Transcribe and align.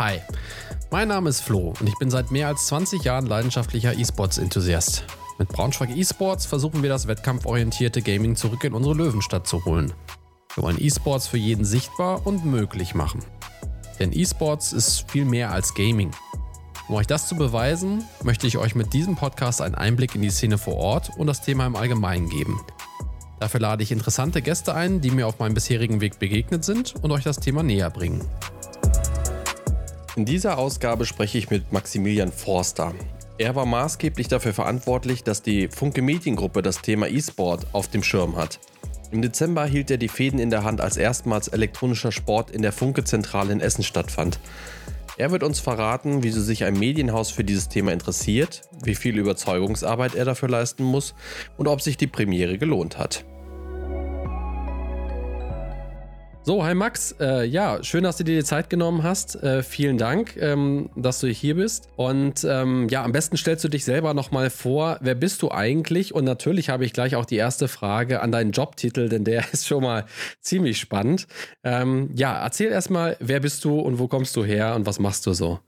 Hi, 0.00 0.18
mein 0.90 1.08
Name 1.08 1.28
ist 1.28 1.42
Flo 1.42 1.74
und 1.78 1.86
ich 1.86 1.94
bin 1.98 2.10
seit 2.10 2.30
mehr 2.30 2.48
als 2.48 2.68
20 2.68 3.04
Jahren 3.04 3.26
leidenschaftlicher 3.26 3.98
E-Sports-Enthusiast. 3.98 5.04
Mit 5.38 5.48
Braunschweig 5.48 5.94
E-Sports 5.94 6.46
versuchen 6.46 6.82
wir 6.82 6.88
das 6.88 7.06
wettkampforientierte 7.06 8.00
Gaming 8.00 8.34
zurück 8.34 8.64
in 8.64 8.72
unsere 8.72 8.94
Löwenstadt 8.94 9.46
zu 9.46 9.62
holen. 9.66 9.92
Wir 10.54 10.62
wollen 10.62 10.82
E-Sports 10.82 11.26
für 11.26 11.36
jeden 11.36 11.66
sichtbar 11.66 12.26
und 12.26 12.46
möglich 12.46 12.94
machen. 12.94 13.22
Denn 13.98 14.14
E-Sports 14.14 14.72
ist 14.72 15.10
viel 15.10 15.26
mehr 15.26 15.52
als 15.52 15.74
Gaming. 15.74 16.12
Um 16.88 16.94
euch 16.94 17.06
das 17.06 17.28
zu 17.28 17.36
beweisen, 17.36 18.02
möchte 18.24 18.46
ich 18.46 18.56
euch 18.56 18.74
mit 18.74 18.94
diesem 18.94 19.16
Podcast 19.16 19.60
einen 19.60 19.74
Einblick 19.74 20.14
in 20.14 20.22
die 20.22 20.30
Szene 20.30 20.56
vor 20.56 20.76
Ort 20.76 21.10
und 21.18 21.26
das 21.26 21.42
Thema 21.42 21.66
im 21.66 21.76
Allgemeinen 21.76 22.30
geben. 22.30 22.58
Dafür 23.38 23.60
lade 23.60 23.82
ich 23.82 23.92
interessante 23.92 24.40
Gäste 24.40 24.74
ein, 24.74 25.02
die 25.02 25.10
mir 25.10 25.26
auf 25.26 25.40
meinem 25.40 25.52
bisherigen 25.52 26.00
Weg 26.00 26.18
begegnet 26.18 26.64
sind 26.64 26.94
und 27.02 27.10
euch 27.10 27.24
das 27.24 27.38
Thema 27.38 27.62
näher 27.62 27.90
bringen. 27.90 28.26
In 30.16 30.24
dieser 30.24 30.58
Ausgabe 30.58 31.06
spreche 31.06 31.38
ich 31.38 31.50
mit 31.50 31.72
Maximilian 31.72 32.32
Forster. 32.32 32.92
Er 33.38 33.54
war 33.54 33.64
maßgeblich 33.64 34.26
dafür 34.26 34.52
verantwortlich, 34.52 35.22
dass 35.22 35.40
die 35.40 35.68
Funke 35.68 36.02
Mediengruppe 36.02 36.62
das 36.62 36.82
Thema 36.82 37.06
E-Sport 37.06 37.68
auf 37.72 37.86
dem 37.86 38.02
Schirm 38.02 38.36
hat. 38.36 38.58
Im 39.12 39.22
Dezember 39.22 39.64
hielt 39.66 39.88
er 39.88 39.98
die 39.98 40.08
Fäden 40.08 40.40
in 40.40 40.50
der 40.50 40.64
Hand, 40.64 40.80
als 40.80 40.96
erstmals 40.96 41.46
elektronischer 41.46 42.10
Sport 42.10 42.50
in 42.50 42.62
der 42.62 42.72
Funke-Zentrale 42.72 43.52
in 43.52 43.60
Essen 43.60 43.84
stattfand. 43.84 44.40
Er 45.16 45.30
wird 45.30 45.44
uns 45.44 45.60
verraten, 45.60 46.24
wieso 46.24 46.40
sich 46.40 46.64
ein 46.64 46.78
Medienhaus 46.78 47.30
für 47.30 47.44
dieses 47.44 47.68
Thema 47.68 47.92
interessiert, 47.92 48.62
wie 48.82 48.96
viel 48.96 49.16
Überzeugungsarbeit 49.16 50.16
er 50.16 50.24
dafür 50.24 50.48
leisten 50.48 50.82
muss 50.82 51.14
und 51.56 51.68
ob 51.68 51.82
sich 51.82 51.96
die 51.96 52.08
Premiere 52.08 52.58
gelohnt 52.58 52.98
hat. 52.98 53.24
So, 56.42 56.64
hi 56.64 56.74
Max. 56.74 57.14
Äh, 57.20 57.44
ja, 57.44 57.82
schön, 57.84 58.02
dass 58.02 58.16
du 58.16 58.24
dir 58.24 58.38
die 58.38 58.44
Zeit 58.44 58.70
genommen 58.70 59.02
hast. 59.02 59.34
Äh, 59.42 59.62
vielen 59.62 59.98
Dank, 59.98 60.38
ähm, 60.38 60.88
dass 60.96 61.20
du 61.20 61.28
hier 61.28 61.54
bist. 61.56 61.88
Und 61.96 62.44
ähm, 62.44 62.88
ja, 62.88 63.04
am 63.04 63.12
besten 63.12 63.36
stellst 63.36 63.62
du 63.62 63.68
dich 63.68 63.84
selber 63.84 64.14
nochmal 64.14 64.48
vor. 64.48 64.96
Wer 65.02 65.14
bist 65.14 65.42
du 65.42 65.50
eigentlich? 65.50 66.14
Und 66.14 66.24
natürlich 66.24 66.70
habe 66.70 66.86
ich 66.86 66.94
gleich 66.94 67.14
auch 67.14 67.26
die 67.26 67.36
erste 67.36 67.68
Frage 67.68 68.22
an 68.22 68.32
deinen 68.32 68.52
Jobtitel, 68.52 69.10
denn 69.10 69.24
der 69.24 69.44
ist 69.52 69.66
schon 69.66 69.82
mal 69.82 70.06
ziemlich 70.40 70.80
spannend. 70.80 71.26
Ähm, 71.62 72.08
ja, 72.14 72.42
erzähl 72.42 72.72
erstmal, 72.72 73.18
wer 73.20 73.40
bist 73.40 73.62
du 73.66 73.78
und 73.78 73.98
wo 73.98 74.08
kommst 74.08 74.34
du 74.34 74.42
her 74.42 74.74
und 74.76 74.86
was 74.86 74.98
machst 74.98 75.26
du 75.26 75.34
so? 75.34 75.60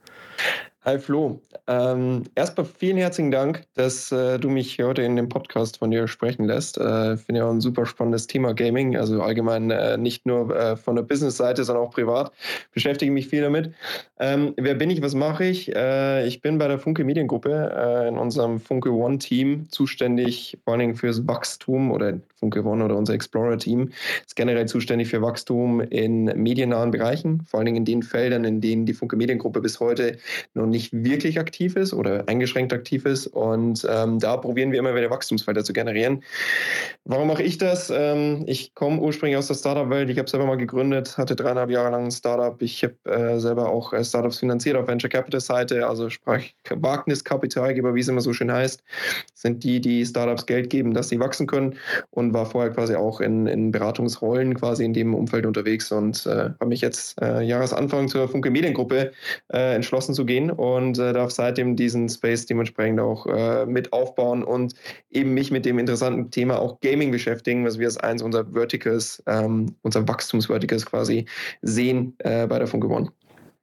Hi 0.84 0.98
Flo. 0.98 1.40
Ähm, 1.68 2.24
erstmal 2.34 2.66
vielen 2.66 2.96
herzlichen 2.96 3.30
Dank, 3.30 3.62
dass 3.74 4.10
äh, 4.10 4.40
du 4.40 4.50
mich 4.50 4.80
heute 4.80 5.02
in 5.02 5.14
dem 5.14 5.28
Podcast 5.28 5.78
von 5.78 5.92
dir 5.92 6.08
sprechen 6.08 6.46
lässt. 6.46 6.76
Äh, 6.76 7.16
Finde 7.18 7.38
ja 7.38 7.46
auch 7.46 7.52
ein 7.52 7.60
super 7.60 7.86
spannendes 7.86 8.26
Thema 8.26 8.52
Gaming. 8.52 8.96
Also 8.96 9.22
allgemein 9.22 9.70
äh, 9.70 9.96
nicht 9.96 10.26
nur 10.26 10.52
äh, 10.56 10.76
von 10.76 10.96
der 10.96 11.04
Business-Seite, 11.04 11.62
sondern 11.62 11.84
auch 11.84 11.92
privat. 11.92 12.32
Beschäftige 12.72 13.12
mich 13.12 13.28
viel 13.28 13.42
damit. 13.42 13.72
Ähm, 14.18 14.54
wer 14.56 14.74
bin 14.74 14.90
ich? 14.90 15.00
Was 15.02 15.14
mache 15.14 15.44
ich? 15.44 15.72
Äh, 15.72 16.26
ich 16.26 16.40
bin 16.40 16.58
bei 16.58 16.66
der 16.66 16.80
Funke 16.80 17.04
Mediengruppe 17.04 17.72
äh, 17.76 18.08
in 18.08 18.18
unserem 18.18 18.58
Funke 18.58 18.90
One 18.90 19.18
Team 19.18 19.66
zuständig, 19.70 20.58
vor 20.64 20.78
Dingen 20.78 20.96
fürs 20.96 21.28
Wachstum 21.28 21.92
oder 21.92 22.18
Funke 22.42 22.64
One 22.64 22.84
oder 22.84 22.96
unser 22.96 23.14
Explorer 23.14 23.56
Team 23.56 23.90
ist 24.26 24.34
generell 24.34 24.66
zuständig 24.66 25.08
für 25.08 25.22
Wachstum 25.22 25.80
in 25.80 26.24
mediennahen 26.24 26.90
Bereichen, 26.90 27.42
vor 27.46 27.58
allen 27.58 27.66
Dingen 27.66 27.76
in 27.76 27.84
den 27.84 28.02
Feldern, 28.02 28.42
in 28.42 28.60
denen 28.60 28.84
die 28.84 28.94
Funke 28.94 29.14
Mediengruppe 29.14 29.60
bis 29.60 29.78
heute 29.78 30.18
noch 30.54 30.66
nicht 30.72 30.92
wirklich 30.92 31.38
aktiv 31.38 31.76
ist 31.76 31.92
oder 31.92 32.28
eingeschränkt 32.28 32.72
aktiv 32.72 33.06
ist. 33.06 33.28
Und 33.28 33.86
ähm, 33.88 34.18
da 34.18 34.36
probieren 34.36 34.72
wir 34.72 34.80
immer 34.80 34.94
wieder 34.94 35.10
Wachstumsfelder 35.10 35.62
zu 35.62 35.72
generieren. 35.72 36.24
Warum 37.04 37.28
mache 37.28 37.44
ich 37.44 37.58
das? 37.58 37.90
Ähm, 37.94 38.42
ich 38.46 38.74
komme 38.74 39.00
ursprünglich 39.00 39.36
aus 39.36 39.46
der 39.46 39.54
Startup-Welt. 39.54 40.10
Ich 40.10 40.18
habe 40.18 40.28
selber 40.28 40.46
mal 40.46 40.56
gegründet, 40.56 41.16
hatte 41.16 41.36
dreieinhalb 41.36 41.70
Jahre 41.70 41.90
lang 41.90 42.06
ein 42.06 42.10
Startup. 42.10 42.60
Ich 42.60 42.82
habe 42.82 42.96
äh, 43.04 43.38
selber 43.38 43.68
auch 43.68 43.92
äh, 43.92 44.04
Startups 44.04 44.38
finanziert 44.38 44.76
auf 44.76 44.88
Venture 44.88 45.10
Capital-Seite, 45.10 45.86
also 45.86 46.10
sprach 46.10 46.42
Wagniskapitalgeber, 46.68 47.94
wie 47.94 48.00
es 48.00 48.08
immer 48.08 48.20
so 48.20 48.32
schön 48.32 48.50
heißt, 48.50 48.82
sind 49.34 49.64
die, 49.64 49.80
die 49.80 50.04
Startups 50.04 50.46
Geld 50.46 50.70
geben, 50.70 50.94
dass 50.94 51.08
sie 51.08 51.20
wachsen 51.20 51.46
können 51.46 51.76
und 52.10 52.32
war 52.32 52.46
vorher 52.46 52.72
quasi 52.72 52.94
auch 52.94 53.20
in, 53.20 53.46
in 53.46 53.70
Beratungsrollen 53.70 54.54
quasi 54.54 54.84
in 54.84 54.94
dem 54.94 55.14
Umfeld 55.14 55.46
unterwegs 55.46 55.92
und 55.92 56.26
äh, 56.26 56.50
habe 56.60 56.66
mich 56.66 56.80
jetzt 56.80 57.20
äh, 57.20 57.42
Jahresanfang 57.42 58.08
zur 58.08 58.28
Funke 58.28 58.50
Mediengruppe 58.50 59.12
äh, 59.52 59.74
entschlossen 59.74 60.14
zu 60.14 60.24
gehen 60.24 60.50
und 60.62 60.96
äh, 60.96 61.12
darf 61.12 61.32
seitdem 61.32 61.74
diesen 61.74 62.08
Space 62.08 62.46
dementsprechend 62.46 63.00
auch 63.00 63.26
äh, 63.26 63.66
mit 63.66 63.92
aufbauen 63.92 64.44
und 64.44 64.74
eben 65.10 65.34
mich 65.34 65.50
mit 65.50 65.64
dem 65.64 65.76
interessanten 65.80 66.30
Thema 66.30 66.60
auch 66.60 66.78
Gaming 66.82 67.10
beschäftigen, 67.10 67.64
was 67.64 67.80
wir 67.80 67.88
als 67.88 67.96
eins 67.96 68.22
unserer 68.22 68.46
Verticals, 68.52 69.20
ähm, 69.26 69.74
unser 69.82 70.06
Wachstumsverticals 70.06 70.86
quasi 70.86 71.26
sehen 71.62 72.14
äh, 72.18 72.46
bei 72.46 72.60
der 72.60 72.68
Funke 72.68 72.88
One. 72.88 73.10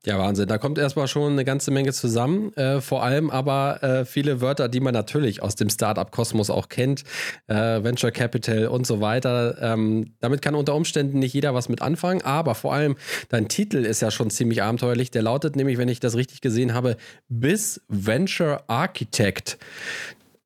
Ja, 0.06 0.18
Wahnsinn. 0.18 0.48
Da 0.48 0.58
kommt 0.58 0.78
erstmal 0.78 1.10
schon 1.10 1.34
eine 1.34 1.44
ganze 1.44 1.72
Menge 1.72 1.92
zusammen. 1.92 2.54
Äh, 2.56 2.80
vor 2.80 3.04
allem 3.04 3.30
aber 3.30 3.84
äh, 3.84 4.06
viele 4.06 4.40
Wörter, 4.40 4.70
die 4.70 4.80
man 4.80 4.94
natürlich 4.94 5.44
aus 5.44 5.56
dem 5.56 5.70
Startup-Kosmos 5.70 6.50
auch 6.50 6.70
kennt. 6.70 7.04
Äh, 7.48 7.84
Venture 7.84 8.12
Capital 8.12 8.68
und 8.68 8.88
so 8.88 9.02
weiter. 9.02 9.58
Ähm, 9.62 10.14
damit 10.22 10.42
kann 10.42 10.56
unter 10.56 10.74
Umständen 10.74 11.20
nicht 11.20 11.34
jeder 11.34 11.54
was 11.54 11.68
mit 11.68 11.82
anfangen. 11.82 12.22
Aber 12.22 12.56
vor 12.56 12.74
allem 12.74 12.96
dein 13.28 13.50
Titel 13.50 13.84
ist 13.84 14.02
ja 14.02 14.10
schon 14.10 14.30
ziemlich 14.30 14.64
abenteuerlich. 14.64 15.12
Der 15.12 15.22
lautet 15.22 15.58
nämlich, 15.58 15.78
wenn 15.78 15.90
ich 15.90 16.00
das 16.00 16.16
richtig 16.16 16.40
gesehen 16.40 16.74
habe, 16.74 16.96
bis 17.28 17.82
Venture 17.90 18.64
Architect. 18.68 19.58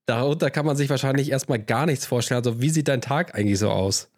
Darunter 0.07 0.49
kann 0.49 0.65
man 0.65 0.75
sich 0.75 0.89
wahrscheinlich 0.89 1.29
erstmal 1.29 1.59
gar 1.59 1.85
nichts 1.85 2.07
vorstellen. 2.07 2.39
Also 2.39 2.59
wie 2.59 2.69
sieht 2.71 2.87
dein 2.87 3.01
Tag 3.01 3.35
eigentlich 3.35 3.59
so 3.59 3.69
aus? 3.69 4.09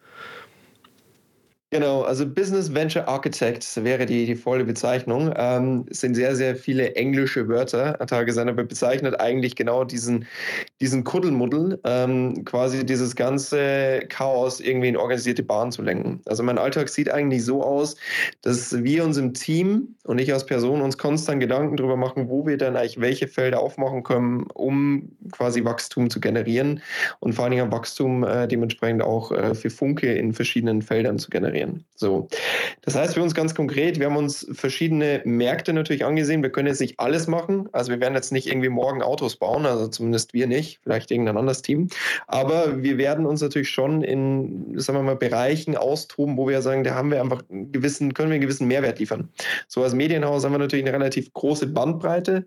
Genau, 1.70 2.02
also 2.02 2.24
Business 2.24 2.72
Venture 2.72 3.08
Architect 3.08 3.82
wäre 3.82 4.06
die, 4.06 4.24
die 4.24 4.36
volle 4.36 4.64
Bezeichnung. 4.64 5.34
Ähm, 5.34 5.84
sind 5.90 6.14
sehr, 6.14 6.36
sehr 6.36 6.54
viele 6.54 6.94
englische 6.94 7.48
Wörter 7.48 7.98
tagesan, 8.06 8.48
aber 8.48 8.62
bezeichnet 8.62 9.18
eigentlich 9.18 9.56
genau 9.56 9.82
diesen, 9.82 10.28
diesen 10.80 11.02
Kuddelmuddel, 11.02 11.80
ähm, 11.82 12.44
quasi 12.44 12.86
dieses 12.86 13.16
ganze 13.16 13.98
Chaos 14.08 14.60
irgendwie 14.60 14.90
in 14.90 14.96
organisierte 14.96 15.42
Bahnen 15.42 15.72
zu 15.72 15.82
lenken. 15.82 16.20
Also 16.26 16.44
mein 16.44 16.56
Alltag 16.56 16.88
sieht 16.88 17.10
eigentlich 17.10 17.44
so 17.44 17.64
aus, 17.64 17.96
dass 18.42 18.84
wir 18.84 19.02
uns 19.02 19.16
im 19.16 19.34
Team 19.34 19.96
und 20.04 20.20
ich 20.20 20.32
als 20.32 20.46
Person 20.46 20.80
uns 20.80 20.96
konstant 20.96 21.40
Gedanken 21.40 21.76
darüber 21.76 21.96
machen, 21.96 22.28
wo 22.28 22.46
wir 22.46 22.58
dann 22.58 22.76
eigentlich 22.76 23.00
welche 23.00 23.26
Felder 23.26 23.58
aufmachen 23.58 24.04
können, 24.04 24.44
um 24.54 25.10
quasi 25.32 25.64
Wachstum 25.64 26.10
zu 26.10 26.20
generieren 26.20 26.80
und 27.18 27.34
vor 27.34 27.44
allen 27.44 27.56
Dingen 27.56 27.72
Wachstum 27.72 28.22
äh, 28.22 28.46
dementsprechend 28.46 29.02
auch 29.02 29.32
äh, 29.32 29.52
für 29.56 29.70
Funke 29.70 30.12
in 30.12 30.32
verschiedenen 30.32 30.80
Feldern 30.80 31.18
zu 31.18 31.28
generieren 31.28 31.55
generieren. 31.56 31.84
So. 31.94 32.28
Das 32.82 32.94
heißt 32.94 33.14
für 33.14 33.22
uns 33.22 33.34
ganz 33.34 33.54
konkret, 33.54 33.98
wir 33.98 34.06
haben 34.06 34.16
uns 34.16 34.46
verschiedene 34.52 35.22
Märkte 35.24 35.72
natürlich 35.72 36.04
angesehen. 36.04 36.42
Wir 36.42 36.50
können 36.50 36.68
jetzt 36.68 36.80
nicht 36.80 37.00
alles 37.00 37.26
machen. 37.26 37.68
Also 37.72 37.90
wir 37.90 38.00
werden 38.00 38.14
jetzt 38.14 38.32
nicht 38.32 38.48
irgendwie 38.48 38.68
morgen 38.68 39.02
Autos 39.02 39.36
bauen, 39.36 39.64
also 39.64 39.88
zumindest 39.88 40.34
wir 40.34 40.46
nicht, 40.46 40.80
vielleicht 40.82 41.10
irgendein 41.10 41.38
anderes 41.38 41.62
Team. 41.62 41.88
Aber 42.26 42.82
wir 42.82 42.98
werden 42.98 43.24
uns 43.24 43.40
natürlich 43.40 43.70
schon 43.70 44.02
in, 44.02 44.78
sagen 44.78 44.98
wir 44.98 45.02
mal, 45.02 45.16
Bereichen 45.16 45.76
austoben, 45.76 46.36
wo 46.36 46.48
wir 46.48 46.60
sagen, 46.60 46.84
da 46.84 46.94
haben 46.94 47.10
wir 47.10 47.20
einfach 47.20 47.42
einen 47.50 47.72
gewissen, 47.72 48.12
können 48.12 48.28
wir 48.28 48.34
einen 48.34 48.42
gewissen 48.42 48.68
Mehrwert 48.68 48.98
liefern. 48.98 49.30
So 49.66 49.82
als 49.82 49.94
Medienhaus 49.94 50.44
haben 50.44 50.52
wir 50.52 50.58
natürlich 50.58 50.84
eine 50.84 50.94
relativ 50.94 51.32
große 51.32 51.66
Bandbreite 51.68 52.46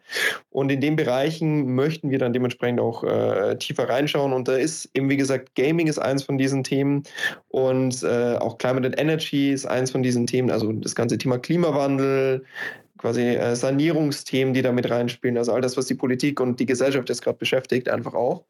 und 0.52 0.72
in 0.72 0.80
den 0.80 0.96
Bereichen 0.96 1.74
möchten 1.74 2.12
wir 2.12 2.20
dann 2.20 2.34
dementsprechend 2.34 2.80
auch 2.80 3.04
äh, 3.04 3.58
tiefer 3.58 3.90
reinschauen. 3.90 4.32
Und 4.32 4.48
da 4.48 4.56
ist 4.56 4.90
eben, 4.94 5.10
wie 5.10 5.18
gesagt, 5.18 5.56
Gaming 5.56 5.88
ist 5.88 5.98
eins 5.98 6.24
von 6.24 6.38
diesen 6.38 6.64
Themen 6.64 7.04
und 7.50 8.04
äh, 8.04 8.36
auch 8.36 8.58
Climate 8.58 8.88
and 8.88 9.00
Energy 9.00 9.52
ist 9.52 9.66
eins 9.66 9.92
von 9.92 10.04
diesen 10.04 10.28
Themen, 10.28 10.52
also 10.52 10.72
das 10.72 10.96
ganze 10.96 11.18
Thema 11.18 11.40
Klimawandel, 11.40 12.46
quasi 13.00 13.22
äh, 13.22 13.56
Sanierungsthemen, 13.56 14.54
die 14.54 14.62
da 14.62 14.72
mit 14.72 14.90
reinspielen, 14.90 15.38
also 15.38 15.54
all 15.54 15.62
das, 15.62 15.76
was 15.76 15.88
die 15.88 15.96
Politik 15.96 16.40
und 16.40 16.60
die 16.60 16.66
Gesellschaft 16.66 17.10
jetzt 17.10 17.24
gerade 17.24 17.38
beschäftigt, 17.38 17.90
einfach 17.90 18.14
auch. 18.14 18.44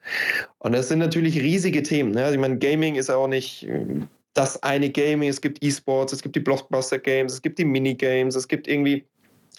Und 0.57 0.73
das 0.73 0.89
sind 0.89 0.99
natürlich 0.99 1.39
riesige 1.39 1.81
Themen. 1.81 2.11
Ne? 2.11 2.23
Also 2.23 2.33
ich 2.33 2.41
meine, 2.41 2.57
Gaming 2.57 2.95
ist 2.95 3.09
auch 3.09 3.27
nicht 3.27 3.63
äh, 3.63 3.85
das 4.33 4.61
eine 4.63 4.89
Gaming, 4.89 5.29
es 5.29 5.39
gibt 5.39 5.63
E-Sports, 5.63 6.13
es 6.13 6.21
gibt 6.21 6.35
die 6.35 6.41
Blockbuster-Games, 6.41 7.33
es 7.33 7.41
gibt 7.41 7.57
die 7.57 7.65
Minigames, 7.65 8.35
es 8.35 8.47
gibt 8.47 8.67
irgendwie 8.67 9.05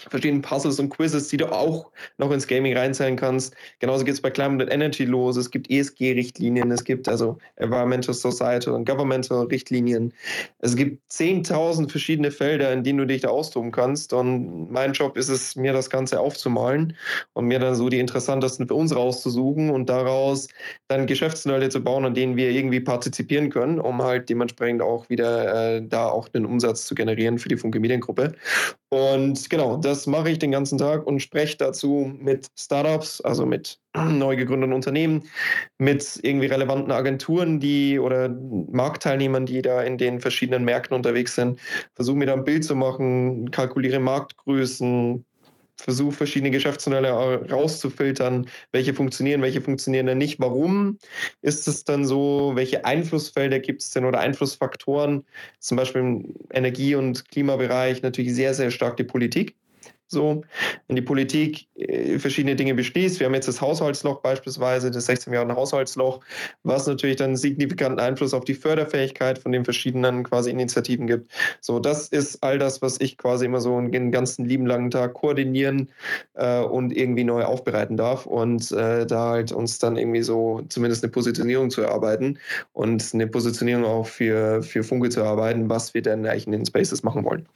verschiedenen 0.08 0.42
Puzzles 0.42 0.78
und 0.78 0.90
Quizzes, 0.90 1.28
die 1.28 1.36
du 1.36 1.52
auch 1.52 1.90
noch 2.18 2.30
ins 2.30 2.46
Gaming 2.46 2.76
reinzählen 2.76 3.16
kannst. 3.16 3.54
Genauso 3.78 4.04
geht 4.04 4.14
es 4.14 4.20
bei 4.20 4.30
Climate 4.30 4.64
and 4.64 4.72
Energy 4.72 5.04
los. 5.04 5.36
Es 5.36 5.50
gibt 5.50 5.70
ESG-Richtlinien, 5.70 6.70
es 6.70 6.84
gibt 6.84 7.08
also 7.08 7.38
Environmental 7.56 8.14
Society 8.14 8.70
und 8.70 8.86
Governmental 8.86 9.46
Richtlinien. 9.46 10.12
Es 10.60 10.76
gibt 10.76 11.00
10.000 11.10 11.90
verschiedene 11.90 12.30
Felder, 12.30 12.72
in 12.72 12.84
denen 12.84 12.98
du 12.98 13.06
dich 13.06 13.22
da 13.22 13.28
austoben 13.28 13.72
kannst. 13.72 14.12
Und 14.12 14.70
mein 14.70 14.92
Job 14.92 15.16
ist 15.16 15.28
es, 15.28 15.56
mir 15.56 15.72
das 15.72 15.90
Ganze 15.90 16.20
aufzumalen 16.20 16.96
und 17.32 17.46
mir 17.46 17.58
dann 17.58 17.74
so 17.74 17.88
die 17.88 17.98
interessantesten 17.98 18.66
für 18.68 18.74
uns 18.74 18.94
rauszusuchen 18.94 19.70
und 19.70 19.88
daraus 19.88 20.48
dann 20.88 21.06
Geschäftsmodelle 21.06 21.68
zu 21.68 21.82
bauen, 21.82 22.04
an 22.04 22.14
denen 22.14 22.36
wir 22.36 22.50
irgendwie 22.50 22.80
partizipieren 22.80 23.50
können, 23.50 23.78
um 23.78 24.02
halt 24.02 24.28
dementsprechend 24.28 24.82
auch 24.82 25.08
wieder 25.08 25.76
äh, 25.76 25.82
da 25.86 26.08
auch 26.08 26.28
einen 26.32 26.46
Umsatz 26.46 26.86
zu 26.86 26.94
generieren 26.94 27.38
für 27.38 27.48
die 27.48 27.56
Funke 27.56 27.80
Mediengruppe. 27.80 28.32
Und 28.92 29.48
genau, 29.50 29.76
das 29.76 30.08
mache 30.08 30.30
ich 30.30 30.40
den 30.40 30.50
ganzen 30.50 30.76
Tag 30.76 31.06
und 31.06 31.20
spreche 31.20 31.56
dazu 31.56 32.12
mit 32.18 32.48
Startups, 32.58 33.20
also 33.20 33.46
mit 33.46 33.78
neu 33.96 34.34
gegründeten 34.34 34.72
Unternehmen, 34.74 35.28
mit 35.78 36.18
irgendwie 36.22 36.46
relevanten 36.46 36.90
Agenturen, 36.90 37.60
die 37.60 38.00
oder 38.00 38.28
Marktteilnehmern, 38.28 39.46
die 39.46 39.62
da 39.62 39.82
in 39.82 39.96
den 39.96 40.20
verschiedenen 40.20 40.64
Märkten 40.64 40.96
unterwegs 40.96 41.36
sind. 41.36 41.60
Versuche 41.94 42.16
mir 42.16 42.26
da 42.26 42.32
ein 42.34 42.42
Bild 42.44 42.64
zu 42.64 42.74
machen, 42.74 43.52
kalkuliere 43.52 44.00
Marktgrößen, 44.00 45.24
versuche 45.80 46.12
verschiedene 46.12 46.50
Geschäftsmodelle 46.50 47.10
rauszufiltern, 47.50 48.48
welche 48.72 48.94
funktionieren, 48.94 49.42
welche 49.42 49.60
funktionieren 49.60 50.06
dann 50.06 50.18
nicht. 50.18 50.40
Warum 50.40 50.98
ist 51.42 51.68
es 51.68 51.84
dann 51.84 52.04
so? 52.06 52.52
Welche 52.54 52.84
Einflussfelder 52.84 53.60
gibt 53.60 53.82
es 53.82 53.90
denn 53.90 54.04
oder 54.04 54.20
Einflussfaktoren? 54.20 55.24
Zum 55.58 55.76
Beispiel 55.76 56.00
im 56.02 56.34
Energie- 56.50 56.94
und 56.94 57.28
Klimabereich 57.30 58.02
natürlich 58.02 58.34
sehr, 58.34 58.54
sehr 58.54 58.70
stark 58.70 58.96
die 58.96 59.04
Politik. 59.04 59.56
So, 60.12 60.42
wenn 60.88 60.96
die 60.96 61.02
Politik 61.02 61.68
äh, 61.76 62.18
verschiedene 62.18 62.56
Dinge 62.56 62.74
beschließt, 62.74 63.20
wir 63.20 63.26
haben 63.26 63.34
jetzt 63.34 63.46
das 63.46 63.60
Haushaltsloch 63.60 64.22
beispielsweise, 64.22 64.90
das 64.90 65.06
16 65.06 65.30
Milliarden 65.30 65.54
Haushaltsloch, 65.54 66.18
was 66.64 66.88
natürlich 66.88 67.14
dann 67.14 67.36
signifikanten 67.36 68.00
Einfluss 68.00 68.34
auf 68.34 68.44
die 68.44 68.54
Förderfähigkeit 68.54 69.38
von 69.38 69.52
den 69.52 69.64
verschiedenen 69.64 70.24
quasi 70.24 70.50
Initiativen 70.50 71.06
gibt. 71.06 71.30
So, 71.60 71.78
das 71.78 72.08
ist 72.08 72.42
all 72.42 72.58
das, 72.58 72.82
was 72.82 73.00
ich 73.00 73.18
quasi 73.18 73.44
immer 73.44 73.60
so 73.60 73.80
den 73.80 74.10
ganzen 74.10 74.46
lieben 74.46 74.66
langen 74.66 74.90
Tag 74.90 75.14
koordinieren 75.14 75.90
äh, 76.34 76.58
und 76.58 76.90
irgendwie 76.90 77.22
neu 77.22 77.44
aufbereiten 77.44 77.96
darf 77.96 78.26
und 78.26 78.72
äh, 78.72 79.06
da 79.06 79.30
halt 79.30 79.52
uns 79.52 79.78
dann 79.78 79.96
irgendwie 79.96 80.22
so 80.22 80.62
zumindest 80.70 81.04
eine 81.04 81.12
Positionierung 81.12 81.70
zu 81.70 81.82
erarbeiten 81.82 82.36
und 82.72 83.14
eine 83.14 83.28
Positionierung 83.28 83.84
auch 83.84 84.08
für, 84.08 84.64
für 84.64 84.82
Funke 84.82 85.10
zu 85.10 85.20
erarbeiten, 85.20 85.70
was 85.70 85.94
wir 85.94 86.02
denn 86.02 86.26
eigentlich 86.26 86.46
in 86.46 86.52
den 86.52 86.66
Spaces 86.66 87.04
machen 87.04 87.24
wollen. 87.24 87.46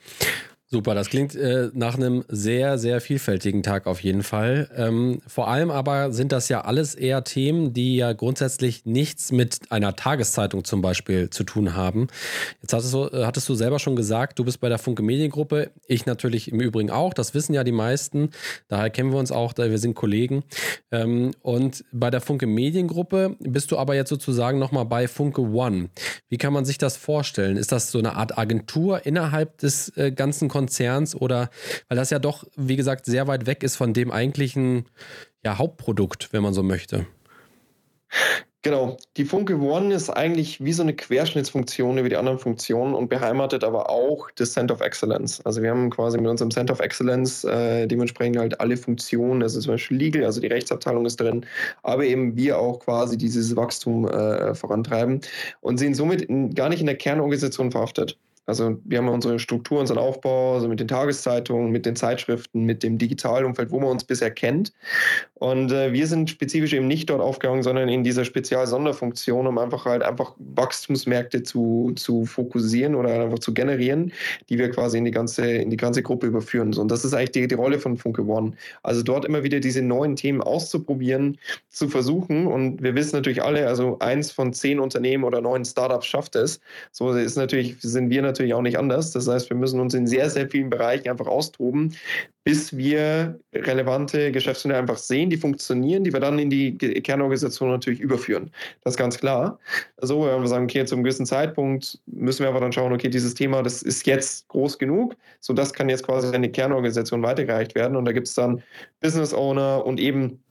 Super, 0.71 0.95
das 0.95 1.11
klingt 1.11 1.35
äh, 1.35 1.69
nach 1.75 1.95
einem 1.95 2.25
sehr, 2.27 2.79
sehr 2.79 3.03
vielfältigen 3.03 3.63
Tag 3.63 3.87
auf 3.87 4.01
jeden 4.01 4.23
Fall. 4.23 4.71
Ähm, 4.75 5.21
vor 5.27 5.49
allem 5.49 5.71
aber 5.71 6.11
sind 6.11 6.33
das 6.33 6.49
ja 6.49 6.63
alles 6.63 6.95
eher 6.95 7.23
Themen, 7.23 7.75
die 7.75 7.97
ja 7.97 8.15
grundsätzlich 8.15 8.87
nichts 8.87 9.31
mit 9.31 9.71
einer 9.71 9.95
Tageszeitung 9.95 10.65
zum 10.65 10.81
Beispiel 10.81 11.29
zu 11.29 11.45
tun 11.45 11.77
haben. 11.77 12.07
Jetzt 12.63 12.73
hattest 12.73 12.95
du, 12.95 13.05
äh, 13.09 13.27
hattest 13.27 13.47
du 13.51 13.55
selber 13.55 13.79
schon 13.79 13.95
gesagt, 13.95 14.39
du 14.39 14.45
bist 14.45 14.59
bei 14.61 14.71
der 14.71 14.79
Funke 14.79 15.03
Mediengruppe, 15.03 15.71
ich 15.87 16.07
natürlich 16.07 16.51
im 16.51 16.61
Übrigen 16.61 16.91
auch, 16.91 17.13
das 17.13 17.35
wissen 17.35 17.53
ja 17.53 17.63
die 17.63 17.71
meisten, 17.71 18.31
daher 18.69 18.89
kennen 18.89 19.13
wir 19.13 19.19
uns 19.19 19.33
auch, 19.33 19.53
wir 19.57 19.79
sind 19.79 19.95
Kollegen. 19.95 20.45
Ähm, 20.91 21.33
und 21.43 21.85
bei 21.93 22.11
der 22.11 22.23
Funke 22.23 22.47
Mediengruppe 22.47 23.37
bist 23.39 23.71
du 23.71 23.77
aber 23.77 23.95
jetzt 23.97 24.09
sozusagen 24.09 24.59
nochmal 24.59 24.87
bei 24.87 25.09
Funke 25.09 25.43
One. 25.43 25.91
Wie 26.31 26.39
kann 26.39 26.55
man 26.55 26.65
sich 26.65 26.79
das 26.79 26.97
vorstellen? 26.97 27.59
Ist 27.59 27.71
das 27.71 27.91
so 27.91 27.99
eine 27.99 28.17
Art 28.17 28.39
Agentur 28.39 29.05
innerhalb 29.05 29.59
des 29.59 29.95
äh, 29.99 30.11
ganzen 30.11 30.49
Konzerns? 30.55 31.17
Oder 31.17 31.51
weil 31.89 31.97
das 31.97 32.11
ja 32.11 32.21
doch, 32.21 32.45
wie 32.57 32.77
gesagt, 32.77 33.07
sehr 33.07 33.27
weit 33.27 33.47
weg 33.47 33.65
ist 33.65 33.75
von 33.75 33.93
dem 33.93 34.13
eigentlichen 34.13 34.87
ja, 35.45 35.59
Hauptprodukt, 35.59 36.33
wenn 36.33 36.43
man 36.43 36.55
so 36.55 36.63
möchte. 36.63 37.07
Genau, 38.63 38.97
die 39.19 39.27
Funke 39.27 39.59
One 39.61 39.93
ist 39.93 40.09
eigentlich 40.09 40.65
wie 40.65 40.73
so 40.73 40.83
eine 40.83 40.95
Querschnittsfunktion 40.95 41.99
über 41.99 42.09
die 42.09 42.17
anderen 42.17 42.39
Funktionen 42.39 42.95
und 42.95 43.11
beheimatet 43.11 43.63
aber 43.63 43.91
auch 43.91 44.31
das 44.37 44.55
Center 44.55 44.73
of 44.73 44.81
Excellence. 44.81 45.45
Also 45.45 45.61
wir 45.61 45.71
haben 45.71 45.91
quasi 45.91 46.17
mit 46.17 46.31
unserem 46.31 46.51
Center 46.51 46.73
of 46.73 46.81
Excellence 46.81 47.45
äh, 47.45 47.87
dementsprechend 47.87 48.39
halt 48.39 48.59
alle 48.61 48.79
Funktionen, 48.79 49.43
also 49.43 49.61
zum 49.61 49.73
Beispiel 49.73 49.99
Legal, 49.99 50.25
also 50.25 50.41
die 50.41 50.47
Rechtsabteilung 50.47 51.05
ist 51.05 51.21
drin, 51.21 51.45
aber 51.83 52.05
eben 52.05 52.37
wir 52.37 52.59
auch 52.59 52.79
quasi 52.79 53.19
dieses 53.19 53.55
Wachstum 53.55 54.09
äh, 54.09 54.55
vorantreiben 54.55 55.21
und 55.61 55.77
sind 55.77 55.95
somit 55.95 56.23
in, 56.23 56.55
gar 56.55 56.71
nicht 56.71 56.81
in 56.81 56.87
der 56.87 56.97
Kernorganisation 56.97 57.71
verhaftet. 57.71 58.17
Also 58.47 58.79
wir 58.85 58.99
haben 58.99 59.09
unsere 59.09 59.39
Struktur, 59.39 59.81
unseren 59.81 59.99
Aufbau, 59.99 60.55
also 60.55 60.69
mit 60.69 60.81
den 60.81 60.89
Tageszeitungen, 60.89 61.71
mit 61.71 61.87
den 61.87 61.97
Zeitschriften, 61.97 62.65
mit 62.65 62.83
dem 62.83 62.99
Digitalumfeld, 62.99 63.71
wo 63.71 63.81
man 63.81 63.91
uns 63.91 64.05
bisher 64.05 64.31
kennt. 64.31 64.73
Und 65.35 65.73
äh, 65.73 65.93
wir 65.93 66.07
sind 66.07 66.29
spezifisch 66.29 66.73
eben 66.75 66.87
nicht 66.87 67.09
dort 67.09 67.21
aufgegangen, 67.21 67.63
sondern 67.63 67.89
in 67.89 68.05
dieser 68.05 68.25
Spezial-Sonderfunktion, 68.25 69.47
um 69.47 69.59
einfach 69.59 69.87
halt 69.87 70.03
einfach 70.03 70.35
Wachstumsmärkte 70.39 71.43
zu, 71.43 71.93
zu 71.97 72.27
fokussieren 72.27 72.95
oder 72.95 73.23
einfach 73.23 73.39
zu 73.39 73.55
generieren, 73.55 74.13
die 74.49 74.59
wir 74.59 74.71
quasi 74.71 74.99
in 74.99 75.05
die 75.05 75.11
ganze, 75.11 75.47
in 75.47 75.71
die 75.71 75.77
ganze 75.77 76.03
Gruppe 76.03 76.27
überführen. 76.27 76.75
Und 76.75 76.91
das 76.91 77.05
ist 77.05 77.15
eigentlich 77.15 77.33
die, 77.33 77.49
die 77.49 77.55
Rolle 77.55 77.79
von 77.79 77.97
Funke 77.97 78.27
One. 78.27 78.53
Also 78.83 79.03
dort 79.03 79.25
immer 79.25 79.43
wieder 79.43 79.61
diese 79.61 79.83
neuen 79.83 80.17
Themen 80.17 80.43
auszuprobieren, 80.43 81.39
zu 81.71 81.89
versuchen. 81.89 82.47
Und 82.47 82.83
wir 82.83 82.95
wissen 82.95 83.17
natürlich 83.17 83.43
alle, 83.43 83.67
also 83.67 83.99
eins 84.01 84.31
von 84.31 84.53
zehn 84.53 84.81
Unternehmen 84.81 85.25
oder 85.25 85.41
neun 85.41 85.65
Startups 85.65 86.07
schafft 86.07 86.37
es. 86.37 86.61
So 86.93 87.13
ist 87.13 87.37
natürlich, 87.37 87.77
sind 87.81 88.11
wir 88.11 88.23
natürlich 88.23 88.34
natürlich 88.35 88.55
auch 88.55 88.63
nicht 88.63 88.79
anders. 88.79 89.13
Das 89.13 89.29
heißt, 89.29 89.49
wir 89.49 89.57
müssen 89.57 89.81
uns 89.81 89.95
in 89.95 90.07
sehr, 90.07 90.29
sehr 90.29 90.49
vielen 90.49 90.71
Bereichen 90.71 91.09
einfach 91.09 91.27
austoben, 91.27 91.95
bis 92.45 92.77
wir 92.77 93.39
relevante 93.55 94.31
Geschäftsmodelle 94.31 94.81
einfach 94.81 94.99
sehen, 94.99 95.31
die 95.31 95.37
funktionieren, 95.37 96.05
die 96.05 96.13
wir 96.13 96.21
dann 96.21 96.39
in 96.39 96.51
die 96.51 96.77
Kernorganisation 96.77 97.71
natürlich 97.71 98.01
überführen. 98.01 98.51
Das 98.83 98.95
ist 98.95 98.99
ganz 98.99 99.19
klar. 99.19 99.59
Also, 99.97 100.27
wenn 100.27 100.41
wir 100.41 100.49
sagen, 100.49 100.65
okay, 100.65 100.85
zum 100.85 101.03
gewissen 101.03 101.27
Zeitpunkt 101.27 101.99
müssen 102.07 102.43
wir 102.43 102.51
aber 102.51 102.61
dann 102.61 102.73
schauen, 102.73 102.93
okay, 102.93 103.09
dieses 103.09 103.35
Thema, 103.35 103.63
das 103.63 103.83
ist 103.83 104.07
jetzt 104.07 104.47
groß 104.49 104.79
genug, 104.79 105.17
so 105.41 105.55
das 105.55 105.73
kann 105.73 105.89
jetzt 105.89 106.05
quasi 106.05 106.35
in 106.35 106.43
die 106.43 106.51
Kernorganisation 106.51 107.23
weitergereicht 107.23 107.75
werden. 107.75 107.97
Und 107.97 108.05
da 108.05 108.13
gibt 108.13 108.29
es 108.29 108.35
dann 108.35 108.63
Business 109.01 109.33
Owner 109.33 109.85
und 109.87 109.99
eben 109.99 110.44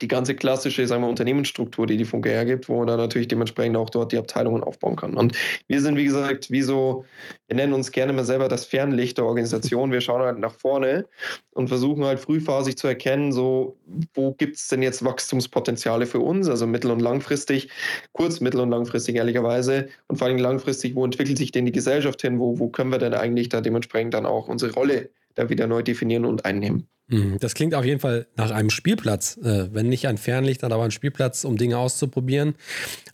die 0.00 0.08
ganze 0.08 0.34
klassische 0.34 0.86
sagen 0.86 1.02
wir, 1.02 1.08
Unternehmensstruktur, 1.08 1.86
die 1.86 1.96
die 1.96 2.04
Funke 2.04 2.30
hergibt, 2.30 2.68
wo 2.68 2.78
man 2.78 2.86
dann 2.86 2.98
natürlich 2.98 3.28
dementsprechend 3.28 3.76
auch 3.76 3.90
dort 3.90 4.12
die 4.12 4.18
Abteilungen 4.18 4.62
aufbauen 4.62 4.96
kann. 4.96 5.14
Und 5.14 5.36
wir 5.68 5.80
sind, 5.80 5.96
wie 5.96 6.04
gesagt, 6.04 6.50
wie 6.50 6.62
so, 6.62 7.04
wir 7.46 7.56
nennen 7.56 7.72
uns 7.72 7.92
gerne 7.92 8.12
mal 8.12 8.24
selber 8.24 8.48
das 8.48 8.64
Fernlicht 8.64 9.18
der 9.18 9.24
Organisation. 9.24 9.92
Wir 9.92 10.00
schauen 10.00 10.22
halt 10.22 10.38
nach 10.38 10.54
vorne 10.54 11.06
und 11.52 11.68
versuchen 11.68 12.04
halt 12.04 12.20
frühphasig 12.20 12.76
zu 12.76 12.86
erkennen, 12.86 13.32
so, 13.32 13.76
wo 14.14 14.32
gibt 14.32 14.56
es 14.56 14.68
denn 14.68 14.82
jetzt 14.82 15.04
Wachstumspotenziale 15.04 16.06
für 16.06 16.20
uns, 16.20 16.48
also 16.48 16.66
mittel- 16.66 16.90
und 16.90 17.00
langfristig, 17.00 17.68
kurz-, 18.12 18.40
mittel- 18.40 18.60
und 18.60 18.70
langfristig 18.70 19.16
ehrlicherweise 19.16 19.88
und 20.08 20.18
vor 20.18 20.26
allem 20.28 20.38
langfristig, 20.38 20.94
wo 20.94 21.04
entwickelt 21.04 21.38
sich 21.38 21.52
denn 21.52 21.66
die 21.66 21.72
Gesellschaft 21.72 22.22
hin, 22.22 22.38
wo, 22.38 22.58
wo 22.58 22.68
können 22.68 22.90
wir 22.90 22.98
denn 22.98 23.14
eigentlich 23.14 23.48
da 23.48 23.60
dementsprechend 23.60 24.14
dann 24.14 24.26
auch 24.26 24.48
unsere 24.48 24.72
Rolle 24.72 25.10
da 25.34 25.48
wieder 25.48 25.66
neu 25.66 25.82
definieren 25.82 26.24
und 26.24 26.44
einnehmen. 26.44 26.88
Mhm. 27.08 27.38
Das 27.38 27.54
klingt 27.54 27.74
auf 27.74 27.84
jeden 27.84 28.00
Fall 28.00 28.26
nach 28.36 28.50
einem 28.50 28.70
Spielplatz. 28.70 29.36
Äh, 29.36 29.68
wenn 29.74 29.88
nicht 29.88 30.08
ein 30.08 30.16
Fernlicht, 30.16 30.62
dann 30.62 30.72
aber 30.72 30.84
ein 30.84 30.90
Spielplatz, 30.90 31.44
um 31.44 31.58
Dinge 31.58 31.76
auszuprobieren. 31.76 32.54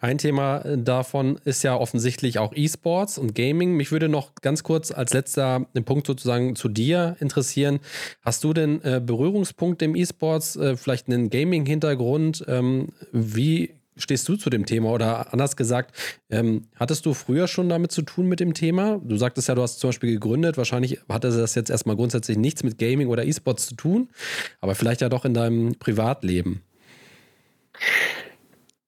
Ein 0.01 0.19
Thema 0.19 0.59
äh, 0.59 0.79
davon 0.79 1.41
ist 1.45 1.65
ja 1.65 1.77
offensichtlich 1.77 2.39
auch 2.39 2.53
E-Sports 2.55 3.19
und 3.19 3.35
Gaming. 3.35 3.75
Mich 3.75 3.91
würde 3.91 4.09
noch 4.09 4.37
ganz 4.37 4.63
kurz 4.63 4.93
als 4.93 5.13
letzter 5.13 5.67
Punkt 5.85 6.07
sozusagen 6.07 6.55
zu 6.55 6.69
dir 6.69 7.17
interessieren. 7.19 7.81
Hast 8.23 8.45
du 8.45 8.53
denn 8.53 8.81
äh, 8.83 9.01
Berührungspunkte 9.05 9.87
im 9.87 9.97
E-Sports, 9.97 10.59
vielleicht 10.77 11.09
einen 11.09 11.31
Gaming-Hintergrund? 11.31 12.45
Ähm, 12.47 12.89
wie 13.13 13.80
stehst 13.97 14.29
du 14.29 14.37
zu 14.37 14.51
dem 14.51 14.67
Thema? 14.67 14.91
Oder 14.91 15.33
anders 15.33 15.57
gesagt, 15.57 15.95
ähm, 16.31 16.67
hattest 16.77 17.07
du 17.07 17.15
früher 17.15 17.49
schon 17.49 17.69
damit 17.69 17.93
zu 17.93 18.03
tun 18.03 18.27
mit 18.27 18.41
dem 18.41 18.55
Thema? 18.55 19.01
Du 19.03 19.17
sagtest 19.17 19.49
ja, 19.49 19.55
du 19.55 19.63
hast 19.63 19.81
zum 19.81 19.89
Beispiel 19.89 20.13
gegründet. 20.13 20.57
Wahrscheinlich 20.57 21.01
hatte 21.09 21.31
das 21.31 21.55
jetzt 21.55 21.71
erstmal 21.71 21.97
grundsätzlich 21.97 22.39
nichts 22.39 22.63
mit 22.63 22.79
Gaming 22.79 23.09
oder 23.09 23.25
E-Sports 23.25 23.67
zu 23.67 23.75
tun, 23.75 24.09
aber 24.61 24.75
vielleicht 24.75 25.01
ja 25.01 25.09
doch 25.09 25.25
in 25.25 25.35
deinem 25.35 25.75
Privatleben. 25.79 26.63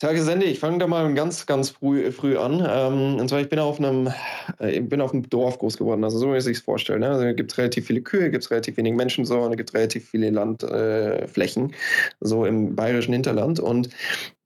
Tagesende, 0.02 0.46
ich 0.46 0.58
fange 0.58 0.78
da 0.78 0.88
mal 0.88 1.14
ganz, 1.14 1.46
ganz 1.46 1.70
früh, 1.70 2.10
früh 2.10 2.36
an. 2.36 2.54
Ähm, 2.68 3.20
und 3.20 3.28
zwar, 3.28 3.40
ich 3.40 3.48
bin 3.48 3.60
auf 3.60 3.78
einem, 3.78 4.12
äh, 4.58 4.80
bin 4.80 5.00
auf 5.00 5.12
einem 5.12 5.30
Dorf 5.30 5.60
groß 5.60 5.78
geworden, 5.78 6.02
also 6.02 6.18
so 6.18 6.26
wie 6.26 6.30
man 6.32 6.40
sich 6.40 6.58
vorstellen. 6.58 7.02
Ne? 7.02 7.10
Also 7.10 7.36
gibt 7.36 7.52
es 7.52 7.58
relativ 7.58 7.86
viele 7.86 8.00
Kühe, 8.00 8.28
gibt 8.28 8.42
es 8.42 8.50
relativ 8.50 8.78
wenig 8.78 8.94
Menschen 8.94 9.24
so, 9.24 9.38
und 9.38 9.52
es 9.52 9.56
gibt 9.58 9.72
relativ 9.74 10.08
viele 10.08 10.30
Landflächen, 10.30 11.70
äh, 11.70 11.74
so 12.18 12.44
im 12.46 12.74
bayerischen 12.74 13.12
Hinterland. 13.12 13.60
Und 13.60 13.90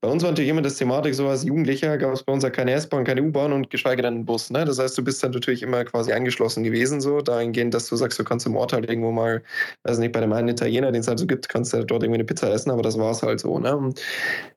bei 0.01 0.09
uns 0.09 0.21
war 0.23 0.29
natürlich 0.29 0.51
immer 0.51 0.61
das 0.61 0.75
Thematik, 0.75 1.15
so 1.15 1.27
als 1.27 1.43
Jugendlicher 1.43 1.97
gab 1.97 2.13
es 2.13 2.23
bei 2.23 2.31
uns 2.31 2.43
ja 2.43 2.49
keine 2.49 2.71
S-Bahn, 2.73 3.03
keine 3.03 3.23
U-Bahn 3.23 3.51
und 3.51 3.69
geschweige 3.69 4.03
denn 4.03 4.13
einen 4.13 4.25
Bus. 4.25 4.51
Ne? 4.51 4.63
Das 4.63 4.77
heißt, 4.77 4.97
du 4.97 5.03
bist 5.03 5.23
dann 5.23 5.31
natürlich 5.31 5.63
immer 5.63 5.83
quasi 5.85 6.11
eingeschlossen 6.11 6.63
gewesen, 6.63 7.01
so 7.01 7.21
dahingehend, 7.21 7.73
dass 7.73 7.87
du 7.87 7.95
sagst, 7.95 8.19
du 8.19 8.23
kannst 8.23 8.45
im 8.45 8.55
Ort 8.55 8.73
halt 8.73 8.87
irgendwo 8.87 9.11
mal, 9.11 9.41
weiß 9.83 9.97
nicht, 9.97 10.11
bei 10.11 10.21
dem 10.21 10.33
einen 10.33 10.49
Italiener, 10.49 10.91
den 10.91 11.01
es 11.01 11.07
halt 11.07 11.19
so 11.19 11.25
gibt, 11.25 11.49
kannst 11.49 11.73
du 11.73 11.77
halt 11.77 11.89
dort 11.89 12.03
irgendwie 12.03 12.19
eine 12.19 12.25
Pizza 12.25 12.51
essen, 12.53 12.69
aber 12.69 12.83
das 12.83 12.97
war 12.97 13.11
es 13.11 13.23
halt 13.23 13.39
so. 13.39 13.57
Ne? 13.57 13.75
Und 13.75 14.01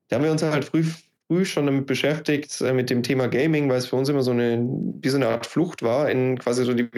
da 0.09 0.17
haben 0.17 0.25
wir 0.25 0.31
uns 0.31 0.43
halt 0.43 0.65
früh 0.65 0.85
früh 1.31 1.45
schon 1.45 1.67
damit 1.67 1.87
beschäftigt, 1.87 2.61
äh, 2.61 2.73
mit 2.73 2.91
dem 2.91 3.05
Thema 3.05 3.29
Gaming, 3.29 3.69
weil 3.71 3.79
es 3.79 3.87
für 3.87 3.95
uns 3.97 4.09
immer 4.09 4.23
so 4.23 4.33
eine, 4.33 4.67
wie 5.01 5.09
so 5.09 5.17
eine 5.17 5.29
Art 5.29 5.47
Flucht 5.47 5.81
war 5.83 6.11
in 6.11 6.37
quasi 6.39 6.65
so 6.65 6.75
die 6.75 6.89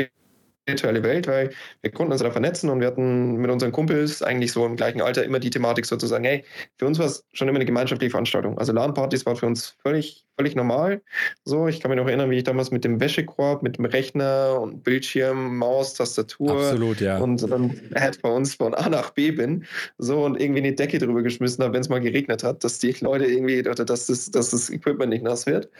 virtuelle 0.66 1.02
Welt, 1.02 1.26
weil 1.26 1.50
wir 1.80 1.90
konnten 1.90 2.12
uns 2.12 2.22
da 2.22 2.30
vernetzen 2.30 2.70
und 2.70 2.80
wir 2.80 2.86
hatten 2.86 3.36
mit 3.36 3.50
unseren 3.50 3.72
Kumpels 3.72 4.22
eigentlich 4.22 4.52
so 4.52 4.64
im 4.64 4.76
gleichen 4.76 5.00
Alter 5.00 5.24
immer 5.24 5.40
die 5.40 5.50
Thematik 5.50 5.86
sozusagen, 5.86 6.24
hey, 6.24 6.44
für 6.78 6.86
uns 6.86 6.98
war 6.98 7.06
es 7.06 7.24
schon 7.32 7.48
immer 7.48 7.56
eine 7.56 7.64
gemeinschaftliche 7.64 8.10
Veranstaltung. 8.10 8.58
Also 8.58 8.72
LAN-Partys 8.72 9.26
war 9.26 9.34
für 9.34 9.46
uns 9.46 9.76
völlig, 9.82 10.24
völlig 10.36 10.54
normal. 10.54 11.02
So, 11.44 11.66
ich 11.66 11.80
kann 11.80 11.90
mich 11.90 11.98
noch 11.98 12.06
erinnern, 12.06 12.30
wie 12.30 12.38
ich 12.38 12.44
damals 12.44 12.70
mit 12.70 12.84
dem 12.84 13.00
Wäschekorb, 13.00 13.62
mit 13.62 13.78
dem 13.78 13.86
Rechner 13.86 14.60
und 14.60 14.84
Bildschirm, 14.84 15.56
Maus, 15.56 15.94
Tastatur 15.94 16.52
Absolut, 16.52 17.00
ja. 17.00 17.18
und 17.18 17.42
dann 17.42 17.80
halt 17.94 18.22
bei 18.22 18.30
uns 18.30 18.54
von 18.54 18.74
A 18.74 18.88
nach 18.88 19.10
B 19.10 19.32
bin, 19.32 19.64
so 19.98 20.24
und 20.24 20.40
irgendwie 20.40 20.60
eine 20.60 20.72
Decke 20.74 20.98
drüber 20.98 21.22
geschmissen 21.22 21.64
habe, 21.64 21.74
wenn 21.74 21.80
es 21.80 21.88
mal 21.88 22.00
geregnet 22.00 22.44
hat, 22.44 22.62
dass 22.62 22.78
die 22.78 22.92
Leute 23.00 23.24
irgendwie, 23.24 23.60
oder 23.60 23.84
dass 23.84 24.06
das, 24.06 24.30
dass 24.30 24.50
das 24.50 24.70
Equipment 24.70 25.10
nicht 25.10 25.24
nass 25.24 25.46
wird 25.46 25.70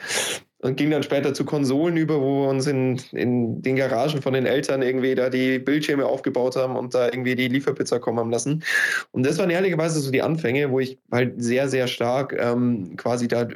und 0.63 0.77
ging 0.77 0.91
dann 0.91 1.03
später 1.03 1.35
zu 1.35 1.45
Konsolen 1.45 1.97
über, 1.97 2.21
wo 2.21 2.43
wir 2.43 2.49
uns 2.49 2.67
in, 2.67 3.01
in 3.11 3.61
den 3.63 3.77
Garagen 3.77 4.23
von 4.23 4.33
den 4.33 4.47
Eltern 4.47 4.81
irgendwie 4.81 5.15
da 5.15 5.29
die 5.29 5.59
Bildschirme 5.59 6.07
aufgebaut 6.07 6.57
haben 6.57 6.77
und 6.77 6.95
da 6.95 7.07
irgendwie 7.07 7.35
die 7.35 7.49
Lieferpizza 7.49 7.99
kommen 7.99 8.19
haben 8.19 8.31
lassen. 8.31 8.63
Und 9.11 9.27
das 9.27 9.39
waren 9.39 9.51
ehrlicherweise 9.51 10.01
so 10.01 10.11
die 10.11 10.23
Anfänge, 10.23 10.71
wo 10.71 10.79
ich 10.81 10.99
halt 11.11 11.35
sehr, 11.43 11.69
sehr 11.69 11.89
stark 11.89 12.35
ähm, 12.39 12.97
quasi 12.97 13.27
da 13.27 13.47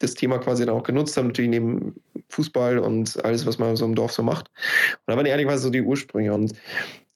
das 0.00 0.14
Thema 0.14 0.38
quasi 0.38 0.66
dann 0.66 0.74
auch 0.74 0.82
genutzt 0.82 1.16
habe, 1.16 1.28
natürlich 1.28 1.50
neben 1.50 1.94
Fußball 2.28 2.78
und 2.78 3.24
alles, 3.24 3.46
was 3.46 3.58
man 3.58 3.76
so 3.76 3.84
im 3.84 3.94
Dorf 3.94 4.12
so 4.12 4.24
macht. 4.24 4.48
Und 4.48 5.12
da 5.12 5.16
waren 5.16 5.26
ehrlicherweise 5.26 5.62
so 5.62 5.70
die 5.70 5.82
Ursprünge. 5.82 6.34
Und 6.34 6.54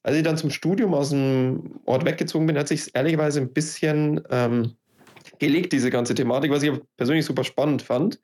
als 0.03 0.15
ich 0.15 0.23
dann 0.23 0.37
zum 0.37 0.51
Studium 0.51 0.93
aus 0.93 1.09
dem 1.09 1.81
Ort 1.83 2.05
weggezogen 2.05 2.47
bin, 2.47 2.57
hat 2.57 2.69
sich 2.69 2.95
ehrlicherweise 2.95 3.41
ein 3.41 3.51
bisschen 3.51 4.21
ähm, 4.29 4.71
gelegt, 5.39 5.73
diese 5.73 5.89
ganze 5.89 6.15
Thematik, 6.15 6.51
was 6.51 6.63
ich 6.63 6.71
persönlich 6.95 7.25
super 7.25 7.43
spannend 7.43 7.81
fand. 7.81 8.19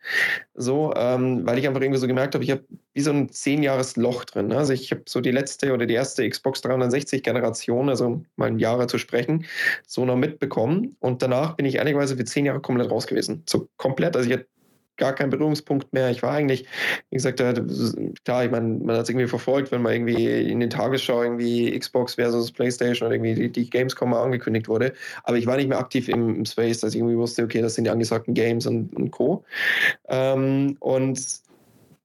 So, 0.54 0.94
ähm, 0.96 1.46
weil 1.46 1.58
ich 1.58 1.68
einfach 1.68 1.82
irgendwie 1.82 2.00
so 2.00 2.08
gemerkt 2.08 2.36
habe, 2.36 2.44
ich 2.44 2.52
habe 2.52 2.64
wie 2.94 3.02
so 3.02 3.12
ein 3.12 3.30
zehn 3.30 3.64
Jahres 3.64 3.96
Loch 3.96 4.26
drin. 4.26 4.48
Ne? 4.48 4.58
Also 4.58 4.74
ich 4.74 4.92
habe 4.92 5.04
so 5.08 5.22
die 5.22 5.32
letzte 5.32 5.74
oder 5.74 5.86
die 5.86 5.94
erste 5.94 6.28
Xbox 6.28 6.62
360 6.62 7.24
Generation, 7.24 7.90
also 7.90 8.24
mal 8.36 8.48
ein 8.48 8.60
Jahre 8.60 8.88
zu 8.88 8.98
sprechen, 8.98 9.46
so 9.88 10.06
noch 10.06 10.16
mitbekommen. 10.16 10.96
Und 11.00 11.22
danach 11.22 11.56
bin 11.56 11.66
ich 11.66 11.76
ehrlicherweise 11.76 12.18
für 12.18 12.26
zehn 12.26 12.46
Jahre 12.46 12.62
komplett 12.62 12.92
raus 12.92 13.08
gewesen. 13.08 13.44
So 13.48 13.68
komplett. 13.78 14.16
Also 14.16 14.30
ich 14.30 14.36
hatte 14.36 14.48
gar 14.98 15.14
kein 15.14 15.30
Berührungspunkt 15.30 15.92
mehr. 15.94 16.10
Ich 16.10 16.24
war 16.24 16.32
eigentlich, 16.32 16.66
wie 17.10 17.16
gesagt, 17.16 17.38
klar, 17.38 18.46
ich 18.46 18.52
meine, 18.52 18.80
man 18.80 18.96
hat 18.96 19.04
es 19.04 19.10
irgendwie 19.10 19.28
verfolgt, 19.28 19.72
wenn 19.72 19.82
man 19.82 19.94
irgendwie 19.94 20.50
in 20.50 20.60
den 20.60 20.70
Tagesschau 20.70 21.24
irgendwie 21.24 21.78
Xbox 21.78 22.16
versus 22.16 22.52
Playstation 22.52 23.08
oder 23.08 23.16
irgendwie 23.16 23.36
die, 23.36 23.52
die 23.52 23.70
Gamescom 23.70 24.12
mal 24.12 24.24
angekündigt 24.24 24.68
wurde. 24.68 24.94
Aber 25.24 25.38
ich 25.38 25.46
war 25.46 25.58
nicht 25.58 25.70
mehr 25.70 25.80
aktiv 25.80 26.10
im, 26.10 26.38
im 26.38 26.46
Space, 26.46 26.80
dass 26.80 26.94
ich 26.94 27.00
irgendwie 27.00 27.18
wusste, 27.18 27.44
okay, 27.44 27.62
das 27.62 27.76
sind 27.76 27.86
die 27.86 27.92
angesagten 27.92 28.34
Games 28.34 28.68
und, 28.68 28.96
und 28.96 29.12
Co. 29.12 29.44
Ähm, 30.08 30.78
und 30.80 31.20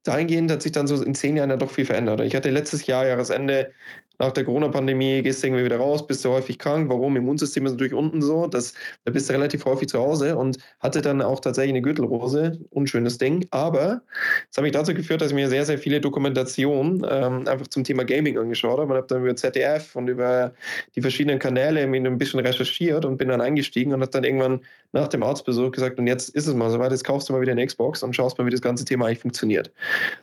dahingehend 0.05 0.51
hat 0.51 0.63
sich 0.63 0.73
dann 0.73 0.87
so 0.87 1.03
in 1.03 1.15
zehn 1.15 1.37
Jahren 1.37 1.51
ja 1.51 1.57
doch 1.57 1.71
viel 1.71 1.85
verändert. 1.85 2.21
Ich 2.21 2.35
hatte 2.35 2.51
letztes 2.51 2.87
Jahr, 2.87 3.07
Jahresende, 3.07 3.73
nach 4.19 4.33
der 4.33 4.45
Corona-Pandemie 4.45 5.23
gehst 5.23 5.43
du 5.43 5.47
irgendwie 5.47 5.65
wieder 5.65 5.79
raus, 5.79 6.07
bist 6.07 6.25
du 6.25 6.31
häufig 6.31 6.59
krank. 6.59 6.89
Warum? 6.89 7.17
Immunsystem 7.17 7.67
ist 7.67 7.73
natürlich 7.73 7.95
unten 7.95 8.21
so. 8.21 8.47
Das, 8.47 8.75
da 9.05 9.13
bist 9.13 9.29
du 9.29 9.33
relativ 9.33 9.65
häufig 9.65 9.89
zu 9.89 9.99
Hause 9.99 10.37
und 10.37 10.59
hatte 10.81 11.03
dann 11.03 11.23
auch 11.23 11.41
tatsächlich 11.41 11.73
eine 11.73 11.83
Gürtelrose. 11.83 12.59
Unschönes 12.71 13.19
Ding. 13.19 13.47
Aber 13.51 14.03
das 14.49 14.57
hat 14.57 14.65
mich 14.65 14.73
dazu 14.73 14.93
geführt, 14.93 15.21
dass 15.21 15.29
ich 15.29 15.35
mir 15.35 15.49
sehr, 15.49 15.65
sehr 15.65 15.79
viele 15.79 16.01
Dokumentationen 16.01 17.07
ähm, 17.09 17.47
einfach 17.47 17.69
zum 17.69 17.85
Thema 17.85 18.05
Gaming 18.05 18.39
angeschaut 18.39 18.79
habe. 18.79 18.93
Ich 18.93 18.97
habe 18.97 19.07
dann 19.07 19.23
über 19.23 19.37
ZDF 19.37 19.95
und 19.95 20.09
über 20.09 20.53
die 20.97 21.01
verschiedenen 21.01 21.39
Kanäle 21.39 21.81
ein 21.81 22.19
bisschen 22.19 22.41
recherchiert 22.41 23.05
und 23.05 23.19
bin 23.19 23.29
dann 23.29 23.41
eingestiegen 23.41 23.93
und 23.93 24.01
habe 24.01 24.11
dann 24.11 24.25
irgendwann 24.25 24.61
nach 24.93 25.09
dem 25.09 25.23
Arztbesuch 25.23 25.71
gesagt, 25.71 25.99
und 25.99 26.07
jetzt 26.07 26.31
ist 26.31 26.47
es 26.47 26.55
mal 26.55 26.71
soweit, 26.71 26.91
jetzt 26.91 27.05
kaufst 27.05 27.29
du 27.29 27.33
mal 27.33 27.41
wieder 27.41 27.53
eine 27.53 27.65
Xbox 27.65 28.03
und 28.03 28.17
schaust 28.17 28.39
mal, 28.39 28.47
wie 28.47 28.51
das 28.51 28.63
ganze 28.63 28.85
Thema 28.85 29.07
eigentlich 29.07 29.21
funktioniert. 29.21 29.71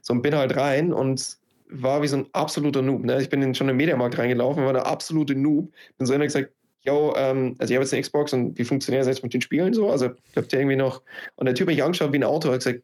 So 0.01 0.13
und 0.13 0.21
bin 0.21 0.35
halt 0.35 0.55
rein 0.55 0.91
und 0.91 1.37
war 1.69 2.01
wie 2.01 2.07
so 2.07 2.17
ein 2.17 2.27
absoluter 2.33 2.81
Noob. 2.81 3.03
Ne? 3.03 3.21
Ich 3.21 3.29
bin 3.29 3.41
in, 3.41 3.55
schon 3.55 3.69
im 3.69 3.77
Mediamarkt 3.77 4.17
reingelaufen, 4.17 4.65
war 4.65 4.73
der 4.73 4.85
absolute 4.85 5.35
Noob. 5.35 5.71
Bin 5.97 6.07
so 6.07 6.13
einer 6.13 6.25
gesagt, 6.25 6.51
yo, 6.83 7.13
ähm, 7.17 7.55
also 7.57 7.71
ich 7.71 7.77
habe 7.77 7.83
jetzt 7.83 7.93
eine 7.93 8.01
Xbox 8.01 8.33
und 8.33 8.57
wie 8.57 8.63
funktioniert 8.63 9.01
das 9.01 9.07
jetzt 9.07 9.23
mit 9.23 9.33
den 9.33 9.41
Spielen 9.41 9.73
so? 9.73 9.89
Also 9.89 10.11
ich 10.29 10.37
habe 10.37 10.47
irgendwie 10.51 10.75
noch, 10.75 11.01
und 11.35 11.45
der 11.45 11.55
Typ 11.55 11.67
hat 11.67 11.75
mich 11.75 11.83
angeschaut 11.83 12.13
wie 12.13 12.17
ein 12.17 12.23
Auto, 12.23 12.51
hat 12.51 12.59
gesagt, 12.59 12.81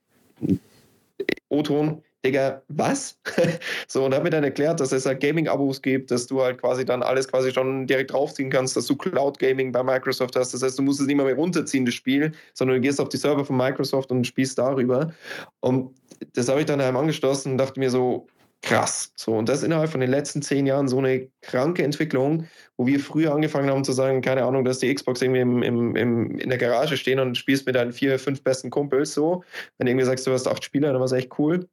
O-Ton, 1.49 2.01
Digga, 2.25 2.61
was? 2.67 3.19
so, 3.87 4.05
und 4.05 4.13
hat 4.13 4.23
mir 4.23 4.29
dann 4.29 4.43
erklärt, 4.43 4.79
dass 4.79 4.91
es 4.91 5.05
halt 5.05 5.21
Gaming-Abos 5.21 5.81
gibt, 5.81 6.11
dass 6.11 6.27
du 6.27 6.41
halt 6.41 6.59
quasi 6.59 6.85
dann 6.85 7.01
alles 7.01 7.27
quasi 7.27 7.51
schon 7.51 7.87
direkt 7.87 8.11
draufziehen 8.11 8.49
kannst, 8.49 8.75
dass 8.75 8.85
du 8.85 8.95
Cloud-Gaming 8.95 9.71
bei 9.71 9.83
Microsoft 9.83 10.35
hast. 10.35 10.53
Das 10.53 10.61
heißt, 10.61 10.77
du 10.77 10.83
musst 10.83 10.99
es 10.99 11.07
nicht 11.07 11.15
mehr, 11.15 11.25
mehr 11.25 11.35
runterziehen, 11.35 11.85
das 11.85 11.95
Spiel, 11.95 12.31
sondern 12.53 12.77
du 12.77 12.81
gehst 12.81 13.01
auf 13.01 13.09
die 13.09 13.17
Server 13.17 13.43
von 13.43 13.57
Microsoft 13.57 14.11
und 14.11 14.25
spielst 14.25 14.57
darüber. 14.57 15.13
Und 15.61 15.95
das 16.33 16.47
habe 16.47 16.59
ich 16.59 16.67
dann 16.67 16.79
einem 16.79 16.97
angeschlossen 16.97 17.53
und 17.53 17.57
dachte 17.57 17.79
mir 17.79 17.89
so, 17.89 18.27
krass. 18.61 19.11
So, 19.15 19.35
und 19.35 19.49
das 19.49 19.63
innerhalb 19.63 19.89
von 19.89 20.01
den 20.01 20.09
letzten 20.09 20.41
zehn 20.41 20.65
Jahren 20.65 20.87
so 20.87 20.99
eine 20.99 21.29
kranke 21.41 21.83
Entwicklung, 21.83 22.47
wo 22.77 22.85
wir 22.85 22.99
früher 22.99 23.33
angefangen 23.33 23.69
haben 23.69 23.83
zu 23.83 23.91
sagen, 23.91 24.21
keine 24.21 24.43
Ahnung, 24.43 24.65
dass 24.65 24.79
die 24.79 24.93
Xbox 24.93 25.21
irgendwie 25.21 25.41
im, 25.41 25.63
im, 25.63 25.95
im, 25.95 26.37
in 26.37 26.49
der 26.49 26.57
Garage 26.57 26.97
stehen 26.97 27.19
und 27.19 27.37
spielst 27.37 27.65
mit 27.65 27.75
deinen 27.75 27.91
vier, 27.91 28.19
fünf 28.19 28.43
besten 28.43 28.69
Kumpels 28.69 29.13
so. 29.13 29.43
Wenn 29.77 29.85
du 29.85 29.91
irgendwie 29.91 30.05
sagst, 30.05 30.27
du 30.27 30.31
hast 30.31 30.47
acht 30.47 30.63
Spieler, 30.63 30.91
dann 30.91 30.99
war 30.99 31.05
es 31.05 31.11
echt 31.11 31.37
cool. 31.39 31.67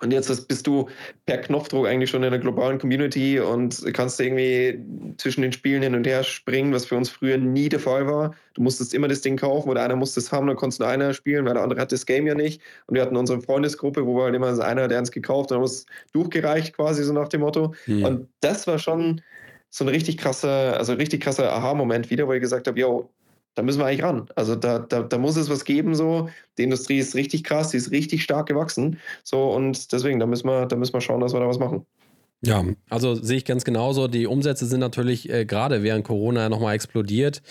Und 0.00 0.12
jetzt 0.12 0.48
bist 0.48 0.66
du 0.66 0.88
per 1.24 1.38
Knopfdruck 1.38 1.86
eigentlich 1.86 2.10
schon 2.10 2.22
in 2.22 2.26
einer 2.26 2.38
globalen 2.38 2.78
Community 2.78 3.38
und 3.38 3.82
kannst 3.94 4.20
irgendwie 4.20 4.78
zwischen 5.18 5.42
den 5.42 5.52
Spielen 5.52 5.82
hin 5.82 5.94
und 5.94 6.06
her 6.06 6.24
springen, 6.24 6.72
was 6.72 6.86
für 6.86 6.96
uns 6.96 7.08
früher 7.08 7.38
nie 7.38 7.68
der 7.68 7.80
Fall 7.80 8.06
war. 8.06 8.34
Du 8.54 8.62
musstest 8.62 8.92
immer 8.92 9.08
das 9.08 9.20
Ding 9.20 9.36
kaufen 9.36 9.68
oder 9.68 9.82
einer 9.82 9.96
musste 9.96 10.20
es 10.20 10.32
haben, 10.32 10.46
dann 10.46 10.56
konntest 10.56 10.80
du 10.80 10.84
einer 10.84 11.14
spielen, 11.14 11.44
weil 11.46 11.54
der 11.54 11.62
andere 11.62 11.80
hat 11.80 11.92
das 11.92 12.06
Game 12.06 12.26
ja 12.26 12.34
nicht. 12.34 12.60
Und 12.86 12.96
wir 12.96 13.02
hatten 13.02 13.16
unsere 13.16 13.40
Freundesgruppe, 13.40 14.04
wo 14.04 14.16
wir 14.16 14.24
halt 14.24 14.34
immer 14.34 14.58
einer, 14.60 14.88
der 14.88 14.98
uns 14.98 15.10
gekauft, 15.10 15.52
dann 15.52 15.60
muss 15.60 15.86
durchgereicht 16.12 16.76
quasi 16.76 17.04
so 17.04 17.12
nach 17.12 17.28
dem 17.28 17.40
Motto. 17.40 17.74
Mhm. 17.86 18.04
Und 18.04 18.28
das 18.40 18.66
war 18.66 18.78
schon 18.78 19.22
so 19.70 19.84
ein 19.84 19.88
richtig 19.88 20.18
krasser, 20.18 20.76
also 20.76 20.92
richtig 20.92 21.22
krasser 21.22 21.52
Aha-Moment 21.52 22.10
wieder, 22.10 22.28
wo 22.28 22.32
ich 22.32 22.40
gesagt 22.40 22.66
habe, 22.66 22.78
yo, 22.78 23.10
da 23.54 23.62
müssen 23.62 23.78
wir 23.78 23.86
eigentlich 23.86 24.02
ran. 24.02 24.28
Also 24.34 24.56
da, 24.56 24.80
da, 24.80 25.02
da 25.02 25.18
muss 25.18 25.36
es 25.36 25.48
was 25.48 25.64
geben, 25.64 25.94
so. 25.94 26.28
Die 26.58 26.64
Industrie 26.64 26.98
ist 26.98 27.14
richtig 27.14 27.44
krass, 27.44 27.70
die 27.70 27.76
ist 27.76 27.90
richtig 27.90 28.22
stark 28.22 28.46
gewachsen. 28.46 28.98
So, 29.22 29.50
und 29.50 29.92
deswegen, 29.92 30.18
da 30.18 30.26
müssen 30.26 30.48
wir, 30.48 30.66
da 30.66 30.76
müssen 30.76 30.92
wir 30.94 31.00
schauen, 31.00 31.20
dass 31.20 31.32
wir 31.32 31.40
da 31.40 31.48
was 31.48 31.58
machen. 31.58 31.86
Ja, 32.42 32.62
also 32.90 33.14
sehe 33.14 33.38
ich 33.38 33.44
ganz 33.44 33.64
genauso. 33.64 34.06
Die 34.06 34.26
Umsätze 34.26 34.66
sind 34.66 34.80
natürlich 34.80 35.30
äh, 35.30 35.46
gerade 35.46 35.82
während 35.82 36.04
Corona 36.04 36.48
nochmal 36.48 36.74
explodiert. 36.74 37.42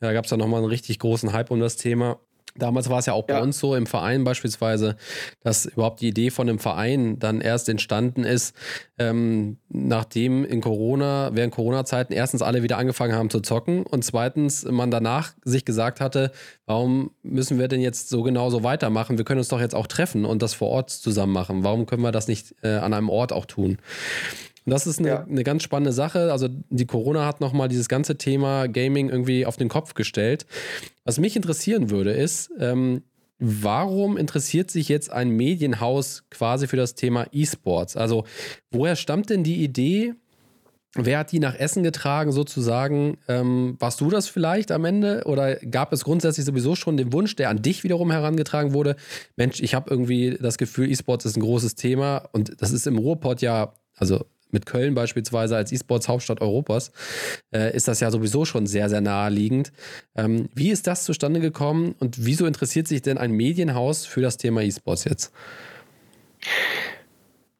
Da 0.00 0.12
gab 0.12 0.26
es 0.26 0.30
ja 0.30 0.36
nochmal 0.36 0.60
einen 0.60 0.68
richtig 0.68 0.98
großen 0.98 1.32
Hype 1.32 1.50
um 1.50 1.60
das 1.60 1.76
Thema. 1.76 2.20
Damals 2.54 2.90
war 2.90 2.98
es 2.98 3.06
ja 3.06 3.14
auch 3.14 3.24
bei 3.24 3.34
ja. 3.34 3.40
uns 3.40 3.58
so 3.58 3.74
im 3.74 3.86
Verein 3.86 4.24
beispielsweise, 4.24 4.96
dass 5.40 5.66
überhaupt 5.66 6.00
die 6.00 6.08
Idee 6.08 6.30
von 6.30 6.48
einem 6.48 6.58
Verein 6.58 7.18
dann 7.18 7.40
erst 7.40 7.68
entstanden 7.68 8.24
ist, 8.24 8.54
ähm, 8.98 9.56
nachdem 9.68 10.44
in 10.44 10.60
Corona, 10.60 11.30
während 11.32 11.54
Corona-Zeiten 11.54 12.12
erstens 12.12 12.42
alle 12.42 12.62
wieder 12.62 12.78
angefangen 12.78 13.14
haben 13.14 13.30
zu 13.30 13.40
zocken 13.40 13.84
und 13.84 14.04
zweitens 14.04 14.64
man 14.64 14.90
danach 14.90 15.32
sich 15.44 15.64
gesagt 15.64 16.00
hatte, 16.00 16.30
warum 16.66 17.10
müssen 17.22 17.58
wir 17.58 17.68
denn 17.68 17.80
jetzt 17.80 18.10
so 18.10 18.22
genau 18.22 18.50
so 18.50 18.62
weitermachen? 18.62 19.16
Wir 19.16 19.24
können 19.24 19.38
uns 19.38 19.48
doch 19.48 19.60
jetzt 19.60 19.74
auch 19.74 19.86
treffen 19.86 20.24
und 20.24 20.42
das 20.42 20.52
vor 20.52 20.68
Ort 20.68 20.90
zusammen 20.90 21.32
machen. 21.32 21.64
Warum 21.64 21.86
können 21.86 22.02
wir 22.02 22.12
das 22.12 22.28
nicht 22.28 22.54
äh, 22.62 22.76
an 22.76 22.92
einem 22.92 23.08
Ort 23.08 23.32
auch 23.32 23.46
tun? 23.46 23.78
Und 24.64 24.70
das 24.70 24.86
ist 24.86 24.98
eine, 24.98 25.08
ja. 25.08 25.24
eine 25.24 25.44
ganz 25.44 25.62
spannende 25.62 25.92
Sache. 25.92 26.32
Also 26.32 26.48
die 26.70 26.86
Corona 26.86 27.26
hat 27.26 27.40
nochmal 27.40 27.68
dieses 27.68 27.88
ganze 27.88 28.16
Thema 28.16 28.68
Gaming 28.68 29.08
irgendwie 29.08 29.46
auf 29.46 29.56
den 29.56 29.68
Kopf 29.68 29.94
gestellt. 29.94 30.46
Was 31.04 31.18
mich 31.18 31.34
interessieren 31.36 31.90
würde, 31.90 32.12
ist, 32.12 32.50
ähm, 32.58 33.02
warum 33.38 34.16
interessiert 34.16 34.70
sich 34.70 34.88
jetzt 34.88 35.10
ein 35.10 35.30
Medienhaus 35.30 36.24
quasi 36.30 36.68
für 36.68 36.76
das 36.76 36.94
Thema 36.94 37.26
E-Sports? 37.32 37.96
Also 37.96 38.24
woher 38.70 38.94
stammt 38.94 39.30
denn 39.30 39.42
die 39.42 39.64
Idee? 39.64 40.14
Wer 40.94 41.20
hat 41.20 41.32
die 41.32 41.40
nach 41.40 41.54
Essen 41.54 41.82
getragen, 41.82 42.32
sozusagen? 42.32 43.16
Ähm, 43.26 43.76
warst 43.78 44.00
du 44.00 44.10
das 44.10 44.28
vielleicht 44.28 44.70
am 44.70 44.84
Ende? 44.84 45.22
Oder 45.24 45.56
gab 45.56 45.92
es 45.92 46.04
grundsätzlich 46.04 46.44
sowieso 46.44 46.76
schon 46.76 46.98
den 46.98 47.12
Wunsch, 47.14 47.34
der 47.34 47.48
an 47.48 47.62
dich 47.62 47.82
wiederum 47.82 48.10
herangetragen 48.10 48.74
wurde? 48.74 48.96
Mensch, 49.36 49.60
ich 49.60 49.74
habe 49.74 49.90
irgendwie 49.90 50.36
das 50.38 50.58
Gefühl, 50.58 50.90
E-Sports 50.90 51.24
ist 51.24 51.36
ein 51.36 51.42
großes 51.42 51.76
Thema 51.76 52.28
und 52.32 52.60
das 52.60 52.72
ist 52.72 52.86
im 52.86 52.98
Ruhrpott 52.98 53.40
ja, 53.40 53.72
also 53.96 54.26
mit 54.52 54.66
Köln 54.66 54.94
beispielsweise 54.94 55.56
als 55.56 55.72
E-Sports-Hauptstadt 55.72 56.40
Europas, 56.40 56.92
äh, 57.54 57.74
ist 57.74 57.88
das 57.88 58.00
ja 58.00 58.10
sowieso 58.10 58.44
schon 58.44 58.66
sehr, 58.66 58.88
sehr 58.88 59.00
naheliegend. 59.00 59.72
Ähm, 60.14 60.48
wie 60.54 60.70
ist 60.70 60.86
das 60.86 61.04
zustande 61.04 61.40
gekommen 61.40 61.94
und 61.98 62.24
wieso 62.24 62.46
interessiert 62.46 62.88
sich 62.88 63.02
denn 63.02 63.18
ein 63.18 63.32
Medienhaus 63.32 64.06
für 64.06 64.20
das 64.20 64.36
Thema 64.36 64.62
E-Sports 64.62 65.04
jetzt? 65.04 65.32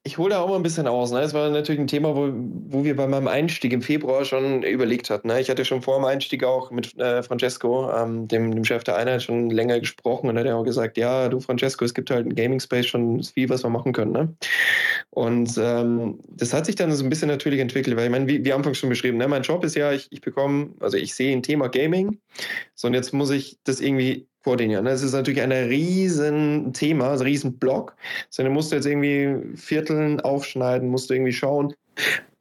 Ich 0.04 0.18
hole 0.18 0.30
da 0.30 0.40
auch 0.40 0.48
mal 0.48 0.56
ein 0.56 0.64
bisschen 0.64 0.88
aus. 0.88 1.12
Ne? 1.12 1.20
Das 1.20 1.32
war 1.32 1.48
natürlich 1.48 1.80
ein 1.80 1.86
Thema, 1.86 2.16
wo, 2.16 2.32
wo 2.32 2.82
wir 2.82 2.96
bei 2.96 3.06
meinem 3.06 3.28
Einstieg 3.28 3.72
im 3.72 3.82
Februar 3.82 4.24
schon 4.24 4.64
überlegt 4.64 5.10
hatten. 5.10 5.28
Ne? 5.28 5.40
Ich 5.40 5.48
hatte 5.48 5.64
schon 5.64 5.80
vor 5.80 5.96
dem 5.96 6.04
Einstieg 6.04 6.42
auch 6.42 6.72
mit 6.72 6.98
äh, 6.98 7.22
Francesco, 7.22 7.88
ähm, 7.92 8.26
dem, 8.26 8.52
dem 8.52 8.64
Chef 8.64 8.82
der 8.82 8.96
Einheit, 8.96 9.22
schon 9.22 9.48
länger 9.50 9.78
gesprochen 9.78 10.28
und 10.28 10.36
hat 10.36 10.46
er 10.46 10.56
auch 10.56 10.64
gesagt, 10.64 10.96
ja, 10.96 11.28
du 11.28 11.38
Francesco, 11.38 11.84
es 11.84 11.94
gibt 11.94 12.10
halt 12.10 12.26
im 12.26 12.34
Gaming 12.34 12.58
Space 12.58 12.86
schon 12.86 13.22
viel, 13.22 13.48
was 13.48 13.62
wir 13.62 13.70
machen 13.70 13.92
können. 13.92 14.10
Ne? 14.10 14.34
Und 15.10 15.56
ähm, 15.56 16.18
das 16.30 16.52
hat 16.52 16.66
sich 16.66 16.74
dann 16.74 16.90
so 16.90 17.04
ein 17.04 17.10
bisschen 17.10 17.28
natürlich 17.28 17.60
entwickelt, 17.60 17.96
weil 17.96 18.06
ich 18.06 18.10
meine, 18.10 18.26
wie, 18.26 18.44
wie 18.44 18.52
anfangs 18.52 18.78
schon 18.78 18.88
beschrieben, 18.88 19.18
ne? 19.18 19.28
mein 19.28 19.42
Job 19.42 19.62
ist 19.62 19.76
ja, 19.76 19.92
ich, 19.92 20.08
ich 20.10 20.20
bekomme, 20.20 20.70
also 20.80 20.96
ich 20.96 21.14
sehe 21.14 21.32
ein 21.32 21.44
Thema 21.44 21.68
Gaming, 21.68 22.18
so 22.74 22.88
und 22.88 22.94
jetzt 22.94 23.12
muss 23.12 23.30
ich 23.30 23.56
das 23.62 23.80
irgendwie 23.80 24.26
koordinieren. 24.42 24.84
Das 24.84 25.02
ist 25.02 25.12
natürlich 25.12 25.40
ein 25.42 25.52
riesen 25.52 26.72
Thema, 26.72 27.12
ein 27.12 27.20
riesen 27.20 27.58
Block. 27.58 27.94
Sondern 28.30 28.54
musst 28.54 28.72
du 28.72 28.76
jetzt 28.76 28.86
irgendwie 28.86 29.56
Vierteln 29.56 30.20
aufschneiden, 30.20 30.88
musst 30.88 31.10
du 31.10 31.14
irgendwie 31.14 31.32
schauen, 31.32 31.74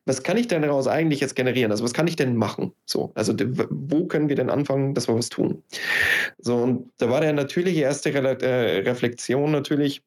was 0.06 0.24
kann 0.24 0.38
ich 0.38 0.48
denn 0.48 0.64
daraus 0.64 0.88
eigentlich 0.88 1.20
jetzt 1.20 1.36
generieren? 1.36 1.72
Also 1.72 1.84
was 1.84 1.94
kann 1.94 2.08
ich 2.08 2.16
denn 2.16 2.36
machen? 2.36 2.74
So, 2.86 3.12
also 3.14 3.34
wo 3.70 4.06
können 4.06 4.30
wir 4.30 4.36
denn 4.36 4.50
anfangen, 4.50 4.94
dass 4.96 5.08
wir 5.08 5.16
was 5.16 5.30
tun? 5.30 5.64
So, 6.40 6.56
und 6.58 6.92
da 6.98 7.10
war 7.10 7.22
der 7.22 7.34
natürliche 7.34 7.82
erste 7.82 8.14
Re 8.14 8.42
äh, 8.42 8.80
Reflexion 8.80 9.52
natürlich, 9.52 10.02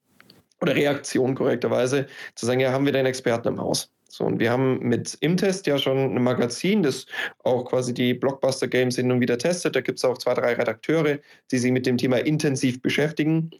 oder 0.60 0.74
Reaktion 0.74 1.34
korrekterweise, 1.34 2.06
zu 2.34 2.46
sagen, 2.46 2.60
ja, 2.60 2.72
haben 2.72 2.86
wir 2.86 2.92
denn 2.92 3.06
Experten 3.06 3.48
im 3.48 3.60
Haus? 3.60 3.90
So, 4.16 4.23
und 4.23 4.38
wir 4.38 4.52
haben 4.52 4.78
mit 4.78 5.16
Imtest 5.23 5.66
ja 5.66 5.76
schon 5.76 6.14
ein 6.14 6.23
Magazin, 6.23 6.85
das 6.85 7.06
auch 7.42 7.64
quasi 7.64 7.92
die 7.92 8.14
Blockbuster-Games 8.14 8.94
hin 8.94 9.11
und 9.11 9.21
wieder 9.21 9.38
testet. 9.38 9.75
Da 9.75 9.80
gibt 9.80 9.99
es 9.99 10.04
auch 10.04 10.16
zwei, 10.18 10.35
drei 10.35 10.52
Redakteure, 10.52 11.18
die 11.50 11.59
sich 11.59 11.73
mit 11.73 11.85
dem 11.85 11.97
Thema 11.97 12.18
intensiv 12.18 12.80
beschäftigen. 12.80 13.50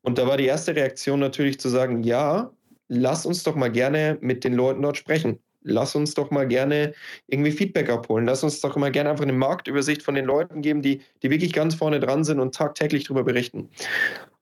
Und 0.00 0.16
da 0.16 0.26
war 0.26 0.38
die 0.38 0.46
erste 0.46 0.74
Reaktion 0.74 1.20
natürlich 1.20 1.60
zu 1.60 1.68
sagen, 1.68 2.02
ja, 2.02 2.50
lass 2.88 3.26
uns 3.26 3.42
doch 3.42 3.56
mal 3.56 3.70
gerne 3.70 4.16
mit 4.22 4.42
den 4.44 4.54
Leuten 4.54 4.80
dort 4.80 4.96
sprechen. 4.96 5.38
Lass 5.60 5.94
uns 5.94 6.14
doch 6.14 6.30
mal 6.30 6.48
gerne 6.48 6.94
irgendwie 7.26 7.52
Feedback 7.52 7.90
abholen. 7.90 8.24
Lass 8.24 8.42
uns 8.42 8.62
doch 8.62 8.76
mal 8.76 8.90
gerne 8.90 9.10
einfach 9.10 9.24
eine 9.24 9.34
Marktübersicht 9.34 10.02
von 10.02 10.14
den 10.14 10.24
Leuten 10.24 10.62
geben, 10.62 10.80
die, 10.80 11.02
die 11.22 11.28
wirklich 11.28 11.52
ganz 11.52 11.74
vorne 11.74 12.00
dran 12.00 12.24
sind 12.24 12.40
und 12.40 12.54
tagtäglich 12.54 13.04
darüber 13.04 13.24
berichten. 13.24 13.68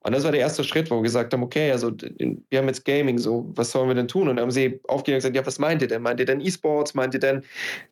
Und 0.04 0.12
das 0.12 0.24
war 0.24 0.32
der 0.32 0.40
erste 0.40 0.64
Schritt, 0.64 0.90
wo 0.90 0.96
wir 0.96 1.02
gesagt 1.02 1.32
haben, 1.32 1.42
okay, 1.42 1.70
also 1.70 1.92
wir 1.92 2.58
haben 2.58 2.66
jetzt 2.66 2.84
Gaming, 2.84 3.18
so, 3.18 3.50
was 3.54 3.70
sollen 3.70 3.88
wir 3.88 3.94
denn 3.94 4.08
tun? 4.08 4.28
Und 4.28 4.36
dann 4.36 4.44
haben 4.44 4.50
sie 4.50 4.80
aufgehört 4.88 5.24
und 5.24 5.32
gesagt, 5.32 5.36
ja, 5.36 5.46
was 5.46 5.58
meint 5.58 5.82
ihr 5.82 5.88
denn? 5.88 6.02
Meint 6.02 6.20
ihr 6.20 6.26
denn 6.26 6.40
E-Sports? 6.40 6.94
Meint 6.94 7.14
ihr 7.14 7.20
denn 7.20 7.42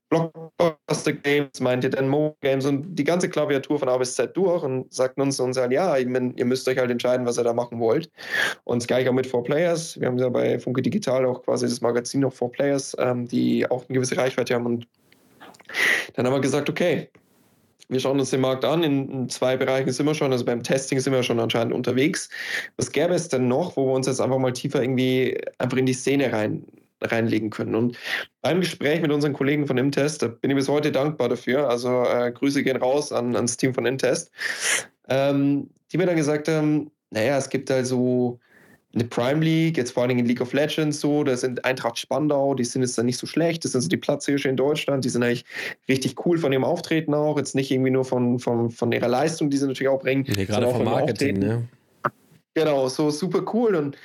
Blockbuster 0.09 1.13
Games? 1.13 1.61
Meint 1.61 1.85
ihr 1.85 1.91
denn 1.91 2.09
Mobile 2.09 2.37
Games? 2.41 2.67
Und 2.67 2.95
die 2.97 3.05
ganze 3.05 3.29
Klaviatur 3.29 3.79
von 3.79 3.89
A 3.89 3.97
bis 3.97 4.15
Z 4.15 4.37
durch 4.37 4.63
und 4.63 4.93
sagten 4.93 5.21
uns 5.21 5.39
und 5.39 5.53
sagen, 5.53 5.73
ja, 5.73 5.97
ihr 5.97 6.07
müsst 6.45 6.69
euch 6.69 6.79
halt 6.79 6.91
entscheiden, 6.91 7.27
was 7.27 7.39
ihr 7.39 7.45
da 7.45 7.53
machen 7.53 7.79
wollt. 7.79 8.11
Und 8.65 8.83
das 8.83 8.89
gleiche 8.89 9.11
auch 9.11 9.15
mit 9.15 9.27
Four 9.27 9.45
Players. 9.45 10.01
Wir 10.01 10.09
haben 10.09 10.19
ja 10.19 10.29
bei 10.29 10.59
Funke 10.59 10.83
Digital 10.83 11.25
auch 11.27 11.43
quasi 11.43 11.67
das 11.67 11.81
Magazin 11.81 12.21
noch 12.21 12.33
Four 12.33 12.51
Players, 12.51 12.97
ähm, 12.99 13.29
die 13.29 13.71
auch 13.71 13.85
eine 13.89 13.95
gewisse 13.95 14.17
Reichweite 14.17 14.55
haben 14.55 14.67
und 14.67 14.87
dann 16.15 16.27
haben 16.27 16.35
wir 16.35 16.41
gesagt, 16.41 16.69
okay, 16.69 17.09
wir 17.91 18.01
schauen 18.01 18.19
uns 18.21 18.31
den 18.31 18.41
Markt 18.41 18.65
an. 18.65 18.83
In, 18.83 19.29
zwei 19.29 19.57
Bereichen 19.57 19.93
sind 19.93 20.07
wir 20.07 20.15
schon, 20.15 20.33
also 20.33 20.45
beim 20.45 20.63
Testing 20.63 21.01
sind 21.01 21.13
wir 21.13 21.23
schon 21.23 21.41
anscheinend 21.41 21.75
unterwegs. 21.75 22.31
Was 22.77 22.93
gäbe 22.93 23.15
es 23.15 23.29
denn 23.29 23.49
noch, 23.49 23.77
wo 23.77 23.87
wir 23.87 23.95
uns 23.95 24.07
jetzt 24.07 24.21
einfach 24.21 24.39
mal 24.39 24.53
tiefer 24.53 24.81
irgendwie 24.81 25.39
einfach 25.59 25.77
in 25.77 25.87
die 25.87 25.93
Szene 25.93 26.33
rein, 26.33 26.65
reinlegen 27.03 27.51
können? 27.51 27.75
Und 27.75 27.99
beim 28.43 28.61
Gespräch 28.61 29.01
mit 29.03 29.11
unseren 29.11 29.33
Kollegen 29.33 29.67
von 29.67 29.77
Imtest, 29.77 30.23
da 30.23 30.29
bin 30.29 30.51
ich 30.51 30.57
bis 30.57 30.69
heute 30.69 30.93
dankbar 30.93 31.29
dafür. 31.29 31.69
Also 31.69 32.05
äh, 32.05 32.33
Grüße 32.33 32.63
gehen 32.63 32.77
raus 32.77 33.13
an, 33.13 33.35
ans 33.35 33.57
Team 33.57 33.75
von 33.75 33.87
Imtest, 33.87 34.31
ähm, 35.09 35.69
die 35.93 35.99
mir 35.99 36.07
dann 36.07 36.17
gesagt 36.17 36.49
haben, 36.49 36.91
naja, 37.11 37.37
es 37.37 37.49
gibt 37.49 37.71
also 37.71 38.39
eine 38.93 39.05
Prime 39.05 39.45
League, 39.45 39.77
jetzt 39.77 39.93
vor 39.93 40.03
allen 40.03 40.09
Dingen 40.09 40.21
in 40.21 40.27
League 40.27 40.41
of 40.41 40.53
Legends 40.53 41.01
so, 41.01 41.23
da 41.23 41.37
sind 41.37 41.65
Eintracht 41.65 41.99
Spandau, 41.99 42.55
die 42.55 42.65
sind 42.65 42.83
jetzt 42.83 42.99
dann 42.99 43.07
nicht 43.07 43.19
so 43.19 43.27
schlecht, 43.27 43.65
das 43.65 43.73
sind 43.73 43.83
so 43.83 43.89
die 43.89 43.97
Platzhirsche 43.97 44.49
in 44.49 44.57
Deutschland, 44.57 45.05
die 45.05 45.09
sind 45.09 45.23
eigentlich 45.23 45.45
richtig 45.89 46.27
cool 46.27 46.39
von 46.39 46.53
ihrem 46.53 46.65
Auftreten 46.65 47.15
auch, 47.15 47.37
jetzt 47.39 47.55
nicht 47.55 47.71
irgendwie 47.71 47.91
nur 47.91 48.05
von, 48.05 48.39
von, 48.41 48.71
von 48.71 48.91
ihrer 48.91 49.09
Leistung, 49.09 49.49
die 49.49 49.59
sie 49.59 49.67
natürlich 49.67 49.89
auch 49.89 50.01
bringen. 50.01 50.25
Ja, 50.27 50.45
gerade 50.45 50.69
vom 50.71 50.85
Marketing, 50.85 51.39
ne? 51.39 51.69
Genau, 52.55 52.89
so 52.89 53.11
super 53.11 53.45
cool 53.55 53.77
und 53.77 53.97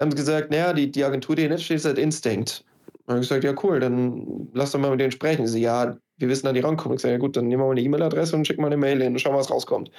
haben 0.00 0.14
gesagt, 0.14 0.50
naja, 0.50 0.72
die, 0.72 0.90
die 0.90 1.04
Agentur, 1.04 1.36
die 1.36 1.42
hier 1.42 1.50
nicht 1.50 1.64
steht, 1.64 1.76
ist 1.76 1.84
halt 1.84 1.98
Instinct. 1.98 2.64
Und 2.86 3.00
dann 3.06 3.16
habe 3.16 3.22
ich 3.22 3.28
gesagt, 3.28 3.44
ja 3.44 3.54
cool, 3.62 3.80
dann 3.80 4.48
lass 4.54 4.72
doch 4.72 4.80
mal 4.80 4.90
mit 4.90 5.00
denen 5.00 5.12
sprechen. 5.12 5.46
Sie, 5.46 5.60
ja, 5.60 5.96
wir 6.16 6.28
wissen, 6.28 6.46
da 6.46 6.52
die 6.52 6.60
rankommen. 6.60 6.96
Ich 6.96 7.02
sage, 7.02 7.14
ja 7.14 7.18
gut, 7.18 7.36
dann 7.36 7.48
nehmen 7.48 7.60
wir 7.60 7.66
mal 7.66 7.72
eine 7.72 7.80
E-Mail-Adresse 7.80 8.36
und 8.36 8.46
schicken 8.46 8.62
mal 8.62 8.68
eine 8.68 8.76
Mail 8.76 9.02
hin 9.02 9.12
und 9.12 9.18
schauen, 9.18 9.34
was 9.34 9.50
rauskommt. 9.50 9.90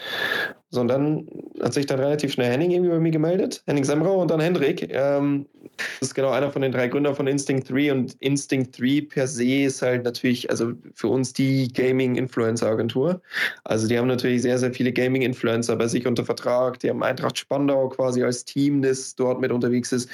So, 0.74 0.82
und 0.82 0.88
dann 0.88 1.28
hat 1.62 1.76
sich 1.76 1.86
dann 1.86 2.00
relativ 2.00 2.34
schnell 2.34 2.52
Henning 2.52 2.72
irgendwie 2.72 2.90
bei 2.90 3.00
mir 3.00 3.12
gemeldet, 3.12 3.62
Henning 3.68 3.84
Semrau 3.84 4.20
und 4.20 4.32
dann 4.32 4.40
Hendrik. 4.40 4.92
Ähm, 4.92 5.46
das 5.78 6.10
ist 6.10 6.16
genau 6.16 6.32
einer 6.32 6.52
von 6.52 6.64
den 6.64 6.72
drei 6.72 6.88
Gründern 6.88 7.14
von 7.14 7.28
Instinct 7.28 7.70
3 7.70 7.92
und 7.92 8.16
Instinct 8.22 8.80
3 8.80 9.06
per 9.08 9.28
se 9.28 9.66
ist 9.66 9.84
halt 9.84 10.04
natürlich, 10.04 10.50
also 10.50 10.72
für 10.96 11.10
uns 11.10 11.32
die 11.32 11.72
Gaming-Influencer-Agentur. 11.72 13.22
Also 13.66 13.88
die 13.88 14.00
haben 14.00 14.08
natürlich 14.08 14.42
sehr, 14.42 14.58
sehr 14.58 14.74
viele 14.74 14.92
Gaming-Influencer 14.92 15.76
bei 15.76 15.88
sich 15.88 16.08
unter 16.08 16.26
Vertrag. 16.26 16.80
Die 16.80 16.90
haben 16.90 17.04
Eintracht 17.04 17.38
Spandau 17.38 17.90
quasi 17.90 18.24
als 18.24 18.44
Team, 18.44 18.82
das 18.82 19.16
dort 19.16 19.42
mit 19.42 19.52
unterwegs 19.52 19.92
ist 19.92 20.10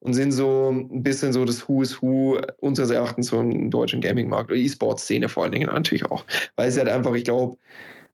und 0.00 0.14
sind 0.14 0.32
so 0.32 0.70
ein 0.70 1.02
bisschen 1.02 1.34
so 1.34 1.44
das 1.44 1.68
Who 1.68 1.82
is 1.82 2.00
Who 2.00 2.38
unseres 2.60 2.88
Erachtens 2.88 3.26
so 3.26 3.40
im 3.40 3.70
deutschen 3.70 4.00
Gaming-Markt 4.00 4.50
oder 4.50 4.58
E-Sport-Szene 4.58 5.28
vor 5.28 5.42
allen 5.42 5.52
Dingen 5.52 5.68
natürlich 5.68 6.06
auch. 6.06 6.24
Weil 6.56 6.70
es 6.70 6.78
halt 6.78 6.88
einfach, 6.88 7.12
ich 7.12 7.24
glaube, 7.24 7.58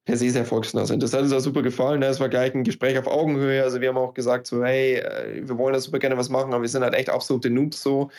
per 0.05 0.17
se 0.17 0.31
sehr 0.31 0.45
volksnah 0.45 0.85
sind. 0.85 1.03
Das 1.03 1.13
hat 1.13 1.23
uns 1.23 1.33
auch 1.33 1.41
super 1.41 1.63
gefallen. 1.63 2.01
Ne? 2.01 2.07
Es 2.07 2.21
war 2.21 2.29
gleich 2.29 2.55
ein 2.55 2.65
Gespräch 2.65 2.99
auf 2.99 3.07
Augenhöhe. 3.07 3.63
Also 3.63 3.81
wir 3.81 3.89
haben 3.89 3.97
auch 3.97 4.13
gesagt 4.13 4.47
so, 4.47 4.65
hey, 4.65 4.97
äh, 4.97 5.49
wir 5.49 5.57
wollen 5.57 5.73
da 5.73 5.81
super 5.81 5.99
gerne 5.99 6.17
was 6.17 6.29
machen, 6.29 6.53
aber 6.53 6.63
wir 6.63 6.69
sind 6.69 6.83
halt 6.83 6.95
echt 6.95 7.09
absolute 7.09 7.51
Noobs 7.51 7.83
so, 7.83 8.11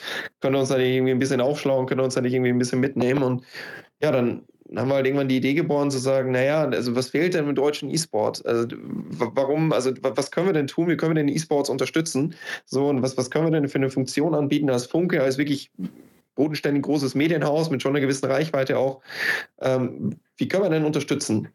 können 0.42 0.56
uns 0.56 0.70
da 0.70 0.78
nicht 0.78 0.96
irgendwie 0.96 1.12
ein 1.12 1.20
bisschen 1.20 1.42
aufschlauen, 1.42 1.86
können 1.86 2.02
uns 2.02 2.16
da 2.16 2.22
nicht 2.22 2.34
irgendwie 2.34 2.52
ein 2.52 2.58
bisschen 2.58 2.80
mitnehmen 2.80 3.24
und 3.24 3.44
ja, 4.02 4.12
dann 4.12 4.44
haben 4.76 4.90
wir 4.90 4.96
halt 4.96 5.06
irgendwann 5.06 5.28
die 5.28 5.38
Idee 5.38 5.54
geboren 5.54 5.92
zu 5.92 6.00
sagen, 6.00 6.32
naja, 6.32 6.64
also 6.64 6.96
was 6.96 7.10
fehlt 7.10 7.36
denn 7.36 7.48
im 7.48 7.56
deutschen 7.56 7.90
E-Sport? 7.90 8.46
Also 8.46 8.68
warum, 8.72 9.72
also 9.72 9.92
was 10.02 10.32
können 10.32 10.48
wir 10.48 10.54
denn 10.54 10.68
tun? 10.68 10.88
Wie 10.88 10.98
können 10.98 11.16
wir 11.16 11.24
denn 11.24 11.34
E-Sports 11.34 11.70
unterstützen? 11.70 12.34
So, 12.66 12.88
und 12.88 13.04
was, 13.04 13.16
was 13.16 13.30
können 13.30 13.46
wir 13.46 13.52
denn 13.52 13.70
für 13.70 13.78
eine 13.78 13.92
Funktion 13.92 14.34
anbieten 14.34 14.70
als 14.72 14.88
Funke, 14.88 15.22
als 15.22 15.38
wirklich 15.38 15.70
bodenständig 16.34 16.84
großes 16.84 17.16
Medienhaus 17.16 17.70
mit 17.70 17.82
schon 17.82 17.92
einer 17.92 18.02
gewissen 18.02 18.26
Reichweite 18.26 18.78
auch. 18.78 19.02
Ähm, 19.62 20.18
wie 20.38 20.48
können 20.48 20.64
wir 20.64 20.70
denn 20.70 20.86
unterstützen? 20.86 21.50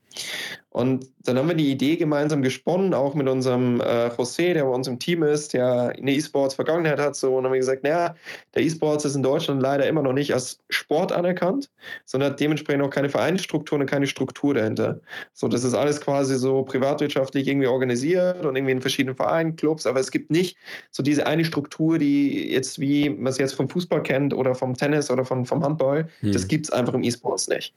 Und 0.72 1.06
dann 1.24 1.36
haben 1.36 1.48
wir 1.48 1.56
die 1.56 1.70
Idee 1.70 1.96
gemeinsam 1.96 2.42
gesponnen, 2.42 2.94
auch 2.94 3.14
mit 3.14 3.28
unserem 3.28 3.80
äh, 3.80 4.06
José, 4.06 4.54
der 4.54 4.64
bei 4.64 4.70
uns 4.70 4.86
im 4.86 5.00
Team 5.00 5.24
ist, 5.24 5.52
der 5.52 5.92
eine 5.98 6.12
E-Sports-Vergangenheit 6.12 7.00
hat. 7.00 7.16
So, 7.16 7.36
und 7.36 7.44
haben 7.44 7.52
wir 7.52 7.58
gesagt, 7.58 7.82
naja, 7.82 8.14
der 8.54 8.62
E-Sports 8.62 9.04
ist 9.04 9.16
in 9.16 9.24
Deutschland 9.24 9.60
leider 9.60 9.88
immer 9.88 10.02
noch 10.02 10.12
nicht 10.12 10.32
als 10.32 10.60
Sport 10.68 11.10
anerkannt, 11.10 11.70
sondern 12.04 12.30
hat 12.30 12.40
dementsprechend 12.40 12.84
auch 12.84 12.90
keine 12.90 13.08
Vereinsstruktur 13.08 13.80
und 13.80 13.86
keine 13.86 14.06
Struktur 14.06 14.54
dahinter. 14.54 15.00
So, 15.32 15.48
das 15.48 15.64
ist 15.64 15.74
alles 15.74 16.00
quasi 16.00 16.38
so 16.38 16.62
privatwirtschaftlich 16.62 17.48
irgendwie 17.48 17.66
organisiert 17.66 18.44
und 18.46 18.54
irgendwie 18.54 18.72
in 18.72 18.80
verschiedenen 18.80 19.16
Vereinen, 19.16 19.56
Clubs, 19.56 19.86
aber 19.86 19.98
es 19.98 20.12
gibt 20.12 20.30
nicht 20.30 20.56
so 20.92 21.02
diese 21.02 21.26
eine 21.26 21.44
Struktur, 21.44 21.98
die 21.98 22.48
jetzt 22.52 22.78
wie 22.78 23.10
man 23.10 23.26
es 23.26 23.38
jetzt 23.38 23.54
vom 23.54 23.68
Fußball 23.68 24.04
kennt 24.04 24.32
oder 24.32 24.54
vom 24.54 24.74
Tennis 24.74 25.10
oder 25.10 25.24
vom, 25.24 25.44
vom 25.44 25.64
Handball, 25.64 26.08
hm. 26.20 26.32
das 26.32 26.46
gibt 26.46 26.66
es 26.66 26.70
einfach 26.70 26.94
im 26.94 27.02
E-Sports 27.02 27.48
nicht. 27.48 27.74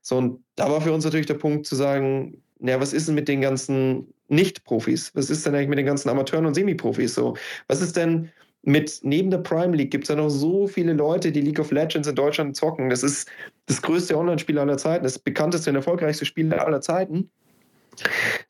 So, 0.00 0.16
und 0.16 0.39
da 0.56 0.70
war 0.70 0.80
für 0.80 0.92
uns 0.92 1.04
natürlich 1.04 1.26
der 1.26 1.34
Punkt 1.34 1.66
zu 1.66 1.74
sagen, 1.74 2.42
ja, 2.60 2.80
was 2.80 2.92
ist 2.92 3.08
denn 3.08 3.14
mit 3.14 3.28
den 3.28 3.40
ganzen 3.40 4.12
Nicht-Profis? 4.28 5.12
Was 5.14 5.30
ist 5.30 5.46
denn 5.46 5.54
eigentlich 5.54 5.68
mit 5.68 5.78
den 5.78 5.86
ganzen 5.86 6.08
Amateuren 6.08 6.46
und 6.46 6.54
Semi-Profis 6.54 7.14
so? 7.14 7.36
Was 7.68 7.80
ist 7.80 7.96
denn 7.96 8.30
mit 8.62 9.00
neben 9.02 9.30
der 9.30 9.38
Prime 9.38 9.74
League 9.74 9.90
gibt 9.90 10.04
es 10.04 10.08
ja 10.08 10.16
noch 10.16 10.28
so 10.28 10.66
viele 10.66 10.92
Leute, 10.92 11.32
die 11.32 11.40
League 11.40 11.58
of 11.58 11.70
Legends 11.70 12.08
in 12.08 12.14
Deutschland 12.14 12.56
zocken. 12.56 12.90
Das 12.90 13.02
ist 13.02 13.28
das 13.66 13.80
größte 13.80 14.16
Online-Spiel 14.16 14.58
aller 14.58 14.76
Zeiten, 14.76 15.04
das 15.04 15.18
bekannteste 15.18 15.70
und 15.70 15.76
erfolgreichste 15.76 16.26
Spiel 16.26 16.52
aller 16.52 16.80
Zeiten. 16.80 17.30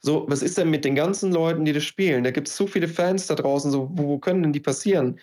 So, 0.01 0.27
was 0.29 0.43
ist 0.43 0.59
denn 0.59 0.71
mit 0.71 0.85
den 0.85 0.95
ganzen 0.95 1.33
Leuten, 1.33 1.65
die 1.65 1.73
das 1.73 1.85
spielen? 1.85 2.25
Da 2.25 2.31
gibt 2.31 2.49
es 2.49 2.57
so 2.57 2.67
viele 2.67 2.89
Fans 2.89 3.27
da 3.27 3.35
draußen, 3.35 3.71
so, 3.71 3.91
wo, 3.93 4.05
wo 4.05 4.19
können 4.19 4.43
denn 4.43 4.53
die 4.53 4.61
passieren? 4.61 5.19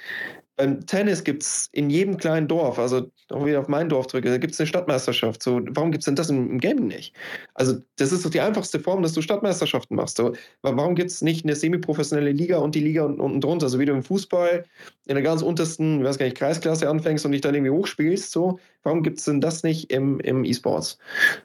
Beim 0.58 0.86
Tennis 0.88 1.24
gibt 1.24 1.44
es 1.44 1.70
in 1.72 1.92
jedem 1.92 2.18
kleinen 2.18 2.48
Dorf, 2.48 2.80
also 2.80 3.12
auch 3.30 3.46
wieder 3.46 3.60
auf 3.60 3.68
mein 3.68 3.90
Dorf 3.90 4.08
drücke, 4.08 4.30
da 4.30 4.40
gibt 4.40 4.54
es 4.54 4.60
eine 4.60 4.66
Stadtmeisterschaft. 4.66 5.44
So, 5.44 5.62
warum 5.70 5.92
gibt 5.92 6.02
es 6.02 6.06
denn 6.06 6.16
das 6.16 6.32
im, 6.32 6.50
im, 6.50 6.60
Gaming 6.60 6.88
nicht? 6.88 7.16
Also, 7.54 7.76
das 7.98 8.12
ist 8.12 8.26
doch 8.26 8.32
die 8.32 8.42
einfachste 8.42 8.80
Form, 8.80 9.04
dass 9.04 9.14
du 9.14 9.22
Stadtmeisterschaften 9.22 9.96
machst. 9.96 10.18
So, 10.18 10.34
warum 10.64 10.96
gibt 10.96 11.12
es 11.12 11.22
nicht 11.22 11.46
eine 11.46 11.56
semi-professionelle 11.56 12.32
Liga 12.32 12.58
und 12.58 12.74
die 12.74 12.80
Liga 12.80 13.06
unten, 13.06 13.22
unten 13.22 13.40
drunter? 13.40 13.70
So 13.70 13.78
wie 13.78 13.86
du 13.86 13.94
im 13.94 14.02
Fußball 14.02 14.66
in 15.06 15.16
der 15.16 15.24
ganz 15.24 15.44
untersten, 15.44 16.00
ich 16.00 16.06
weiß 16.06 16.18
gar 16.18 16.26
nicht, 16.26 16.38
Kreisklasse 16.38 16.90
anfängst 16.90 17.24
und 17.24 17.34
dich 17.34 17.42
dann 17.42 17.54
irgendwie 17.54 17.78
hochspielst. 17.78 18.32
So, 18.32 18.60
warum 18.82 19.04
gibt 19.04 19.20
es 19.20 19.26
denn 19.26 19.40
das 19.40 19.62
nicht 19.62 19.92
im, 19.92 20.20
im 20.22 20.44
E-Sports? 20.44 20.98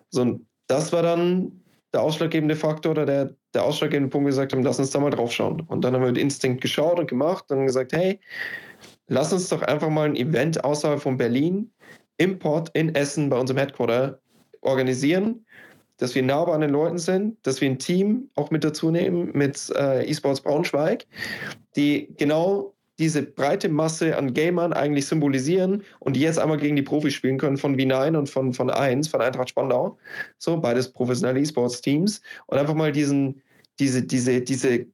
So, 0.09 0.41
das 0.69 0.91
war 0.93 1.03
dann 1.03 1.63
der 1.93 2.03
ausschlaggebende 2.03 2.57
Faktor 2.57 2.93
oder 2.93 3.05
der, 3.05 3.35
der 3.53 3.65
ausschlaggebende 3.65 4.11
Punkt, 4.11 4.27
gesagt 4.27 4.53
haben, 4.53 4.63
lass 4.63 4.79
uns 4.79 4.91
da 4.91 4.99
mal 4.99 5.11
drauf 5.11 5.33
schauen. 5.33 5.61
Und 5.69 5.85
dann 5.85 5.95
haben 5.95 6.03
wir 6.03 6.09
mit 6.09 6.19
Instinct 6.19 6.63
geschaut 6.63 6.99
und 6.99 7.09
gemacht 7.09 7.51
und 7.51 7.67
gesagt, 7.67 7.93
hey, 7.93 8.19
lass 9.09 9.33
uns 9.33 9.49
doch 9.49 9.63
einfach 9.63 9.89
mal 9.89 10.09
ein 10.09 10.17
Event 10.17 10.65
außerhalb 10.65 11.01
von 11.01 11.17
Berlin 11.17 11.73
im 12.17 12.39
Port 12.39 12.71
in 12.75 12.95
Essen 12.95 13.29
bei 13.29 13.39
unserem 13.39 13.59
Headquarter 13.59 14.21
organisieren, 14.61 15.45
dass 15.97 16.15
wir 16.15 16.23
nah 16.23 16.45
an 16.45 16.61
den 16.61 16.71
Leuten 16.71 16.99
sind, 16.99 17.37
dass 17.47 17.61
wir 17.61 17.71
ein 17.71 17.79
Team 17.79 18.31
auch 18.35 18.51
mit 18.51 18.65
dazu 18.65 18.91
nehmen 18.91 19.31
mit 19.35 19.71
äh, 19.77 20.09
eSports 20.09 20.41
Braunschweig, 20.41 21.07
die 21.77 22.09
genau 22.17 22.75
diese 22.99 23.23
breite 23.23 23.69
Masse 23.69 24.17
an 24.17 24.35
Gamern 24.35 24.73
eigentlich 24.73 25.07
symbolisieren 25.07 25.83
und 25.99 26.15
die 26.15 26.21
jetzt 26.21 26.39
einmal 26.39 26.59
gegen 26.59 26.77
die 26.77 26.83
Profis 26.83 27.15
spielen 27.15 27.39
können 27.39 27.57
von 27.57 27.77
V9 27.77 28.17
und 28.17 28.29
von, 28.29 28.53
von 28.53 28.71
1, 28.71 29.09
von 29.09 29.21
Eintracht 29.21 29.49
Spandau. 29.49 29.99
So, 30.39 30.61
beides 30.61 30.93
professionelle 30.93 31.41
E-Sports-Teams. 31.41 32.21
Und 32.47 32.59
einfach 32.59 32.75
mal 32.75 32.93
diesen, 32.93 33.43
diese, 33.79 34.03
diese, 34.03 34.43
diese 34.43 34.87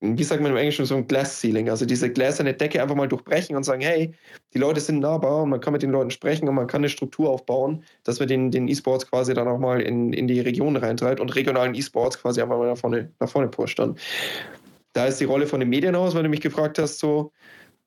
wie 0.00 0.24
sagt 0.24 0.42
man 0.42 0.50
im 0.50 0.56
Englischen, 0.56 0.86
so 0.86 0.96
ein 0.96 1.06
Glass 1.06 1.40
Ceiling, 1.40 1.68
also 1.68 1.84
diese 1.84 2.10
gläserne 2.10 2.54
Decke 2.54 2.82
einfach 2.82 2.94
mal 2.94 3.06
durchbrechen 3.06 3.54
und 3.54 3.64
sagen, 3.64 3.82
hey, 3.82 4.12
die 4.54 4.58
Leute 4.58 4.80
sind 4.80 5.00
nahbar 5.00 5.42
und 5.42 5.50
man 5.50 5.60
kann 5.60 5.74
mit 5.74 5.82
den 5.82 5.90
Leuten 5.90 6.10
sprechen 6.10 6.48
und 6.48 6.54
man 6.54 6.66
kann 6.66 6.80
eine 6.80 6.88
Struktur 6.88 7.28
aufbauen, 7.28 7.84
dass 8.04 8.18
wir 8.18 8.26
den, 8.26 8.50
den 8.50 8.66
E-Sports 8.68 9.10
quasi 9.10 9.34
dann 9.34 9.46
auch 9.46 9.58
mal 9.58 9.80
in, 9.80 10.14
in 10.14 10.26
die 10.26 10.40
Region 10.40 10.76
reintreibt 10.76 11.20
und 11.20 11.34
regionalen 11.36 11.74
E-Sports 11.74 12.20
quasi 12.20 12.40
einfach 12.40 12.56
mal 12.56 12.68
nach 12.68 12.78
vorne, 12.78 13.12
nach 13.20 13.28
vorne 13.28 13.48
pusht. 13.48 13.78
Und 13.78 14.00
da 14.94 15.06
ist 15.06 15.20
die 15.20 15.24
Rolle 15.24 15.46
von 15.46 15.60
dem 15.60 15.68
Medienhaus, 15.68 16.14
weil 16.14 16.22
du 16.22 16.30
mich 16.30 16.40
gefragt 16.40 16.78
hast, 16.78 16.98
so, 16.98 17.30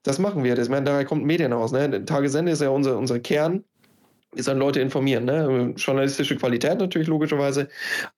das 0.03 0.19
machen 0.19 0.43
wir. 0.43 0.53
Das, 0.53 0.69
meine, 0.69 0.85
daher 0.85 1.05
kommt 1.05 1.23
ein 1.23 1.27
Medienhaus. 1.27 1.71
Ne? 1.71 2.05
Tagesende 2.05 2.51
ist 2.51 2.61
ja 2.61 2.69
unser, 2.69 2.97
unser 2.97 3.19
Kern 3.19 3.63
wir 4.35 4.43
sollen 4.43 4.57
Leute 4.57 4.79
informieren, 4.79 5.25
ne? 5.25 5.73
Journalistische 5.77 6.35
Qualität 6.35 6.79
natürlich 6.79 7.07
logischerweise, 7.07 7.69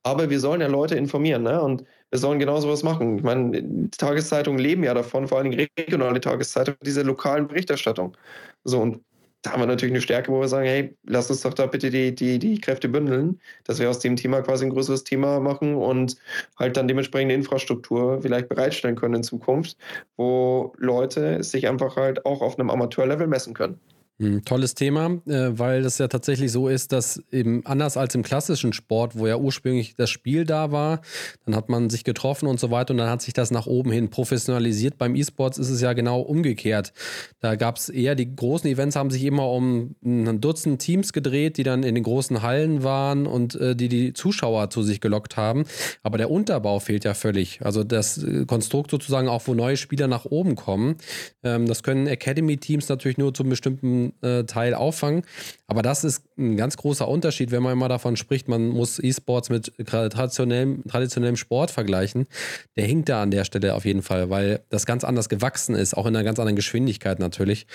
aber 0.03 0.29
wir 0.29 0.39
sollen 0.39 0.61
ja 0.61 0.67
Leute 0.67 0.95
informieren, 0.95 1.43
ne? 1.43 1.61
Und 1.61 1.83
wir 2.15 2.19
sollen 2.19 2.39
genau 2.39 2.61
sowas 2.61 2.81
machen. 2.81 3.17
Ich 3.17 3.23
meine, 3.23 3.89
Tageszeitungen 3.91 4.57
leben 4.57 4.85
ja 4.85 4.93
davon, 4.93 5.27
vor 5.27 5.37
allen 5.37 5.51
Dingen 5.51 5.67
regionale 5.77 6.21
Tageszeitungen, 6.21 6.79
diese 6.81 7.01
lokalen 7.01 7.45
Berichterstattung. 7.45 8.15
So, 8.63 8.79
und 8.79 9.01
da 9.41 9.51
haben 9.51 9.61
wir 9.61 9.67
natürlich 9.67 9.91
eine 9.91 10.01
Stärke, 10.01 10.31
wo 10.31 10.39
wir 10.39 10.47
sagen, 10.47 10.65
hey, 10.65 10.95
lass 11.05 11.29
uns 11.29 11.41
doch 11.41 11.53
da 11.53 11.65
bitte 11.65 11.89
die, 11.89 12.15
die, 12.15 12.39
die 12.39 12.61
Kräfte 12.61 12.87
bündeln, 12.87 13.41
dass 13.65 13.79
wir 13.79 13.89
aus 13.89 13.99
dem 13.99 14.15
Thema 14.15 14.41
quasi 14.41 14.65
ein 14.65 14.69
größeres 14.69 15.03
Thema 15.03 15.41
machen 15.41 15.75
und 15.75 16.15
halt 16.57 16.77
dann 16.77 16.87
dementsprechend 16.87 17.33
Infrastruktur 17.33 18.21
vielleicht 18.21 18.47
bereitstellen 18.47 18.95
können 18.95 19.15
in 19.15 19.23
Zukunft, 19.23 19.75
wo 20.15 20.73
Leute 20.77 21.43
sich 21.43 21.67
einfach 21.67 21.97
halt 21.97 22.25
auch 22.25 22.41
auf 22.41 22.57
einem 22.57 22.69
Amateurlevel 22.69 23.27
messen 23.27 23.53
können. 23.53 23.77
Ein 24.17 24.45
tolles 24.45 24.75
Thema, 24.75 25.21
äh, 25.27 25.59
weil 25.59 25.81
das 25.81 25.97
ja 25.97 26.07
tatsächlich 26.07 26.49
so 26.49 26.69
ist, 26.69 26.93
dass 26.93 27.21
eben 27.33 27.65
anders 27.65 27.97
als 27.97 28.15
im 28.15 28.23
klassischen 28.23 28.71
Sport, 28.71 29.17
wo 29.19 29.27
ja 29.27 29.35
ursprünglich 29.35 29.95
das 29.97 30.09
Spiel 30.09 30.45
da 30.45 30.71
war, 30.71 31.01
dann 31.45 31.53
hat 31.53 31.67
man 31.67 31.89
sich 31.89 32.05
getroffen 32.05 32.47
und 32.47 32.57
so 32.57 32.71
weiter 32.71 32.91
und 32.91 32.97
dann 32.99 33.09
hat 33.09 33.21
sich 33.21 33.33
das 33.33 33.51
nach 33.51 33.65
oben 33.67 33.91
hin 33.91 34.09
professionalisiert. 34.09 34.97
Beim 34.97 35.15
E-Sports 35.15 35.57
ist 35.57 35.69
es 35.69 35.81
ja 35.81 35.91
genau 35.91 36.21
umgekehrt. 36.21 36.93
Da 37.41 37.55
gab 37.55 37.75
es 37.75 37.89
eher 37.89 38.15
die 38.15 38.33
großen 38.33 38.69
Events, 38.69 38.95
haben 38.95 39.11
sich 39.11 39.25
immer 39.25 39.51
um 39.51 39.95
ein 40.01 40.39
Dutzend 40.39 40.81
Teams 40.81 41.11
gedreht, 41.11 41.57
die 41.57 41.63
dann 41.63 41.83
in 41.83 41.93
den 41.93 42.03
großen 42.05 42.41
Hallen 42.41 42.83
waren 42.83 43.27
und 43.27 43.55
äh, 43.55 43.75
die 43.75 43.89
die 43.89 44.13
Zuschauer 44.13 44.69
zu 44.69 44.81
sich 44.81 45.01
gelockt 45.01 45.35
haben. 45.35 45.65
Aber 46.03 46.17
der 46.17 46.31
Unterbau 46.31 46.79
fehlt 46.79 47.03
ja 47.03 47.15
völlig. 47.15 47.59
Also 47.65 47.83
das 47.83 48.23
äh, 48.23 48.45
Konstrukt 48.45 48.91
sozusagen 48.91 49.27
auch, 49.27 49.41
wo 49.45 49.53
neue 49.53 49.75
Spieler 49.75 50.07
nach 50.07 50.23
oben 50.23 50.55
kommen. 50.55 50.95
Ähm, 51.43 51.65
das 51.65 51.83
können 51.83 52.07
Academy-Teams 52.07 52.87
natürlich 52.87 53.17
nur 53.17 53.33
zum 53.33 53.49
bestimmten 53.49 54.04
äh, 54.21 54.43
Teil 54.43 54.73
auffangen. 54.73 55.23
Aber 55.67 55.81
das 55.81 56.03
ist 56.03 56.23
ein 56.37 56.57
ganz 56.57 56.77
großer 56.77 57.07
Unterschied, 57.07 57.51
wenn 57.51 57.63
man 57.63 57.73
immer 57.73 57.89
davon 57.89 58.15
spricht, 58.17 58.47
man 58.47 58.67
muss 58.67 58.99
E-Sports 58.99 59.49
mit 59.49 59.73
traditionellem, 59.85 60.83
traditionellem 60.87 61.35
Sport 61.35 61.71
vergleichen. 61.71 62.27
Der 62.75 62.85
hinkt 62.85 63.09
da 63.09 63.21
an 63.21 63.31
der 63.31 63.45
Stelle 63.45 63.75
auf 63.75 63.85
jeden 63.85 64.01
Fall, 64.01 64.29
weil 64.29 64.61
das 64.69 64.85
ganz 64.85 65.03
anders 65.03 65.29
gewachsen 65.29 65.75
ist, 65.75 65.95
auch 65.95 66.05
in 66.05 66.15
einer 66.15 66.23
ganz 66.23 66.39
anderen 66.39 66.55
Geschwindigkeit 66.55 67.19
natürlich. 67.19 67.67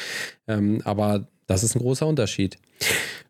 Ähm, 0.47 0.83
aber 0.85 1.27
das 1.47 1.65
ist 1.65 1.75
ein 1.75 1.81
großer 1.81 2.07
Unterschied. 2.07 2.59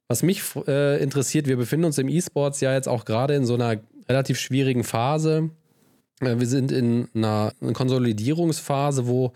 Was 0.08 0.22
mich 0.22 0.42
äh, 0.66 1.02
interessiert, 1.02 1.46
wir 1.46 1.56
befinden 1.56 1.86
uns 1.86 1.96
im 1.98 2.08
E-Sports 2.08 2.60
ja 2.60 2.74
jetzt 2.74 2.88
auch 2.88 3.04
gerade 3.04 3.34
in 3.34 3.46
so 3.46 3.54
einer 3.54 3.80
relativ 4.08 4.38
schwierigen 4.38 4.84
Phase. 4.84 5.50
Wir 6.20 6.46
sind 6.46 6.70
in 6.70 7.08
einer 7.14 7.52
Konsolidierungsphase, 7.72 9.06
wo 9.06 9.32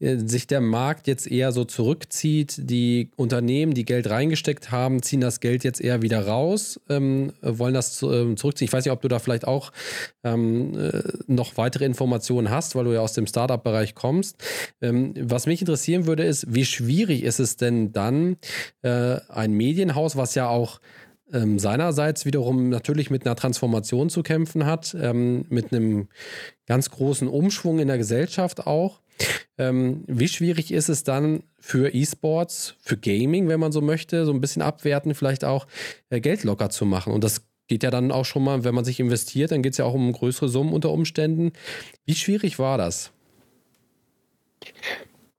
äh, 0.00 0.16
sich 0.18 0.48
der 0.48 0.60
Markt 0.60 1.06
jetzt 1.06 1.30
eher 1.30 1.52
so 1.52 1.64
zurückzieht. 1.64 2.56
Die 2.58 3.10
Unternehmen, 3.14 3.72
die 3.72 3.84
Geld 3.84 4.10
reingesteckt 4.10 4.72
haben, 4.72 5.00
ziehen 5.02 5.20
das 5.20 5.38
Geld 5.38 5.62
jetzt 5.62 5.80
eher 5.80 6.02
wieder 6.02 6.26
raus, 6.26 6.80
ähm, 6.88 7.32
wollen 7.40 7.74
das 7.74 8.02
ähm, 8.02 8.36
zurückziehen. 8.36 8.66
Ich 8.66 8.72
weiß 8.72 8.84
nicht, 8.84 8.92
ob 8.92 9.00
du 9.00 9.08
da 9.08 9.20
vielleicht 9.20 9.46
auch 9.46 9.72
ähm, 10.24 10.76
äh, 10.76 11.02
noch 11.28 11.56
weitere 11.56 11.84
Informationen 11.84 12.50
hast, 12.50 12.74
weil 12.74 12.84
du 12.84 12.94
ja 12.94 13.00
aus 13.00 13.12
dem 13.12 13.28
Startup-Bereich 13.28 13.94
kommst. 13.94 14.42
Ähm, 14.80 15.14
was 15.20 15.46
mich 15.46 15.60
interessieren 15.60 16.06
würde, 16.06 16.24
ist, 16.24 16.52
wie 16.52 16.64
schwierig 16.64 17.22
ist 17.22 17.38
es 17.38 17.56
denn 17.56 17.92
dann, 17.92 18.38
äh, 18.82 19.18
ein 19.28 19.52
Medienhaus, 19.52 20.16
was 20.16 20.34
ja 20.34 20.48
auch 20.48 20.80
ähm, 21.32 21.58
seinerseits 21.58 22.24
wiederum 22.24 22.68
natürlich 22.68 23.10
mit 23.10 23.26
einer 23.26 23.36
Transformation 23.36 24.10
zu 24.10 24.22
kämpfen 24.22 24.66
hat, 24.66 24.96
ähm, 24.98 25.44
mit 25.48 25.72
einem 25.72 26.08
ganz 26.66 26.90
großen 26.90 27.28
Umschwung 27.28 27.78
in 27.78 27.88
der 27.88 27.98
Gesellschaft 27.98 28.66
auch. 28.66 29.00
Ähm, 29.58 30.04
wie 30.06 30.28
schwierig 30.28 30.72
ist 30.72 30.88
es 30.88 31.02
dann 31.02 31.42
für 31.58 31.92
E-Sports, 31.92 32.76
für 32.80 32.96
Gaming, 32.96 33.48
wenn 33.48 33.60
man 33.60 33.72
so 33.72 33.80
möchte, 33.80 34.24
so 34.24 34.32
ein 34.32 34.40
bisschen 34.40 34.62
abwerten, 34.62 35.14
vielleicht 35.14 35.44
auch 35.44 35.66
äh, 36.10 36.20
Geld 36.20 36.44
locker 36.44 36.70
zu 36.70 36.86
machen? 36.86 37.12
Und 37.12 37.24
das 37.24 37.42
geht 37.66 37.82
ja 37.82 37.90
dann 37.90 38.12
auch 38.12 38.24
schon 38.24 38.44
mal, 38.44 38.64
wenn 38.64 38.74
man 38.74 38.84
sich 38.84 39.00
investiert, 39.00 39.50
dann 39.50 39.62
geht 39.62 39.72
es 39.72 39.78
ja 39.78 39.84
auch 39.84 39.94
um 39.94 40.12
größere 40.12 40.48
Summen 40.48 40.72
unter 40.72 40.90
Umständen. 40.90 41.52
Wie 42.06 42.14
schwierig 42.14 42.58
war 42.58 42.78
das? 42.78 43.12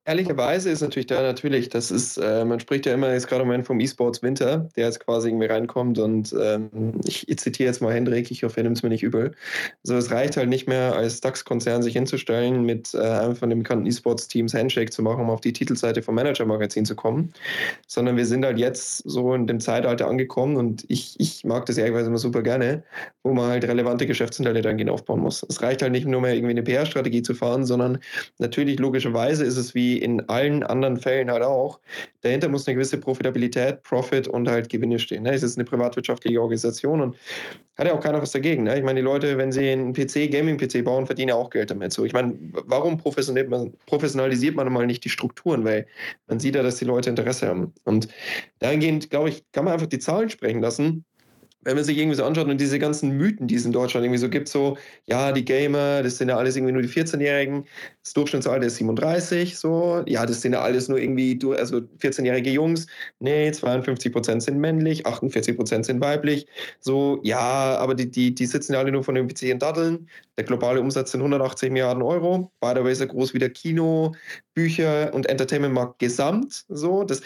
Ehrlicherweise 0.09 0.71
ist 0.71 0.81
natürlich 0.81 1.05
da 1.05 1.21
natürlich, 1.21 1.69
das 1.69 1.91
ist, 1.91 2.17
äh, 2.17 2.43
man 2.43 2.59
spricht 2.59 2.87
ja 2.87 2.95
immer 2.95 3.13
jetzt 3.13 3.27
gerade 3.27 3.43
im 3.43 3.47
Moment 3.47 3.67
vom 3.67 3.79
E-Sports 3.79 4.23
Winter, 4.23 4.67
der 4.75 4.87
jetzt 4.87 5.01
quasi 5.01 5.29
irgendwie 5.29 5.45
reinkommt 5.45 5.99
und 5.99 6.33
ähm, 6.33 6.99
ich, 7.05 7.27
zitiere 7.37 7.67
jetzt 7.67 7.79
mal 7.79 7.93
Hendrik, 7.93 8.31
ich 8.31 8.43
hoffe, 8.43 8.57
er 8.57 8.63
nimmt 8.63 8.77
es 8.77 8.81
mir 8.81 8.89
nicht 8.89 9.03
übel. 9.03 9.35
Also 9.83 9.97
es 9.97 10.09
reicht 10.09 10.35
halt 10.35 10.49
nicht 10.49 10.67
mehr 10.67 10.95
als 10.95 11.21
DAX-Konzern 11.21 11.83
sich 11.83 11.93
hinzustellen, 11.93 12.63
mit 12.63 12.95
äh, 12.95 12.97
einem 12.97 13.35
von 13.35 13.51
den 13.51 13.59
bekannten 13.59 13.85
E-Sports-Teams 13.85 14.55
Handshake 14.55 14.89
zu 14.89 15.03
machen, 15.03 15.21
um 15.21 15.29
auf 15.29 15.41
die 15.41 15.53
Titelseite 15.53 16.01
vom 16.01 16.15
Manager-Magazin 16.15 16.85
zu 16.85 16.95
kommen, 16.95 17.31
sondern 17.85 18.17
wir 18.17 18.25
sind 18.25 18.43
halt 18.43 18.57
jetzt 18.57 19.03
so 19.07 19.35
in 19.35 19.45
dem 19.45 19.59
Zeitalter 19.59 20.07
angekommen 20.07 20.57
und 20.57 20.85
ich, 20.87 21.19
ich 21.19 21.45
mag 21.45 21.67
das 21.67 21.77
ehrlicherweise 21.77 22.07
immer 22.07 22.17
super 22.17 22.41
gerne, 22.41 22.81
wo 23.21 23.31
man 23.35 23.51
halt 23.51 23.63
relevante 23.63 24.07
Geschäftsmodelle 24.07 24.63
dann 24.63 24.89
aufbauen 24.89 25.19
muss. 25.19 25.45
Es 25.47 25.61
reicht 25.61 25.83
halt 25.83 25.91
nicht 25.91 26.07
nur 26.07 26.21
mehr 26.21 26.33
irgendwie 26.33 26.53
eine 26.53 26.63
PR-Strategie 26.63 27.21
zu 27.21 27.35
fahren, 27.35 27.63
sondern 27.63 27.99
natürlich 28.39 28.79
logischerweise 28.79 29.45
ist 29.45 29.57
es 29.57 29.75
wie 29.75 29.98
in 30.01 30.27
allen 30.29 30.63
anderen 30.63 30.97
Fällen 30.97 31.29
halt 31.31 31.43
auch. 31.43 31.79
Dahinter 32.21 32.49
muss 32.49 32.67
eine 32.67 32.75
gewisse 32.75 32.97
Profitabilität, 32.97 33.83
Profit 33.83 34.27
und 34.27 34.49
halt 34.49 34.69
Gewinne 34.69 34.99
stehen. 34.99 35.23
Ne? 35.23 35.33
Es 35.33 35.43
ist 35.43 35.57
eine 35.57 35.65
privatwirtschaftliche 35.65 36.41
Organisation 36.41 37.01
und 37.01 37.17
hat 37.77 37.87
ja 37.87 37.93
auch 37.93 38.01
keiner 38.01 38.21
was 38.21 38.31
dagegen. 38.31 38.63
Ne? 38.63 38.77
Ich 38.77 38.83
meine, 38.83 38.99
die 38.99 39.05
Leute, 39.05 39.37
wenn 39.37 39.51
sie 39.51 39.69
einen 39.69 39.93
PC, 39.93 40.29
Gaming-PC 40.31 40.83
bauen, 40.83 41.05
verdienen 41.05 41.29
ja 41.29 41.35
auch 41.35 41.49
Geld 41.49 41.71
damit. 41.71 41.93
So, 41.93 42.03
ich 42.03 42.13
meine, 42.13 42.37
warum 42.51 42.97
professionalisiert 42.97 43.49
man, 43.49 43.73
professionalisiert 43.85 44.55
man 44.55 44.71
mal 44.71 44.85
nicht 44.85 45.03
die 45.05 45.09
Strukturen? 45.09 45.63
Weil 45.63 45.87
man 46.27 46.39
sieht 46.39 46.55
ja, 46.55 46.63
dass 46.63 46.77
die 46.77 46.85
Leute 46.85 47.09
Interesse 47.09 47.47
haben. 47.47 47.73
Und 47.85 48.09
dahingehend, 48.59 49.09
glaube 49.09 49.29
ich, 49.29 49.49
kann 49.51 49.65
man 49.65 49.73
einfach 49.73 49.87
die 49.87 49.99
Zahlen 49.99 50.29
sprechen 50.29 50.61
lassen 50.61 51.05
wenn 51.69 51.75
man 51.75 51.85
sich 51.85 51.99
irgendwie 51.99 52.15
so 52.15 52.23
anschaut 52.25 52.47
und 52.47 52.59
diese 52.59 52.79
ganzen 52.79 53.11
Mythen, 53.11 53.45
die 53.45 53.53
es 53.53 53.63
in 53.63 53.71
Deutschland 53.71 54.03
irgendwie 54.03 54.17
so 54.17 54.27
gibt, 54.27 54.47
so, 54.47 54.75
ja, 55.05 55.31
die 55.31 55.45
Gamer, 55.45 56.01
das 56.01 56.17
sind 56.17 56.27
ja 56.27 56.35
alles 56.35 56.55
irgendwie 56.55 56.73
nur 56.73 56.81
die 56.81 56.87
14-Jährigen, 56.87 57.65
das 58.03 58.13
Durchschnittsalter 58.13 58.65
ist 58.65 58.77
37, 58.77 59.55
so, 59.55 60.01
ja, 60.07 60.25
das 60.25 60.41
sind 60.41 60.53
ja 60.53 60.61
alles 60.61 60.89
nur 60.89 60.97
irgendwie, 60.97 61.39
also 61.55 61.81
14-jährige 61.99 62.49
Jungs, 62.49 62.87
nee, 63.19 63.51
52 63.51 64.11
Prozent 64.11 64.41
sind 64.41 64.57
männlich, 64.57 65.05
48 65.05 65.55
Prozent 65.55 65.85
sind 65.85 66.01
weiblich, 66.01 66.47
so, 66.79 67.19
ja, 67.21 67.77
aber 67.77 67.93
die, 67.93 68.09
die, 68.09 68.33
die 68.33 68.45
sitzen 68.47 68.73
ja 68.73 68.79
alle 68.79 68.91
nur 68.91 69.03
von 69.03 69.13
dem 69.13 69.27
PC 69.27 69.53
und 69.53 69.61
Datteln, 69.61 70.09
der 70.37 70.45
globale 70.45 70.81
Umsatz 70.81 71.11
sind 71.11 71.21
180 71.21 71.69
Milliarden 71.69 72.01
Euro, 72.01 72.51
by 72.61 72.73
the 72.75 72.83
way 72.83 72.95
er 72.99 73.05
groß 73.05 73.35
wie 73.35 73.39
der 73.39 73.51
Kino, 73.51 74.15
Bücher 74.55 75.13
und 75.13 75.27
Entertainmentmarkt 75.27 75.99
gesamt, 75.99 76.65
so, 76.67 77.03
das, 77.03 77.21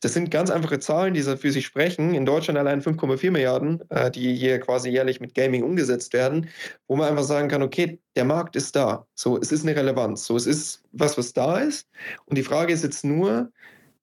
das 0.00 0.14
sind 0.14 0.30
ganz 0.30 0.50
einfache 0.50 0.78
Zahlen, 0.78 1.14
die 1.14 1.22
für 1.22 1.50
sich 1.50 1.66
sprechen. 1.66 2.14
In 2.14 2.24
Deutschland 2.24 2.58
allein 2.58 2.80
5,4 2.80 3.30
Milliarden, 3.30 3.82
äh, 3.90 4.10
die 4.10 4.34
hier 4.34 4.60
quasi 4.60 4.90
jährlich 4.90 5.20
mit 5.20 5.34
Gaming 5.34 5.62
umgesetzt 5.62 6.12
werden, 6.12 6.48
wo 6.86 6.96
man 6.96 7.08
einfach 7.08 7.24
sagen 7.24 7.48
kann, 7.48 7.62
okay, 7.62 7.98
der 8.14 8.24
Markt 8.24 8.54
ist 8.54 8.76
da. 8.76 9.06
So, 9.14 9.38
es 9.38 9.50
ist 9.50 9.66
eine 9.66 9.74
Relevanz. 9.74 10.24
So, 10.24 10.36
es 10.36 10.46
ist 10.46 10.82
was, 10.92 11.18
was 11.18 11.32
da 11.32 11.58
ist. 11.58 11.88
Und 12.26 12.38
die 12.38 12.44
Frage 12.44 12.72
ist 12.72 12.84
jetzt 12.84 13.04
nur, 13.04 13.50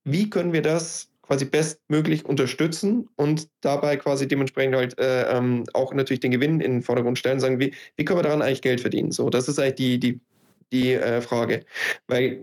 wie 0.04 0.30
können 0.30 0.54
wir 0.54 0.62
das 0.62 1.10
quasi 1.22 1.46
bestmöglich 1.46 2.26
unterstützen 2.26 3.10
und 3.16 3.50
dabei 3.62 3.98
quasi 3.98 4.28
dementsprechend 4.28 4.76
halt 4.76 5.00
äh, 5.00 5.36
ähm, 5.36 5.64
auch 5.74 5.94
natürlich 5.94 6.20
den 6.20 6.32
Gewinn 6.32 6.62
in 6.62 6.74
den 6.74 6.82
Vordergrund 6.84 7.18
stellen, 7.18 7.40
sagen, 7.40 7.60
wie, 7.60 7.74
wie 7.96 8.06
können 8.06 8.20
wir 8.20 8.24
daran 8.24 8.42
eigentlich 8.42 8.62
Geld 8.62 8.82
verdienen? 8.82 9.12
So, 9.12 9.30
das 9.30 9.48
ist 9.48 9.60
eigentlich 9.60 9.76
die, 9.76 10.00
die 10.00 10.20
die 10.72 10.94
äh, 10.94 11.22
Frage. 11.22 11.66
Weil 12.08 12.42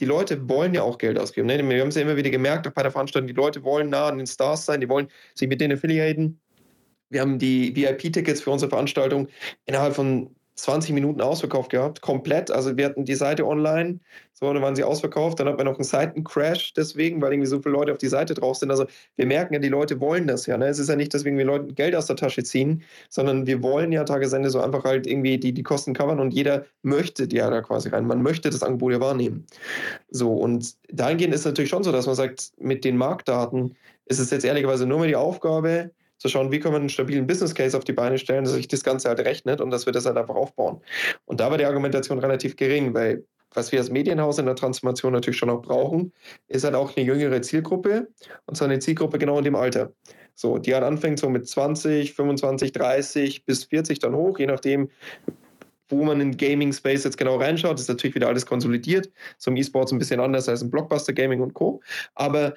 die 0.00 0.04
Leute 0.04 0.48
wollen 0.48 0.74
ja 0.74 0.82
auch 0.82 0.98
Geld 0.98 1.18
ausgeben. 1.18 1.46
Ne? 1.46 1.68
Wir 1.68 1.80
haben 1.80 1.88
es 1.88 1.94
ja 1.94 2.02
immer 2.02 2.16
wieder 2.16 2.30
gemerkt, 2.30 2.66
auch 2.66 2.72
bei 2.72 2.82
der 2.82 2.90
Veranstaltung, 2.90 3.28
die 3.28 3.34
Leute 3.34 3.62
wollen 3.62 3.90
nah 3.90 4.08
an 4.08 4.18
den 4.18 4.26
Stars 4.26 4.66
sein, 4.66 4.80
die 4.80 4.88
wollen 4.88 5.08
sich 5.34 5.48
mit 5.48 5.60
denen 5.60 5.76
affiliaten. 5.76 6.40
Wir 7.10 7.20
haben 7.20 7.38
die 7.38 7.74
VIP-Tickets 7.76 8.40
für 8.40 8.50
unsere 8.50 8.70
Veranstaltung 8.70 9.28
innerhalb 9.66 9.94
von 9.94 10.34
20 10.56 10.92
Minuten 10.92 11.20
ausverkauft 11.20 11.70
gehabt, 11.70 12.00
komplett. 12.00 12.50
Also 12.50 12.76
wir 12.76 12.84
hatten 12.84 13.04
die 13.04 13.16
Seite 13.16 13.46
online, 13.46 13.98
so, 14.32 14.52
dann 14.52 14.62
waren 14.62 14.76
sie 14.76 14.84
ausverkauft, 14.84 15.40
dann 15.40 15.48
hat 15.48 15.56
man 15.56 15.66
noch 15.66 15.76
einen 15.76 15.84
Seitencrash 15.84 16.74
deswegen, 16.74 17.22
weil 17.22 17.32
irgendwie 17.32 17.48
so 17.48 17.60
viele 17.60 17.72
Leute 17.74 17.92
auf 17.92 17.98
die 17.98 18.08
Seite 18.08 18.34
drauf 18.34 18.56
sind. 18.56 18.70
Also 18.70 18.86
wir 19.16 19.26
merken 19.26 19.54
ja, 19.54 19.60
die 19.60 19.68
Leute 19.68 20.00
wollen 20.00 20.26
das 20.26 20.46
ja. 20.46 20.56
Ne? 20.56 20.66
Es 20.66 20.78
ist 20.78 20.88
ja 20.88 20.96
nicht, 20.96 21.14
dass 21.14 21.24
wir 21.24 21.44
Leuten 21.44 21.74
Geld 21.74 21.94
aus 21.94 22.06
der 22.06 22.16
Tasche 22.16 22.42
ziehen, 22.42 22.82
sondern 23.08 23.46
wir 23.46 23.62
wollen 23.62 23.92
ja 23.92 24.04
Tagesende 24.04 24.50
so 24.50 24.60
einfach 24.60 24.84
halt 24.84 25.06
irgendwie 25.06 25.38
die, 25.38 25.52
die 25.52 25.62
Kosten 25.62 25.92
covern 25.92 26.20
und 26.20 26.32
jeder 26.32 26.64
möchte 26.82 27.28
ja 27.32 27.50
da 27.50 27.60
quasi 27.60 27.88
rein. 27.88 28.06
Man 28.06 28.22
möchte 28.22 28.50
das 28.50 28.62
Angebot 28.62 28.92
ja 28.92 29.00
wahrnehmen. 29.00 29.46
So, 30.10 30.32
und 30.32 30.74
dahingehend 30.92 31.34
ist 31.34 31.40
es 31.40 31.46
natürlich 31.46 31.70
schon 31.70 31.84
so, 31.84 31.92
dass 31.92 32.06
man 32.06 32.14
sagt, 32.14 32.52
mit 32.58 32.84
den 32.84 32.96
Marktdaten 32.96 33.76
ist 34.06 34.18
es 34.18 34.30
jetzt 34.30 34.44
ehrlicherweise 34.44 34.86
nur 34.86 34.98
mehr 34.98 35.08
die 35.08 35.16
Aufgabe, 35.16 35.90
zu 36.24 36.30
schauen, 36.30 36.50
wie 36.50 36.58
kann 36.58 36.72
man 36.72 36.80
einen 36.80 36.88
stabilen 36.88 37.26
Business 37.26 37.54
Case 37.54 37.76
auf 37.76 37.84
die 37.84 37.92
Beine 37.92 38.16
stellen, 38.16 38.44
dass 38.44 38.54
sich 38.54 38.66
das 38.66 38.82
Ganze 38.82 39.10
halt 39.10 39.20
rechnet 39.20 39.60
und 39.60 39.68
dass 39.68 39.84
wir 39.84 39.92
das 39.92 40.06
halt 40.06 40.16
einfach 40.16 40.34
aufbauen. 40.34 40.80
Und 41.26 41.38
da 41.38 41.50
war 41.50 41.58
die 41.58 41.66
Argumentation 41.66 42.18
relativ 42.18 42.56
gering, 42.56 42.94
weil 42.94 43.26
was 43.50 43.72
wir 43.72 43.78
als 43.78 43.90
Medienhaus 43.90 44.38
in 44.38 44.46
der 44.46 44.56
Transformation 44.56 45.12
natürlich 45.12 45.36
schon 45.36 45.50
auch 45.50 45.60
brauchen, 45.60 46.14
ist 46.48 46.64
halt 46.64 46.74
auch 46.76 46.96
eine 46.96 47.04
jüngere 47.04 47.42
Zielgruppe 47.42 48.08
und 48.46 48.56
zwar 48.56 48.68
eine 48.68 48.78
Zielgruppe 48.78 49.18
genau 49.18 49.36
in 49.36 49.44
dem 49.44 49.54
Alter. 49.54 49.92
So, 50.34 50.56
die 50.56 50.72
halt 50.72 50.82
anfängt 50.82 51.18
so 51.18 51.28
mit 51.28 51.46
20, 51.46 52.14
25, 52.14 52.72
30 52.72 53.44
bis 53.44 53.64
40 53.64 53.98
dann 53.98 54.14
hoch, 54.14 54.38
je 54.38 54.46
nachdem, 54.46 54.88
wo 55.90 56.04
man 56.04 56.22
in 56.22 56.38
Gaming 56.38 56.72
Space 56.72 57.04
jetzt 57.04 57.18
genau 57.18 57.36
reinschaut, 57.36 57.78
ist 57.78 57.88
natürlich 57.88 58.14
wieder 58.14 58.28
alles 58.28 58.46
konsolidiert. 58.46 59.10
So 59.36 59.50
im 59.50 59.58
E-Sports 59.58 59.92
ein 59.92 59.98
bisschen 59.98 60.20
anders 60.20 60.48
als 60.48 60.62
im 60.62 60.70
Blockbuster 60.70 61.12
Gaming 61.12 61.42
und 61.42 61.52
Co. 61.52 61.82
Aber 62.14 62.54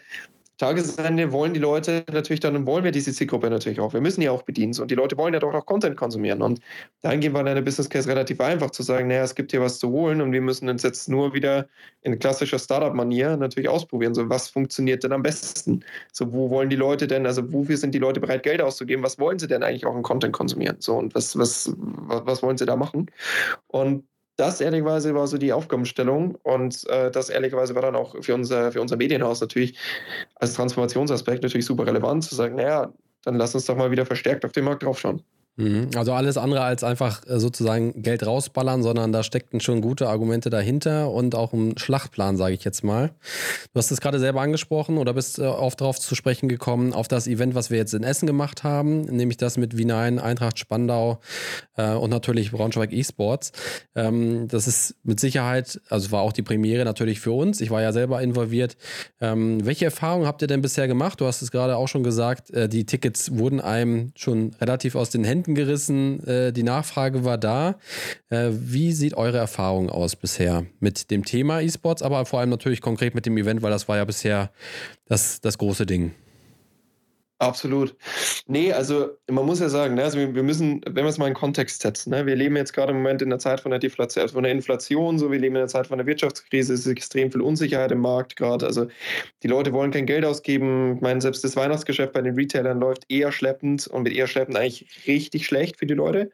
Tagesende 0.57 1.31
wollen 1.31 1.53
die 1.53 1.59
Leute 1.59 2.03
natürlich 2.11 2.39
dann, 2.39 2.65
wollen 2.65 2.83
wir 2.83 2.91
diese 2.91 3.13
Zielgruppe 3.13 3.49
natürlich 3.49 3.79
auch. 3.79 3.93
Wir 3.93 4.01
müssen 4.01 4.21
ja 4.21 4.31
auch 4.31 4.41
bedienen. 4.41 4.77
Und 4.79 4.89
die 4.89 4.95
Leute 4.95 5.15
wollen 5.15 5.33
ja 5.33 5.39
doch 5.39 5.53
auch 5.53 5.65
Content 5.65 5.95
konsumieren. 5.95 6.41
Und 6.41 6.61
dahingehend 7.01 7.35
war 7.35 7.43
deine 7.43 7.61
Business 7.61 7.89
Case 7.89 8.09
relativ 8.09 8.41
einfach 8.41 8.71
zu 8.71 8.81
sagen, 8.81 9.07
naja, 9.07 9.23
es 9.23 9.35
gibt 9.35 9.51
hier 9.51 9.61
was 9.61 9.77
zu 9.77 9.89
holen 9.89 10.19
und 10.19 10.31
wir 10.31 10.41
müssen 10.41 10.67
uns 10.67 10.81
jetzt 10.81 11.09
nur 11.09 11.33
wieder 11.33 11.67
in 12.01 12.17
klassischer 12.17 12.57
Startup-Manier 12.57 13.37
natürlich 13.37 13.69
ausprobieren. 13.69 14.15
So, 14.15 14.29
was 14.29 14.49
funktioniert 14.49 15.03
denn 15.03 15.11
am 15.11 15.21
besten? 15.21 15.83
So, 16.11 16.33
wo 16.33 16.49
wollen 16.49 16.69
die 16.69 16.75
Leute 16.75 17.05
denn, 17.05 17.27
also 17.27 17.53
wofür 17.53 17.77
sind 17.77 17.93
die 17.93 17.99
Leute 17.99 18.19
bereit, 18.19 18.41
Geld 18.41 18.61
auszugeben? 18.61 19.03
Was 19.03 19.19
wollen 19.19 19.37
sie 19.37 19.47
denn 19.47 19.61
eigentlich 19.61 19.85
auch 19.85 19.95
in 19.95 20.01
Content 20.01 20.33
konsumieren? 20.33 20.77
So, 20.79 20.95
und 20.95 21.13
was, 21.13 21.37
was, 21.37 21.71
was 21.77 22.41
wollen 22.41 22.57
sie 22.57 22.65
da 22.65 22.75
machen? 22.75 23.11
Und 23.67 24.05
das 24.37 24.61
ehrlicherweise 24.61 25.13
war 25.15 25.27
so 25.27 25.37
die 25.37 25.51
Aufgabenstellung 25.51 26.35
und 26.43 26.87
äh, 26.89 27.11
das 27.11 27.29
ehrlicherweise 27.29 27.75
war 27.75 27.81
dann 27.81 27.95
auch 27.95 28.15
für 28.21 28.35
unser, 28.35 28.71
für 28.71 28.81
unser 28.81 28.95
Medienhaus 28.95 29.41
natürlich 29.41 29.77
als 30.35 30.53
Transformationsaspekt 30.53 31.43
natürlich 31.43 31.65
super 31.65 31.85
relevant 31.87 32.23
zu 32.23 32.35
sagen, 32.35 32.55
naja, 32.55 32.93
dann 33.23 33.35
lass 33.35 33.55
uns 33.55 33.65
doch 33.65 33.75
mal 33.75 33.91
wieder 33.91 34.05
verstärkt 34.05 34.45
auf 34.45 34.51
den 34.51 34.63
Markt 34.63 34.83
draufschauen. 34.83 35.23
Mhm. 35.57 35.89
Also 35.95 36.13
alles 36.13 36.37
andere 36.37 36.61
als 36.61 36.83
einfach 36.83 37.27
äh, 37.27 37.39
sozusagen 37.39 38.03
Geld 38.03 38.25
rausballern, 38.25 38.83
sondern 38.83 39.11
da 39.11 39.23
steckten 39.23 39.59
schon 39.59 39.81
gute 39.81 40.07
Argumente 40.07 40.51
dahinter 40.51 41.11
und 41.11 41.33
auch 41.33 41.51
ein 41.51 41.77
Schlachtplan, 41.77 42.37
sage 42.37 42.53
ich 42.53 42.63
jetzt 42.63 42.83
mal. 42.83 43.09
Du 43.73 43.79
hast 43.79 43.89
es 43.89 43.99
gerade 43.99 44.19
selber 44.19 44.41
angesprochen 44.41 44.99
oder 44.99 45.13
bist 45.13 45.39
oft 45.39 45.77
äh, 45.77 45.79
darauf 45.79 45.99
zu 45.99 46.13
sprechen 46.13 46.47
gekommen, 46.47 46.93
auf 46.93 47.07
das 47.07 47.25
Event, 47.25 47.55
was 47.55 47.71
wir 47.71 47.77
jetzt 47.77 47.95
in 47.95 48.03
Essen 48.03 48.27
gemacht 48.27 48.63
haben, 48.63 49.01
nämlich 49.01 49.37
das 49.37 49.57
mit 49.57 49.77
Wienein, 49.77 50.19
Eintracht 50.19 50.59
Spandau 50.59 51.19
äh, 51.75 51.93
und 51.93 52.11
natürlich 52.11 52.51
Braunschweig 52.51 52.93
eSports. 52.93 53.51
Ähm, 53.95 54.47
das 54.47 54.67
ist 54.67 54.95
mit 55.03 55.19
Sicherheit, 55.19 55.81
also 55.89 56.11
war 56.11 56.21
auch 56.21 56.33
die 56.33 56.43
Premiere 56.43 56.85
natürlich 56.85 57.19
für 57.19 57.31
uns. 57.31 57.61
Ich 57.61 57.71
war 57.71 57.81
ja 57.81 57.91
selber 57.93 58.21
involviert. 58.21 58.77
Ähm, 59.19 59.65
welche 59.65 59.85
Erfahrungen 59.85 60.27
habt 60.27 60.43
ihr 60.43 60.47
denn 60.47 60.61
bisher 60.61 60.87
gemacht? 60.87 61.19
Du 61.19 61.25
hast 61.25 61.41
es 61.41 61.49
gerade 61.49 61.77
auch 61.77 61.87
schon 61.87 62.03
gesagt, 62.03 62.51
äh, 62.51 62.69
die 62.69 62.85
Tickets 62.85 63.35
wurden 63.35 63.59
einem 63.59 64.11
schon 64.15 64.55
relativ 64.61 64.93
aus 64.93 65.09
den 65.09 65.23
Händen 65.23 65.46
Händen 65.47 65.55
gerissen. 65.55 66.25
Äh, 66.27 66.51
die 66.51 66.63
Nachfrage 66.63 67.23
war 67.23 67.37
da. 67.37 67.75
Äh, 68.29 68.49
wie 68.51 68.91
sieht 68.91 69.15
eure 69.15 69.37
Erfahrung 69.37 69.89
aus 69.89 70.15
bisher 70.15 70.65
mit 70.79 71.09
dem 71.09 71.23
Thema 71.23 71.61
E-Sports, 71.61 72.01
aber 72.01 72.25
vor 72.25 72.39
allem 72.39 72.49
natürlich 72.49 72.81
konkret 72.81 73.15
mit 73.15 73.25
dem 73.25 73.37
Event, 73.37 73.61
weil 73.61 73.71
das 73.71 73.87
war 73.87 73.97
ja 73.97 74.05
bisher 74.05 74.51
das, 75.05 75.41
das 75.41 75.57
große 75.57 75.85
Ding. 75.85 76.13
Absolut. 77.39 77.95
Nee, 78.47 78.73
also 78.73 79.09
man 79.29 79.45
muss 79.45 79.59
ja 79.59 79.69
sagen, 79.69 79.93
ne, 79.93 80.03
also 80.03 80.17
wir, 80.17 80.41
müssen, 80.41 80.81
wenn 80.87 81.05
wir 81.05 81.09
es 81.09 81.19
mal 81.19 81.27
in 81.27 81.35
Kontext 81.35 81.83
setzen, 81.83 82.09
ne, 82.09 82.25
wir 82.25 82.35
leben 82.35 82.55
jetzt 82.55 82.73
gerade 82.73 82.91
im 82.91 82.97
Moment 82.97 83.21
in 83.21 83.29
der 83.29 83.37
Zeit 83.37 83.59
von 83.59 83.69
der 83.69 83.79
Deflation, 83.79 84.23
also 84.23 84.33
von 84.33 84.43
der 84.43 84.51
Inflation, 84.51 85.19
so 85.19 85.31
wir 85.31 85.37
leben 85.37 85.55
in 85.55 85.61
der 85.61 85.67
Zeit 85.67 85.85
von 85.85 85.99
der 85.99 86.07
Wirtschaftskrise, 86.07 86.73
es 86.73 86.79
ist 86.79 86.91
extrem 86.91 87.31
viel 87.31 87.41
Unsicherheit 87.41 87.91
im 87.91 87.99
Markt 87.99 88.37
gerade. 88.37 88.65
Also 88.65 88.87
die 89.43 89.47
Leute 89.47 89.71
wollen 89.71 89.91
kein 89.91 90.07
Geld 90.07 90.25
ausgeben. 90.25 90.95
Ich 90.95 91.01
meine, 91.01 91.21
selbst 91.21 91.43
das 91.43 91.55
Weihnachtsgeschäft 91.55 92.13
bei 92.13 92.21
den 92.21 92.33
Retailern 92.33 92.79
läuft 92.79 93.05
eher 93.07 93.31
schleppend 93.31 93.85
und 93.85 94.03
mit 94.03 94.13
eher 94.13 94.25
schleppend 94.25 94.57
eigentlich 94.57 95.05
richtig 95.05 95.45
schlecht 95.45 95.77
für 95.77 95.85
die 95.85 95.93
Leute. 95.93 96.31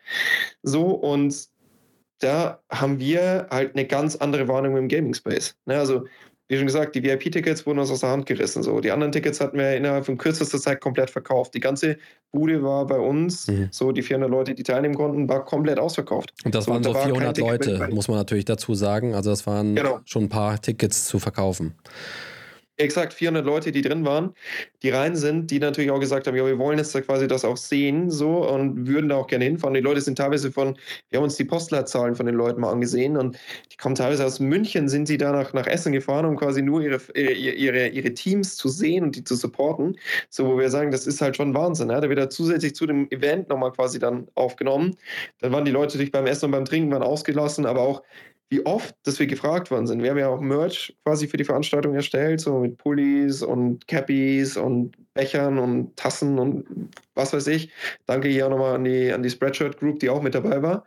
So 0.62 0.86
und 0.86 1.50
da 2.20 2.63
haben 2.72 3.02
wir 3.02 3.48
halt 3.52 3.76
eine 3.76 3.86
ganz 3.86 4.16
andere 4.16 4.48
Wahrnehmung 4.48 4.78
im 4.78 4.88
Gaming 4.88 5.13
Space. 5.13 5.58
Ne, 5.66 5.78
also 5.78 6.06
wie 6.50 6.58
schon 6.58 6.66
gesagt, 6.66 6.96
die 6.96 7.04
VIP-Tickets 7.04 7.66
wurden 7.66 7.80
uns 7.80 7.90
aus 7.90 8.02
der 8.02 8.10
Hand 8.10 8.26
gerissen. 8.26 8.64
So. 8.64 8.80
Die 8.82 8.92
anderen 8.92 9.12
Tickets 9.12 9.40
hatten 9.40 9.58
wir 9.58 9.76
innerhalb 9.76 10.06
von 10.06 10.18
kürzester 10.18 10.60
Zeit 10.60 10.82
komplett 10.82 11.10
verkauft. 11.10 11.54
Die 11.54 11.60
ganze 11.60 11.98
Bude 12.32 12.62
war 12.64 12.86
bei 12.86 12.98
uns, 12.98 13.48
mhm. 13.48 13.70
so 13.72 13.92
die 13.92 14.02
400 14.02 14.30
Leute, 14.30 14.54
die 14.54 14.64
teilnehmen 14.64 14.96
konnten, 14.96 15.30
war 15.30 15.46
komplett 15.46 15.80
ausverkauft. 15.80 16.34
Und 16.44 16.54
das 16.54 16.66
so, 16.66 16.72
waren 16.72 16.84
so 16.84 16.94
da 16.94 17.00
400 17.00 17.40
war 17.40 17.52
Leute, 17.52 17.88
muss 17.92 18.08
man 18.08 18.18
natürlich 18.18 18.46
dazu 18.46 18.76
sagen. 18.76 19.16
Also 19.16 19.30
das 19.30 19.48
waren 19.48 19.76
genau. 19.76 20.00
schon 20.06 20.24
ein 20.24 20.30
paar 20.30 20.62
Tickets 20.62 21.06
zu 21.08 21.20
verkaufen 21.20 21.76
exakt 22.78 23.14
400 23.14 23.46
Leute, 23.46 23.72
die 23.72 23.82
drin 23.82 24.06
waren, 24.06 24.34
die 24.82 24.90
rein 24.90 25.16
sind, 25.16 25.52
die 25.52 25.60
natürlich 25.60 25.92
auch 25.92 26.00
gesagt 26.00 26.28
haben, 26.28 26.36
ja, 26.36 26.46
wir 26.46 26.58
wollen 26.58 26.78
jetzt 26.78 26.94
da 26.96 27.02
quasi 27.02 27.28
das 27.28 27.46
auch 27.46 27.58
sehen, 27.58 28.10
so 28.10 28.48
und 28.48 28.88
würden 28.88 29.10
da 29.10 29.18
auch 29.18 29.28
gerne 29.28 29.46
hinfahren. 29.46 29.74
Die 29.74 29.80
Leute 29.80 30.02
sind 30.02 30.18
teilweise 30.18 30.52
von, 30.52 30.78
wir 31.10 31.18
haben 31.18 31.24
uns 31.24 31.36
die 31.36 31.46
Postleitzahlen 31.46 32.16
von 32.16 32.26
den 32.26 32.36
Leuten 32.36 32.62
mal 32.62 32.72
angesehen 32.72 33.18
und 33.18 33.38
die 33.72 33.78
kommen 33.78 33.96
teilweise 33.96 34.26
aus 34.26 34.40
München, 34.40 34.90
sind 34.90 35.08
sie 35.08 35.18
da 35.18 35.32
nach, 35.32 35.54
nach 35.54 35.68
Essen 35.68 35.94
gefahren, 35.94 36.26
um 36.26 36.36
quasi 36.36 36.62
nur 36.62 36.82
ihre, 36.82 37.00
ihre, 37.16 37.88
ihre 37.88 38.14
Teams 38.14 38.56
zu 38.56 38.70
sehen 38.70 39.04
und 39.04 39.16
die 39.16 39.24
zu 39.24 39.36
supporten. 39.36 39.98
So, 40.30 40.48
wo 40.48 40.58
wir 40.58 40.70
sagen, 40.70 40.92
das 40.92 41.06
ist 41.06 41.22
halt 41.22 41.38
schon 41.38 41.54
Wahnsinn. 41.54 41.90
Ja? 41.90 42.02
Da 42.02 42.10
wird 42.10 42.20
er 42.20 42.30
zusätzlich 42.30 42.76
zu 42.76 42.88
dem 42.88 43.10
Event 43.12 43.50
nochmal 43.50 43.72
quasi 43.72 44.00
dann 44.00 44.28
aufgenommen. 44.36 44.98
Dann 45.40 45.52
waren 45.52 45.66
die 45.66 45.72
Leute 45.72 45.94
natürlich 45.94 46.12
beim 46.12 46.26
Essen 46.26 46.46
und 46.46 46.52
beim 46.52 46.66
Trinken 46.66 46.92
waren 46.92 47.04
ausgelassen, 47.04 47.66
aber 47.66 47.82
auch 47.82 48.02
wie 48.54 48.63
oft, 48.68 48.96
dass 49.02 49.18
wir 49.18 49.26
gefragt 49.26 49.72
worden 49.72 49.88
sind. 49.88 50.04
Wir 50.04 50.12
haben 50.12 50.20
ja 50.20 50.30
auch 50.30 50.39
Merch 50.39 50.96
quasi 51.04 51.28
für 51.28 51.38
die 51.38 51.44
Veranstaltung 51.44 51.96
erstellt, 51.96 52.39
so 52.39 52.60
mit 52.60 52.78
Pullis 52.78 53.42
und 53.42 53.88
Cappies 53.88 54.58
und 54.58 54.96
Bechern 55.16 55.58
und 55.58 55.98
Tassen 55.98 56.38
und 56.38 56.92
was 57.16 57.34
weiß 57.34 57.48
ich. 57.48 57.72
Danke 58.06 58.28
hier 58.28 58.46
auch 58.46 58.52
nochmal 58.52 58.76
an 58.76 58.84
die, 58.84 59.12
an 59.12 59.24
die 59.24 59.32
Spreadshirt 59.32 59.80
Group, 59.80 60.00
die 60.00 60.10
auch 60.10 60.22
mit 60.22 60.36
dabei 60.36 60.62
war. 60.62 60.86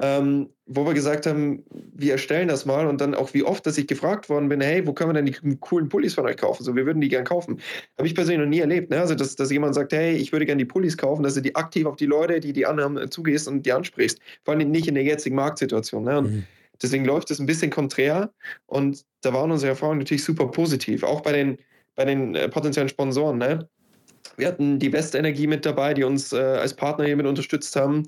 Ähm, 0.00 0.48
wo 0.66 0.84
wir 0.84 0.94
gesagt 0.94 1.26
haben, 1.26 1.62
wir 1.94 2.12
erstellen 2.12 2.48
das 2.48 2.66
mal 2.66 2.88
und 2.88 3.00
dann 3.00 3.14
auch 3.14 3.34
wie 3.34 3.44
oft, 3.44 3.64
dass 3.66 3.78
ich 3.78 3.86
gefragt 3.86 4.28
worden 4.28 4.48
bin, 4.48 4.60
hey, 4.60 4.84
wo 4.84 4.92
können 4.92 5.10
wir 5.10 5.22
denn 5.22 5.26
die 5.26 5.56
coolen 5.60 5.88
Pullis 5.88 6.14
von 6.14 6.26
euch 6.26 6.36
kaufen? 6.36 6.64
So, 6.64 6.74
wir 6.74 6.86
würden 6.86 7.00
die 7.00 7.08
gern 7.08 7.24
kaufen. 7.24 7.60
Habe 7.98 8.08
ich 8.08 8.16
persönlich 8.16 8.40
noch 8.40 8.50
nie 8.50 8.60
erlebt. 8.60 8.90
Ne? 8.90 9.00
Also, 9.00 9.14
dass, 9.14 9.36
dass 9.36 9.52
jemand 9.52 9.76
sagt, 9.76 9.92
hey, 9.92 10.16
ich 10.16 10.32
würde 10.32 10.44
gerne 10.44 10.58
die 10.58 10.64
Pullis 10.64 10.96
kaufen, 10.96 11.22
dass 11.22 11.34
du 11.34 11.40
die 11.40 11.54
aktiv 11.54 11.86
auf 11.86 11.94
die 11.94 12.06
Leute, 12.06 12.40
die 12.40 12.52
die 12.52 12.66
anhaben, 12.66 13.10
zugehst 13.12 13.46
und 13.46 13.64
die 13.64 13.72
ansprichst. 13.72 14.18
Vor 14.44 14.54
allem 14.54 14.70
nicht 14.72 14.88
in 14.88 14.94
der 14.94 15.04
jetzigen 15.04 15.36
Marktsituation. 15.36 16.02
Ne? 16.02 16.18
Und 16.18 16.32
mhm 16.32 16.44
Deswegen 16.82 17.04
läuft 17.04 17.30
es 17.30 17.38
ein 17.38 17.46
bisschen 17.46 17.70
konträr 17.70 18.32
und 18.66 19.04
da 19.22 19.32
waren 19.32 19.50
unsere 19.50 19.70
Erfahrungen 19.70 19.98
natürlich 19.98 20.24
super 20.24 20.48
positiv, 20.48 21.02
auch 21.02 21.20
bei 21.20 21.32
den, 21.32 21.58
bei 21.94 22.04
den 22.04 22.34
äh, 22.34 22.48
potenziellen 22.48 22.88
Sponsoren. 22.88 23.38
Ne? 23.38 23.68
Wir 24.36 24.48
hatten 24.48 24.78
die 24.78 24.92
Westenergie 24.92 25.46
mit 25.46 25.64
dabei, 25.64 25.94
die 25.94 26.04
uns 26.04 26.32
äh, 26.32 26.36
als 26.36 26.74
Partner 26.74 27.04
hier 27.04 27.16
mit 27.16 27.26
unterstützt 27.26 27.74
haben, 27.76 28.04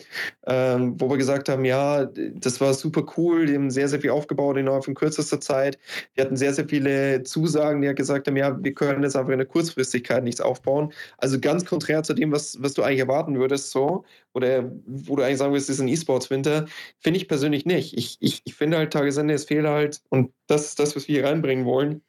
ähm, 0.46 0.94
wo 0.98 1.08
wir 1.08 1.16
gesagt 1.16 1.48
haben, 1.48 1.64
ja, 1.64 2.04
das 2.34 2.60
war 2.60 2.74
super 2.74 3.04
cool, 3.16 3.46
die 3.46 3.54
haben 3.54 3.70
sehr, 3.70 3.88
sehr 3.88 4.00
viel 4.00 4.10
aufgebaut 4.10 4.56
innerhalb 4.56 4.84
von 4.84 4.94
kürzester 4.94 5.40
Zeit. 5.40 5.78
Wir 6.14 6.24
hatten 6.24 6.36
sehr, 6.36 6.54
sehr 6.54 6.68
viele 6.68 7.22
Zusagen, 7.22 7.82
die 7.82 7.94
gesagt 7.94 8.26
haben, 8.26 8.36
ja, 8.36 8.62
wir 8.62 8.74
können 8.74 9.02
jetzt 9.02 9.16
einfach 9.16 9.32
in 9.32 9.38
der 9.38 9.46
Kurzfristigkeit 9.46 10.24
nichts 10.24 10.40
aufbauen. 10.40 10.92
Also 11.16 11.40
ganz 11.40 11.64
konträr 11.64 12.02
zu 12.02 12.14
dem, 12.14 12.32
was, 12.32 12.56
was 12.60 12.74
du 12.74 12.82
eigentlich 12.82 13.00
erwarten 13.00 13.38
würdest, 13.38 13.70
so, 13.70 14.04
oder 14.34 14.70
wo 14.86 15.16
du 15.16 15.22
eigentlich 15.22 15.38
sagen 15.38 15.52
würdest, 15.52 15.70
es 15.70 15.76
ist 15.76 15.82
ein 15.82 15.88
E-Sports-Winter, 15.88 16.66
finde 16.98 17.18
ich 17.18 17.28
persönlich 17.28 17.66
nicht. 17.66 17.96
Ich, 17.96 18.18
ich, 18.20 18.42
ich 18.44 18.54
finde 18.54 18.78
halt 18.78 18.92
Tagesende, 18.92 19.34
es 19.34 19.44
fehlt 19.44 19.66
halt, 19.66 20.00
und 20.10 20.32
das 20.46 20.66
ist 20.66 20.78
das, 20.78 20.94
was 20.94 21.08
wir 21.08 21.16
hier 21.16 21.28
reinbringen 21.28 21.64
wollen, 21.64 22.02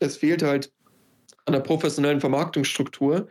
es 0.00 0.16
fehlt 0.16 0.42
halt 0.42 0.72
an 1.46 1.54
der 1.54 1.60
professionellen 1.60 2.20
Vermarktungsstruktur, 2.20 3.28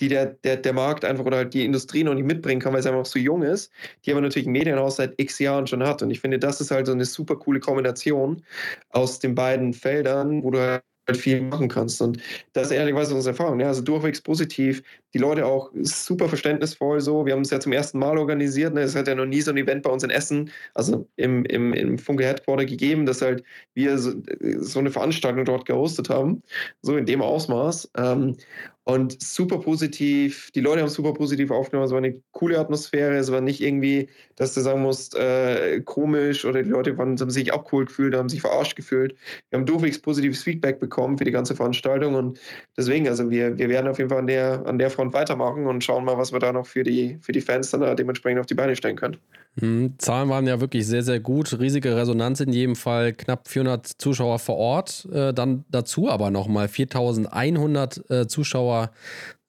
die 0.00 0.08
der, 0.08 0.26
der, 0.26 0.56
der 0.56 0.72
Markt 0.72 1.04
einfach 1.04 1.24
oder 1.24 1.38
halt 1.38 1.54
die 1.54 1.64
Industrie 1.64 2.02
noch 2.02 2.14
nicht 2.14 2.26
mitbringen 2.26 2.60
kann, 2.60 2.72
weil 2.72 2.80
es 2.80 2.86
einfach 2.86 3.06
so 3.06 3.18
jung 3.18 3.42
ist, 3.42 3.70
die 4.04 4.10
aber 4.10 4.20
natürlich 4.20 4.48
ein 4.48 4.52
Medienhaus 4.52 4.96
seit 4.96 5.14
x 5.18 5.38
Jahren 5.38 5.66
schon 5.66 5.82
hat. 5.82 6.02
Und 6.02 6.10
ich 6.10 6.20
finde, 6.20 6.38
das 6.38 6.60
ist 6.60 6.70
halt 6.70 6.86
so 6.86 6.92
eine 6.92 7.04
super 7.04 7.36
coole 7.36 7.60
Kombination 7.60 8.42
aus 8.90 9.20
den 9.20 9.34
beiden 9.34 9.74
Feldern, 9.74 10.42
wo 10.42 10.50
du 10.50 10.60
halt 10.60 10.82
halt 11.12 11.22
viel 11.22 11.42
machen 11.42 11.68
kannst. 11.68 12.00
Und 12.02 12.18
das 12.52 12.68
ist 12.68 12.72
ehrlicherweise 12.72 13.14
unsere 13.14 13.32
Erfahrung. 13.32 13.60
Ja? 13.60 13.68
Also 13.68 13.82
durchwegs 13.82 14.20
positiv, 14.20 14.82
die 15.14 15.18
Leute 15.18 15.46
auch 15.46 15.70
super 15.82 16.28
verständnisvoll 16.28 17.00
so. 17.00 17.26
Wir 17.26 17.34
haben 17.34 17.42
es 17.42 17.50
ja 17.50 17.60
zum 17.60 17.72
ersten 17.72 17.98
Mal 17.98 18.18
organisiert. 18.18 18.74
Ne? 18.74 18.80
Es 18.80 18.96
hat 18.96 19.08
ja 19.08 19.14
noch 19.14 19.26
nie 19.26 19.40
so 19.40 19.50
ein 19.50 19.56
Event 19.56 19.82
bei 19.82 19.90
uns 19.90 20.02
in 20.02 20.10
Essen, 20.10 20.50
also 20.74 21.06
im, 21.16 21.44
im, 21.44 21.72
im 21.72 21.98
Funke 21.98 22.24
Headquarter 22.24 22.64
gegeben, 22.64 23.06
dass 23.06 23.22
halt 23.22 23.42
wir 23.74 23.98
so, 23.98 24.12
so 24.58 24.78
eine 24.78 24.90
Veranstaltung 24.90 25.44
dort 25.44 25.66
gehostet 25.66 26.08
haben. 26.08 26.42
So 26.82 26.96
in 26.96 27.06
dem 27.06 27.22
Ausmaß. 27.22 27.90
Ähm, 27.96 28.36
und 28.84 29.22
super 29.22 29.58
positiv, 29.58 30.50
die 30.56 30.60
Leute 30.60 30.80
haben 30.80 30.88
super 30.88 31.14
positiv 31.14 31.52
aufgenommen. 31.52 31.86
Es 31.86 31.92
war 31.92 31.98
eine 31.98 32.20
coole 32.32 32.58
Atmosphäre. 32.58 33.16
Es 33.16 33.30
war 33.30 33.40
nicht 33.40 33.60
irgendwie, 33.60 34.08
dass 34.34 34.54
du 34.54 34.60
sagen 34.60 34.82
musst, 34.82 35.14
äh, 35.14 35.80
komisch 35.82 36.44
oder 36.44 36.64
die 36.64 36.70
Leute 36.70 36.98
waren, 36.98 37.16
haben 37.18 37.30
sich 37.30 37.52
cool 37.70 37.84
gefühlt, 37.84 38.16
haben 38.16 38.28
sich 38.28 38.40
verarscht 38.40 38.74
gefühlt. 38.74 39.14
Wir 39.50 39.60
haben 39.60 39.66
durchwegs 39.66 40.00
positives 40.00 40.42
Feedback 40.42 40.80
bekommen 40.80 41.16
für 41.16 41.24
die 41.24 41.30
ganze 41.30 41.54
Veranstaltung 41.54 42.16
und 42.16 42.40
deswegen, 42.76 43.06
also 43.06 43.30
wir, 43.30 43.56
wir 43.56 43.68
werden 43.68 43.86
auf 43.86 43.98
jeden 43.98 44.10
Fall 44.10 44.18
an 44.18 44.26
der, 44.26 44.66
an 44.66 44.78
der 44.78 44.90
Front 44.90 45.12
weitermachen 45.12 45.66
und 45.66 45.84
schauen 45.84 46.04
mal, 46.04 46.18
was 46.18 46.32
wir 46.32 46.40
da 46.40 46.52
noch 46.52 46.66
für 46.66 46.82
die, 46.82 47.18
für 47.20 47.30
die 47.30 47.40
Fans 47.40 47.70
dann 47.70 47.82
da 47.82 47.94
dementsprechend 47.94 48.40
auf 48.40 48.46
die 48.46 48.54
Beine 48.54 48.74
stellen 48.74 48.96
können. 48.96 49.16
Mhm, 49.60 49.94
Zahlen 49.98 50.30
waren 50.30 50.46
ja 50.46 50.60
wirklich 50.60 50.86
sehr, 50.86 51.02
sehr 51.02 51.20
gut. 51.20 51.58
Riesige 51.58 51.94
Resonanz 51.94 52.40
in 52.40 52.52
jedem 52.52 52.74
Fall. 52.74 53.12
Knapp 53.12 53.48
400 53.48 53.86
Zuschauer 53.86 54.38
vor 54.38 54.56
Ort. 54.56 55.06
Äh, 55.12 55.34
dann 55.34 55.64
dazu 55.68 56.08
aber 56.08 56.30
nochmal 56.30 56.68
4100 56.68 58.10
äh, 58.10 58.26
Zuschauer 58.26 58.71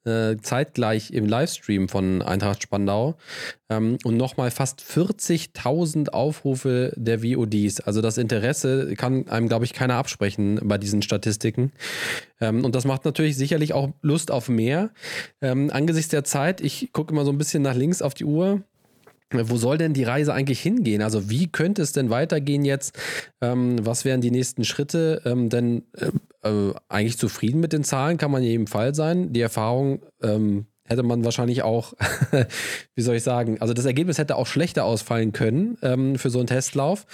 äh, 0.04 0.36
zeitgleich 0.40 1.12
im 1.12 1.26
Livestream 1.26 1.88
von 1.88 2.22
Eintracht 2.22 2.62
Spandau 2.62 3.16
ähm, 3.70 3.98
und 4.04 4.16
nochmal 4.16 4.50
fast 4.50 4.82
40.000 4.82 6.10
Aufrufe 6.10 6.92
der 6.96 7.22
VODs. 7.22 7.80
Also 7.80 8.02
das 8.02 8.18
Interesse 8.18 8.94
kann 8.96 9.28
einem, 9.28 9.48
glaube 9.48 9.64
ich, 9.64 9.72
keiner 9.72 9.96
absprechen 9.96 10.60
bei 10.62 10.78
diesen 10.78 11.02
Statistiken. 11.02 11.72
Ähm, 12.40 12.64
und 12.64 12.74
das 12.74 12.84
macht 12.84 13.04
natürlich 13.04 13.36
sicherlich 13.36 13.72
auch 13.72 13.90
Lust 14.02 14.30
auf 14.30 14.48
mehr. 14.48 14.90
Ähm, 15.40 15.70
angesichts 15.72 16.10
der 16.10 16.24
Zeit, 16.24 16.60
ich 16.60 16.90
gucke 16.92 17.12
immer 17.12 17.24
so 17.24 17.32
ein 17.32 17.38
bisschen 17.38 17.62
nach 17.62 17.74
links 17.74 18.02
auf 18.02 18.14
die 18.14 18.26
Uhr 18.26 18.62
wo 19.36 19.56
soll 19.56 19.78
denn 19.78 19.94
die 19.94 20.04
Reise 20.04 20.32
eigentlich 20.32 20.60
hingehen? 20.60 21.02
Also 21.02 21.28
wie 21.28 21.48
könnte 21.48 21.82
es 21.82 21.90
denn 21.90 22.10
weitergehen 22.10 22.64
jetzt? 22.64 22.96
Ähm, 23.40 23.84
was 23.84 24.04
wären 24.04 24.20
die 24.20 24.30
nächsten 24.30 24.64
Schritte? 24.64 25.22
Ähm, 25.24 25.48
denn 25.48 25.82
äh, 25.96 26.10
äh, 26.44 26.74
eigentlich 26.88 27.18
zufrieden 27.18 27.60
mit 27.60 27.72
den 27.72 27.84
Zahlen 27.84 28.18
kann 28.18 28.30
man 28.30 28.42
in 28.42 28.48
jedem 28.48 28.66
Fall 28.66 28.94
sein. 28.94 29.32
Die 29.32 29.40
Erfahrung 29.40 30.02
ähm, 30.22 30.66
hätte 30.86 31.02
man 31.02 31.24
wahrscheinlich 31.24 31.62
auch, 31.62 31.94
wie 32.94 33.02
soll 33.02 33.16
ich 33.16 33.22
sagen, 33.22 33.60
also 33.60 33.74
das 33.74 33.84
Ergebnis 33.84 34.18
hätte 34.18 34.36
auch 34.36 34.46
schlechter 34.46 34.84
ausfallen 34.84 35.32
können 35.32 35.78
ähm, 35.82 36.16
für 36.16 36.30
so 36.30 36.38
einen 36.38 36.46
Testlauf. 36.46 37.06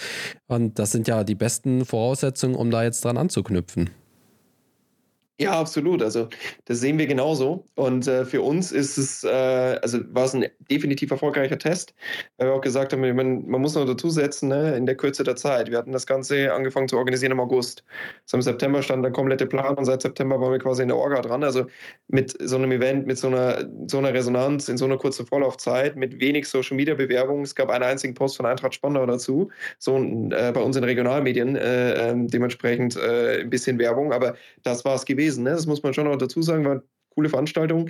Und 0.47 0.79
das 0.79 0.91
sind 0.91 1.07
ja 1.07 1.23
die 1.23 1.35
besten 1.35 1.85
Voraussetzungen, 1.85 2.55
um 2.55 2.71
da 2.71 2.83
jetzt 2.83 3.03
dran 3.05 3.17
anzuknüpfen. 3.17 3.89
Ja, 5.41 5.59
absolut. 5.59 6.03
Also 6.03 6.29
das 6.65 6.81
sehen 6.81 6.99
wir 6.99 7.07
genauso. 7.07 7.65
Und 7.73 8.05
äh, 8.05 8.25
für 8.25 8.43
uns 8.43 8.71
ist 8.71 8.99
es, 8.99 9.23
äh, 9.23 9.27
also 9.81 9.97
war 10.13 10.25
es 10.25 10.35
ein 10.35 10.45
definitiv 10.69 11.09
erfolgreicher 11.09 11.57
Test, 11.57 11.95
weil 12.37 12.49
wir 12.49 12.53
auch 12.53 12.61
gesagt 12.61 12.93
haben, 12.93 13.01
man, 13.01 13.47
man 13.47 13.59
muss 13.61 13.73
noch 13.73 13.85
dazu 13.85 14.11
setzen, 14.11 14.49
ne, 14.49 14.75
in 14.75 14.85
der 14.85 14.93
Kürze 14.93 15.23
der 15.23 15.35
Zeit. 15.35 15.71
Wir 15.71 15.79
hatten 15.79 15.93
das 15.93 16.05
Ganze 16.05 16.53
angefangen 16.53 16.87
zu 16.87 16.95
organisieren 16.95 17.31
im 17.31 17.39
August. 17.39 17.83
Also 18.25 18.37
im 18.37 18.43
September 18.43 18.83
stand 18.83 19.03
der 19.03 19.11
komplette 19.11 19.47
Plan 19.47 19.75
und 19.79 19.85
seit 19.85 20.03
September 20.03 20.39
waren 20.39 20.51
wir 20.51 20.59
quasi 20.59 20.83
in 20.83 20.89
der 20.89 20.97
Orga 20.97 21.23
dran. 21.23 21.43
Also 21.43 21.65
mit 22.07 22.37
so 22.39 22.57
einem 22.57 22.71
Event, 22.71 23.07
mit 23.07 23.17
so 23.17 23.25
einer, 23.25 23.67
so 23.87 23.97
einer 23.97 24.13
Resonanz 24.13 24.69
in 24.69 24.77
so 24.77 24.85
einer 24.85 24.99
kurzen 24.99 25.25
Vorlaufzeit, 25.25 25.95
mit 25.95 26.19
wenig 26.19 26.47
Social 26.47 26.77
Media 26.77 26.93
Bewerbung. 26.93 27.41
Es 27.41 27.55
gab 27.55 27.71
einen 27.71 27.83
einzigen 27.83 28.13
Post 28.13 28.37
von 28.37 28.45
Eintracht 28.45 28.75
Spandau 28.75 29.07
dazu, 29.07 29.49
so 29.79 29.97
äh, 29.97 30.51
bei 30.51 30.61
uns 30.61 30.77
in 30.77 30.83
Regionalmedien, 30.83 31.55
äh, 31.55 32.11
ähm, 32.11 32.27
dementsprechend 32.27 32.95
äh, 32.95 33.41
ein 33.41 33.49
bisschen 33.49 33.79
Werbung, 33.79 34.13
aber 34.13 34.35
das 34.61 34.85
war 34.85 34.93
es 34.93 35.03
gewesen 35.03 35.30
gewesen. 35.31 35.43
Ne? 35.43 35.51
Das 35.51 35.65
muss 35.65 35.83
man 35.83 35.93
schon 35.93 36.05
noch 36.05 36.17
dazu 36.17 36.41
sagen, 36.41 36.65
war 36.65 36.71
eine 36.73 36.83
coole 37.15 37.29
Veranstaltung. 37.29 37.89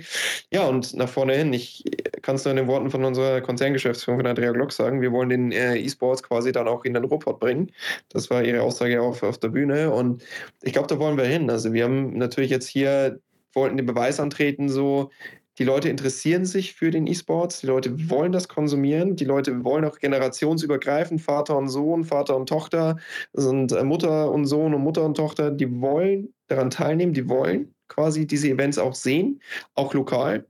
Ja, 0.52 0.66
und 0.66 0.94
nach 0.94 1.08
vorne 1.08 1.34
hin, 1.34 1.52
ich 1.52 1.84
kann 2.22 2.36
es 2.36 2.44
nur 2.44 2.52
in 2.52 2.56
den 2.56 2.66
Worten 2.66 2.90
von 2.90 3.04
unserer 3.04 3.40
Konzerngeschäftsführung 3.40 4.20
von 4.20 4.26
Andrea 4.26 4.52
Glock 4.52 4.72
sagen, 4.72 5.00
wir 5.00 5.12
wollen 5.12 5.28
den 5.28 5.52
äh, 5.52 5.76
E-Sports 5.76 6.22
quasi 6.22 6.52
dann 6.52 6.68
auch 6.68 6.84
in 6.84 6.94
den 6.94 7.04
Ruhrpott 7.04 7.40
bringen. 7.40 7.70
Das 8.08 8.30
war 8.30 8.42
ihre 8.42 8.62
Aussage 8.62 9.00
auf, 9.00 9.22
auf 9.22 9.38
der 9.38 9.48
Bühne 9.48 9.92
und 9.92 10.24
ich 10.62 10.72
glaube, 10.72 10.88
da 10.88 10.98
wollen 10.98 11.16
wir 11.16 11.24
hin. 11.24 11.50
Also 11.50 11.72
wir 11.72 11.84
haben 11.84 12.16
natürlich 12.16 12.50
jetzt 12.50 12.68
hier, 12.68 13.20
wollten 13.54 13.76
den 13.76 13.86
Beweis 13.86 14.18
antreten, 14.18 14.68
so, 14.68 15.10
die 15.58 15.64
Leute 15.64 15.88
interessieren 15.88 16.44
sich 16.44 16.74
für 16.74 16.90
den 16.90 17.06
E-Sports, 17.06 17.60
die 17.60 17.66
Leute 17.66 18.10
wollen 18.10 18.32
das 18.32 18.48
konsumieren, 18.48 19.16
die 19.16 19.24
Leute 19.24 19.64
wollen 19.64 19.84
auch 19.84 19.98
generationsübergreifend, 19.98 21.20
Vater 21.20 21.56
und 21.56 21.68
Sohn, 21.68 22.04
Vater 22.04 22.36
und 22.36 22.48
Tochter, 22.48 22.96
sind 23.32 23.72
äh, 23.72 23.84
Mutter 23.84 24.30
und 24.30 24.46
Sohn 24.46 24.74
und 24.74 24.82
Mutter 24.82 25.04
und 25.04 25.16
Tochter, 25.16 25.50
die 25.50 25.80
wollen 25.80 26.32
daran 26.48 26.70
teilnehmen, 26.70 27.12
die 27.12 27.28
wollen 27.28 27.74
quasi 27.88 28.26
diese 28.26 28.48
Events 28.48 28.78
auch 28.78 28.94
sehen, 28.94 29.40
auch 29.74 29.92
lokal. 29.92 30.46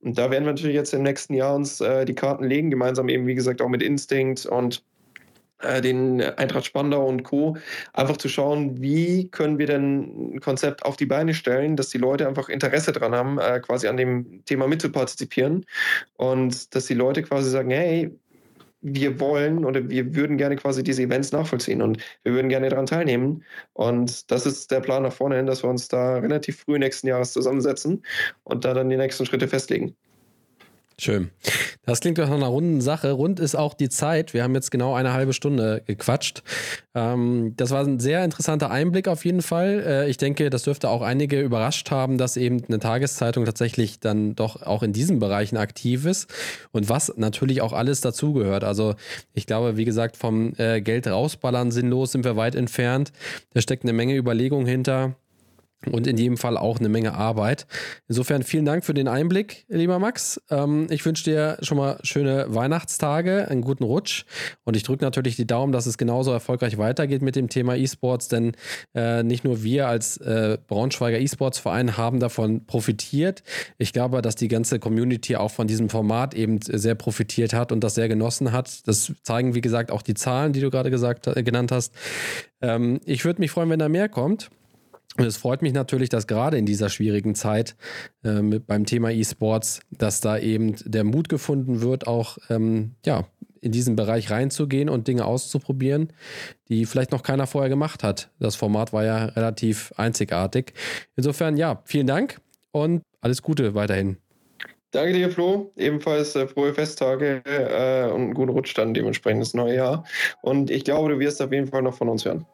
Und 0.00 0.16
da 0.16 0.30
werden 0.30 0.44
wir 0.44 0.52
natürlich 0.52 0.74
jetzt 0.74 0.94
im 0.94 1.02
nächsten 1.02 1.34
Jahr 1.34 1.54
uns 1.54 1.80
äh, 1.80 2.06
die 2.06 2.14
Karten 2.14 2.44
legen, 2.44 2.70
gemeinsam 2.70 3.10
eben, 3.10 3.26
wie 3.26 3.34
gesagt, 3.34 3.60
auch 3.60 3.68
mit 3.68 3.82
Instinct 3.82 4.46
und 4.46 4.82
äh, 5.60 5.80
den 5.80 6.20
Eintracht 6.20 6.66
Spandau 6.66 7.06
und 7.06 7.22
Co. 7.22 7.56
einfach 7.92 8.16
zu 8.16 8.28
schauen, 8.28 8.80
wie 8.80 9.28
können 9.30 9.58
wir 9.58 9.66
denn 9.66 10.34
ein 10.34 10.40
Konzept 10.40 10.84
auf 10.84 10.96
die 10.96 11.06
Beine 11.06 11.34
stellen, 11.34 11.76
dass 11.76 11.88
die 11.88 11.98
Leute 11.98 12.28
einfach 12.28 12.48
Interesse 12.48 12.92
daran 12.92 13.14
haben, 13.14 13.38
äh, 13.38 13.60
quasi 13.60 13.88
an 13.88 13.96
dem 13.96 14.44
Thema 14.44 14.66
mitzupartizipieren 14.68 15.64
und 16.16 16.74
dass 16.74 16.86
die 16.86 16.94
Leute 16.94 17.22
quasi 17.22 17.50
sagen, 17.50 17.70
hey, 17.70 18.10
wir 18.82 19.18
wollen 19.18 19.64
oder 19.64 19.88
wir 19.88 20.14
würden 20.14 20.36
gerne 20.36 20.56
quasi 20.56 20.82
diese 20.82 21.02
Events 21.02 21.32
nachvollziehen 21.32 21.82
und 21.82 21.98
wir 22.22 22.34
würden 22.34 22.48
gerne 22.48 22.68
daran 22.68 22.86
teilnehmen. 22.86 23.42
Und 23.72 24.30
das 24.30 24.46
ist 24.46 24.70
der 24.70 24.80
Plan 24.80 25.02
nach 25.02 25.12
vorne 25.12 25.36
hin, 25.36 25.46
dass 25.46 25.64
wir 25.64 25.70
uns 25.70 25.88
da 25.88 26.18
relativ 26.18 26.60
früh 26.60 26.78
nächsten 26.78 27.08
Jahres 27.08 27.32
zusammensetzen 27.32 28.04
und 28.44 28.64
da 28.64 28.74
dann 28.74 28.88
die 28.88 28.96
nächsten 28.96 29.26
Schritte 29.26 29.48
festlegen. 29.48 29.96
Schön. 30.98 31.30
Das 31.84 32.00
klingt 32.00 32.16
doch 32.16 32.26
nach 32.26 32.36
einer 32.36 32.46
runden 32.46 32.80
Sache. 32.80 33.12
Rund 33.12 33.38
ist 33.38 33.54
auch 33.54 33.74
die 33.74 33.90
Zeit. 33.90 34.32
Wir 34.32 34.42
haben 34.42 34.54
jetzt 34.54 34.70
genau 34.70 34.94
eine 34.94 35.12
halbe 35.12 35.34
Stunde 35.34 35.82
gequatscht. 35.84 36.42
Ähm, 36.94 37.52
das 37.56 37.70
war 37.70 37.84
ein 37.84 38.00
sehr 38.00 38.24
interessanter 38.24 38.70
Einblick 38.70 39.06
auf 39.06 39.26
jeden 39.26 39.42
Fall. 39.42 39.84
Äh, 39.86 40.08
ich 40.08 40.16
denke, 40.16 40.48
das 40.48 40.62
dürfte 40.62 40.88
auch 40.88 41.02
einige 41.02 41.42
überrascht 41.42 41.90
haben, 41.90 42.16
dass 42.16 42.38
eben 42.38 42.64
eine 42.64 42.78
Tageszeitung 42.78 43.44
tatsächlich 43.44 44.00
dann 44.00 44.34
doch 44.34 44.62
auch 44.62 44.82
in 44.82 44.94
diesen 44.94 45.18
Bereichen 45.18 45.58
aktiv 45.58 46.06
ist 46.06 46.32
und 46.72 46.88
was 46.88 47.12
natürlich 47.16 47.60
auch 47.60 47.74
alles 47.74 48.00
dazugehört. 48.00 48.64
Also 48.64 48.94
ich 49.34 49.46
glaube, 49.46 49.76
wie 49.76 49.84
gesagt, 49.84 50.16
vom 50.16 50.54
äh, 50.56 50.80
Geld 50.80 51.06
rausballern 51.06 51.72
sinnlos 51.72 52.12
sind 52.12 52.24
wir 52.24 52.36
weit 52.36 52.54
entfernt. 52.54 53.12
Da 53.52 53.60
steckt 53.60 53.82
eine 53.82 53.92
Menge 53.92 54.16
Überlegung 54.16 54.64
hinter 54.64 55.14
und 55.92 56.06
in 56.06 56.16
jedem 56.16 56.36
Fall 56.36 56.56
auch 56.56 56.78
eine 56.78 56.88
Menge 56.88 57.14
Arbeit. 57.14 57.66
Insofern 58.08 58.42
vielen 58.42 58.64
Dank 58.64 58.84
für 58.84 58.94
den 58.94 59.08
Einblick, 59.08 59.64
lieber 59.68 59.98
Max. 59.98 60.40
Ähm, 60.50 60.86
ich 60.90 61.04
wünsche 61.04 61.24
dir 61.24 61.58
schon 61.62 61.78
mal 61.78 61.98
schöne 62.02 62.46
Weihnachtstage, 62.48 63.48
einen 63.48 63.62
guten 63.62 63.84
Rutsch 63.84 64.24
und 64.64 64.76
ich 64.76 64.82
drücke 64.82 65.04
natürlich 65.04 65.36
die 65.36 65.46
Daumen, 65.46 65.72
dass 65.72 65.86
es 65.86 65.98
genauso 65.98 66.32
erfolgreich 66.32 66.78
weitergeht 66.78 67.22
mit 67.22 67.36
dem 67.36 67.48
Thema 67.48 67.76
E-Sports, 67.76 68.28
denn 68.28 68.52
äh, 68.94 69.22
nicht 69.22 69.44
nur 69.44 69.62
wir 69.62 69.88
als 69.88 70.16
äh, 70.18 70.58
Braunschweiger 70.66 71.18
E-Sports-Verein 71.18 71.96
haben 71.96 72.20
davon 72.20 72.66
profitiert. 72.66 73.42
Ich 73.78 73.92
glaube, 73.92 74.22
dass 74.22 74.36
die 74.36 74.48
ganze 74.48 74.78
Community 74.78 75.36
auch 75.36 75.50
von 75.50 75.66
diesem 75.66 75.88
Format 75.88 76.34
eben 76.34 76.60
sehr 76.62 76.94
profitiert 76.94 77.52
hat 77.52 77.72
und 77.72 77.80
das 77.80 77.94
sehr 77.94 78.08
genossen 78.08 78.52
hat. 78.52 78.86
Das 78.86 79.12
zeigen, 79.22 79.54
wie 79.54 79.60
gesagt, 79.60 79.90
auch 79.90 80.02
die 80.02 80.14
Zahlen, 80.14 80.52
die 80.52 80.60
du 80.60 80.70
gerade 80.70 80.90
gesagt, 80.90 81.26
äh, 81.26 81.42
genannt 81.42 81.72
hast. 81.72 81.92
Ähm, 82.60 83.00
ich 83.04 83.24
würde 83.24 83.40
mich 83.40 83.50
freuen, 83.50 83.70
wenn 83.70 83.78
da 83.78 83.88
mehr 83.88 84.08
kommt. 84.08 84.50
Und 85.18 85.24
es 85.24 85.36
freut 85.36 85.62
mich 85.62 85.72
natürlich, 85.72 86.08
dass 86.08 86.26
gerade 86.26 86.58
in 86.58 86.66
dieser 86.66 86.88
schwierigen 86.88 87.34
Zeit 87.34 87.76
äh, 88.22 88.40
beim 88.40 88.84
Thema 88.84 89.10
E-Sports, 89.10 89.80
dass 89.90 90.20
da 90.20 90.38
eben 90.38 90.76
der 90.84 91.04
Mut 91.04 91.28
gefunden 91.28 91.80
wird, 91.80 92.06
auch 92.06 92.38
ähm, 92.50 92.96
ja, 93.04 93.26
in 93.60 93.72
diesen 93.72 93.96
Bereich 93.96 94.30
reinzugehen 94.30 94.88
und 94.88 95.08
Dinge 95.08 95.24
auszuprobieren, 95.24 96.12
die 96.68 96.86
vielleicht 96.86 97.12
noch 97.12 97.22
keiner 97.22 97.46
vorher 97.46 97.68
gemacht 97.68 98.04
hat. 98.04 98.30
Das 98.38 98.56
Format 98.56 98.92
war 98.92 99.04
ja 99.04 99.24
relativ 99.24 99.92
einzigartig. 99.96 100.72
Insofern, 101.16 101.56
ja, 101.56 101.82
vielen 101.84 102.06
Dank 102.06 102.40
und 102.70 103.02
alles 103.20 103.42
Gute 103.42 103.74
weiterhin. 103.74 104.18
Danke 104.92 105.14
dir, 105.14 105.30
Flo. 105.30 105.72
Ebenfalls 105.76 106.36
äh, 106.36 106.46
frohe 106.46 106.72
Festtage 106.72 107.42
äh, 107.44 108.10
und 108.10 108.22
einen 108.22 108.34
guten 108.34 108.50
Rutsch 108.50 108.72
dann 108.78 108.94
dementsprechend 108.94 109.42
das 109.42 109.52
neue 109.52 109.74
Jahr. 109.74 110.04
Und 110.42 110.70
ich 110.70 110.84
glaube, 110.84 111.10
du 111.10 111.18
wirst 111.18 111.42
auf 111.42 111.52
jeden 111.52 111.66
Fall 111.66 111.82
noch 111.82 111.94
von 111.94 112.08
uns 112.08 112.24
hören. 112.24 112.46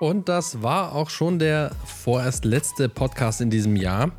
Und 0.00 0.30
das 0.30 0.62
war 0.62 0.94
auch 0.94 1.10
schon 1.10 1.38
der 1.38 1.72
vorerst 1.84 2.46
letzte 2.46 2.88
Podcast 2.88 3.42
in 3.42 3.50
diesem 3.50 3.76
Jahr. 3.76 4.12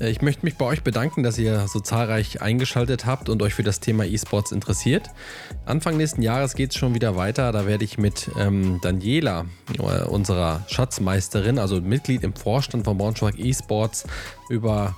Äh, 0.00 0.08
ich 0.08 0.22
möchte 0.22 0.46
mich 0.46 0.56
bei 0.56 0.64
euch 0.64 0.82
bedanken, 0.82 1.22
dass 1.22 1.36
ihr 1.36 1.68
so 1.68 1.78
zahlreich 1.78 2.40
eingeschaltet 2.40 3.04
habt 3.04 3.28
und 3.28 3.42
euch 3.42 3.52
für 3.52 3.62
das 3.62 3.80
Thema 3.80 4.06
E-Sports 4.06 4.50
interessiert. 4.50 5.10
Anfang 5.66 5.98
nächsten 5.98 6.22
Jahres 6.22 6.54
geht 6.54 6.70
es 6.70 6.76
schon 6.76 6.94
wieder 6.94 7.16
weiter. 7.16 7.52
Da 7.52 7.66
werde 7.66 7.84
ich 7.84 7.98
mit 7.98 8.30
ähm, 8.38 8.80
Daniela, 8.82 9.44
äh, 9.78 10.04
unserer 10.04 10.64
Schatzmeisterin, 10.68 11.58
also 11.58 11.82
Mitglied 11.82 12.24
im 12.24 12.32
Vorstand 12.34 12.86
von 12.86 12.96
Braunschweig 12.96 13.38
E-Sports, 13.38 14.06
über 14.48 14.94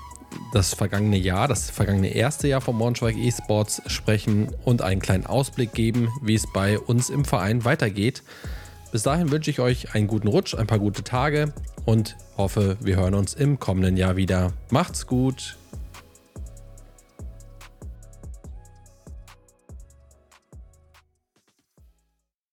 das 0.52 0.72
vergangene 0.72 1.16
Jahr, 1.16 1.48
das 1.48 1.68
vergangene 1.68 2.14
erste 2.14 2.46
Jahr 2.46 2.60
von 2.60 2.78
Braunschweig 2.78 3.16
E-Sports 3.16 3.82
sprechen 3.86 4.54
und 4.64 4.82
einen 4.82 5.00
kleinen 5.00 5.26
Ausblick 5.26 5.72
geben, 5.72 6.10
wie 6.22 6.36
es 6.36 6.46
bei 6.52 6.78
uns 6.78 7.10
im 7.10 7.24
Verein 7.24 7.64
weitergeht. 7.64 8.22
Bis 8.96 9.02
dahin 9.02 9.30
wünsche 9.30 9.50
ich 9.50 9.60
euch 9.60 9.94
einen 9.94 10.06
guten 10.06 10.26
Rutsch, 10.26 10.54
ein 10.54 10.66
paar 10.66 10.78
gute 10.78 11.04
Tage 11.04 11.52
und 11.84 12.16
hoffe, 12.38 12.78
wir 12.80 12.96
hören 12.96 13.12
uns 13.12 13.34
im 13.34 13.60
kommenden 13.60 13.98
Jahr 13.98 14.16
wieder. 14.16 14.54
Macht's 14.70 15.06
gut. 15.06 15.58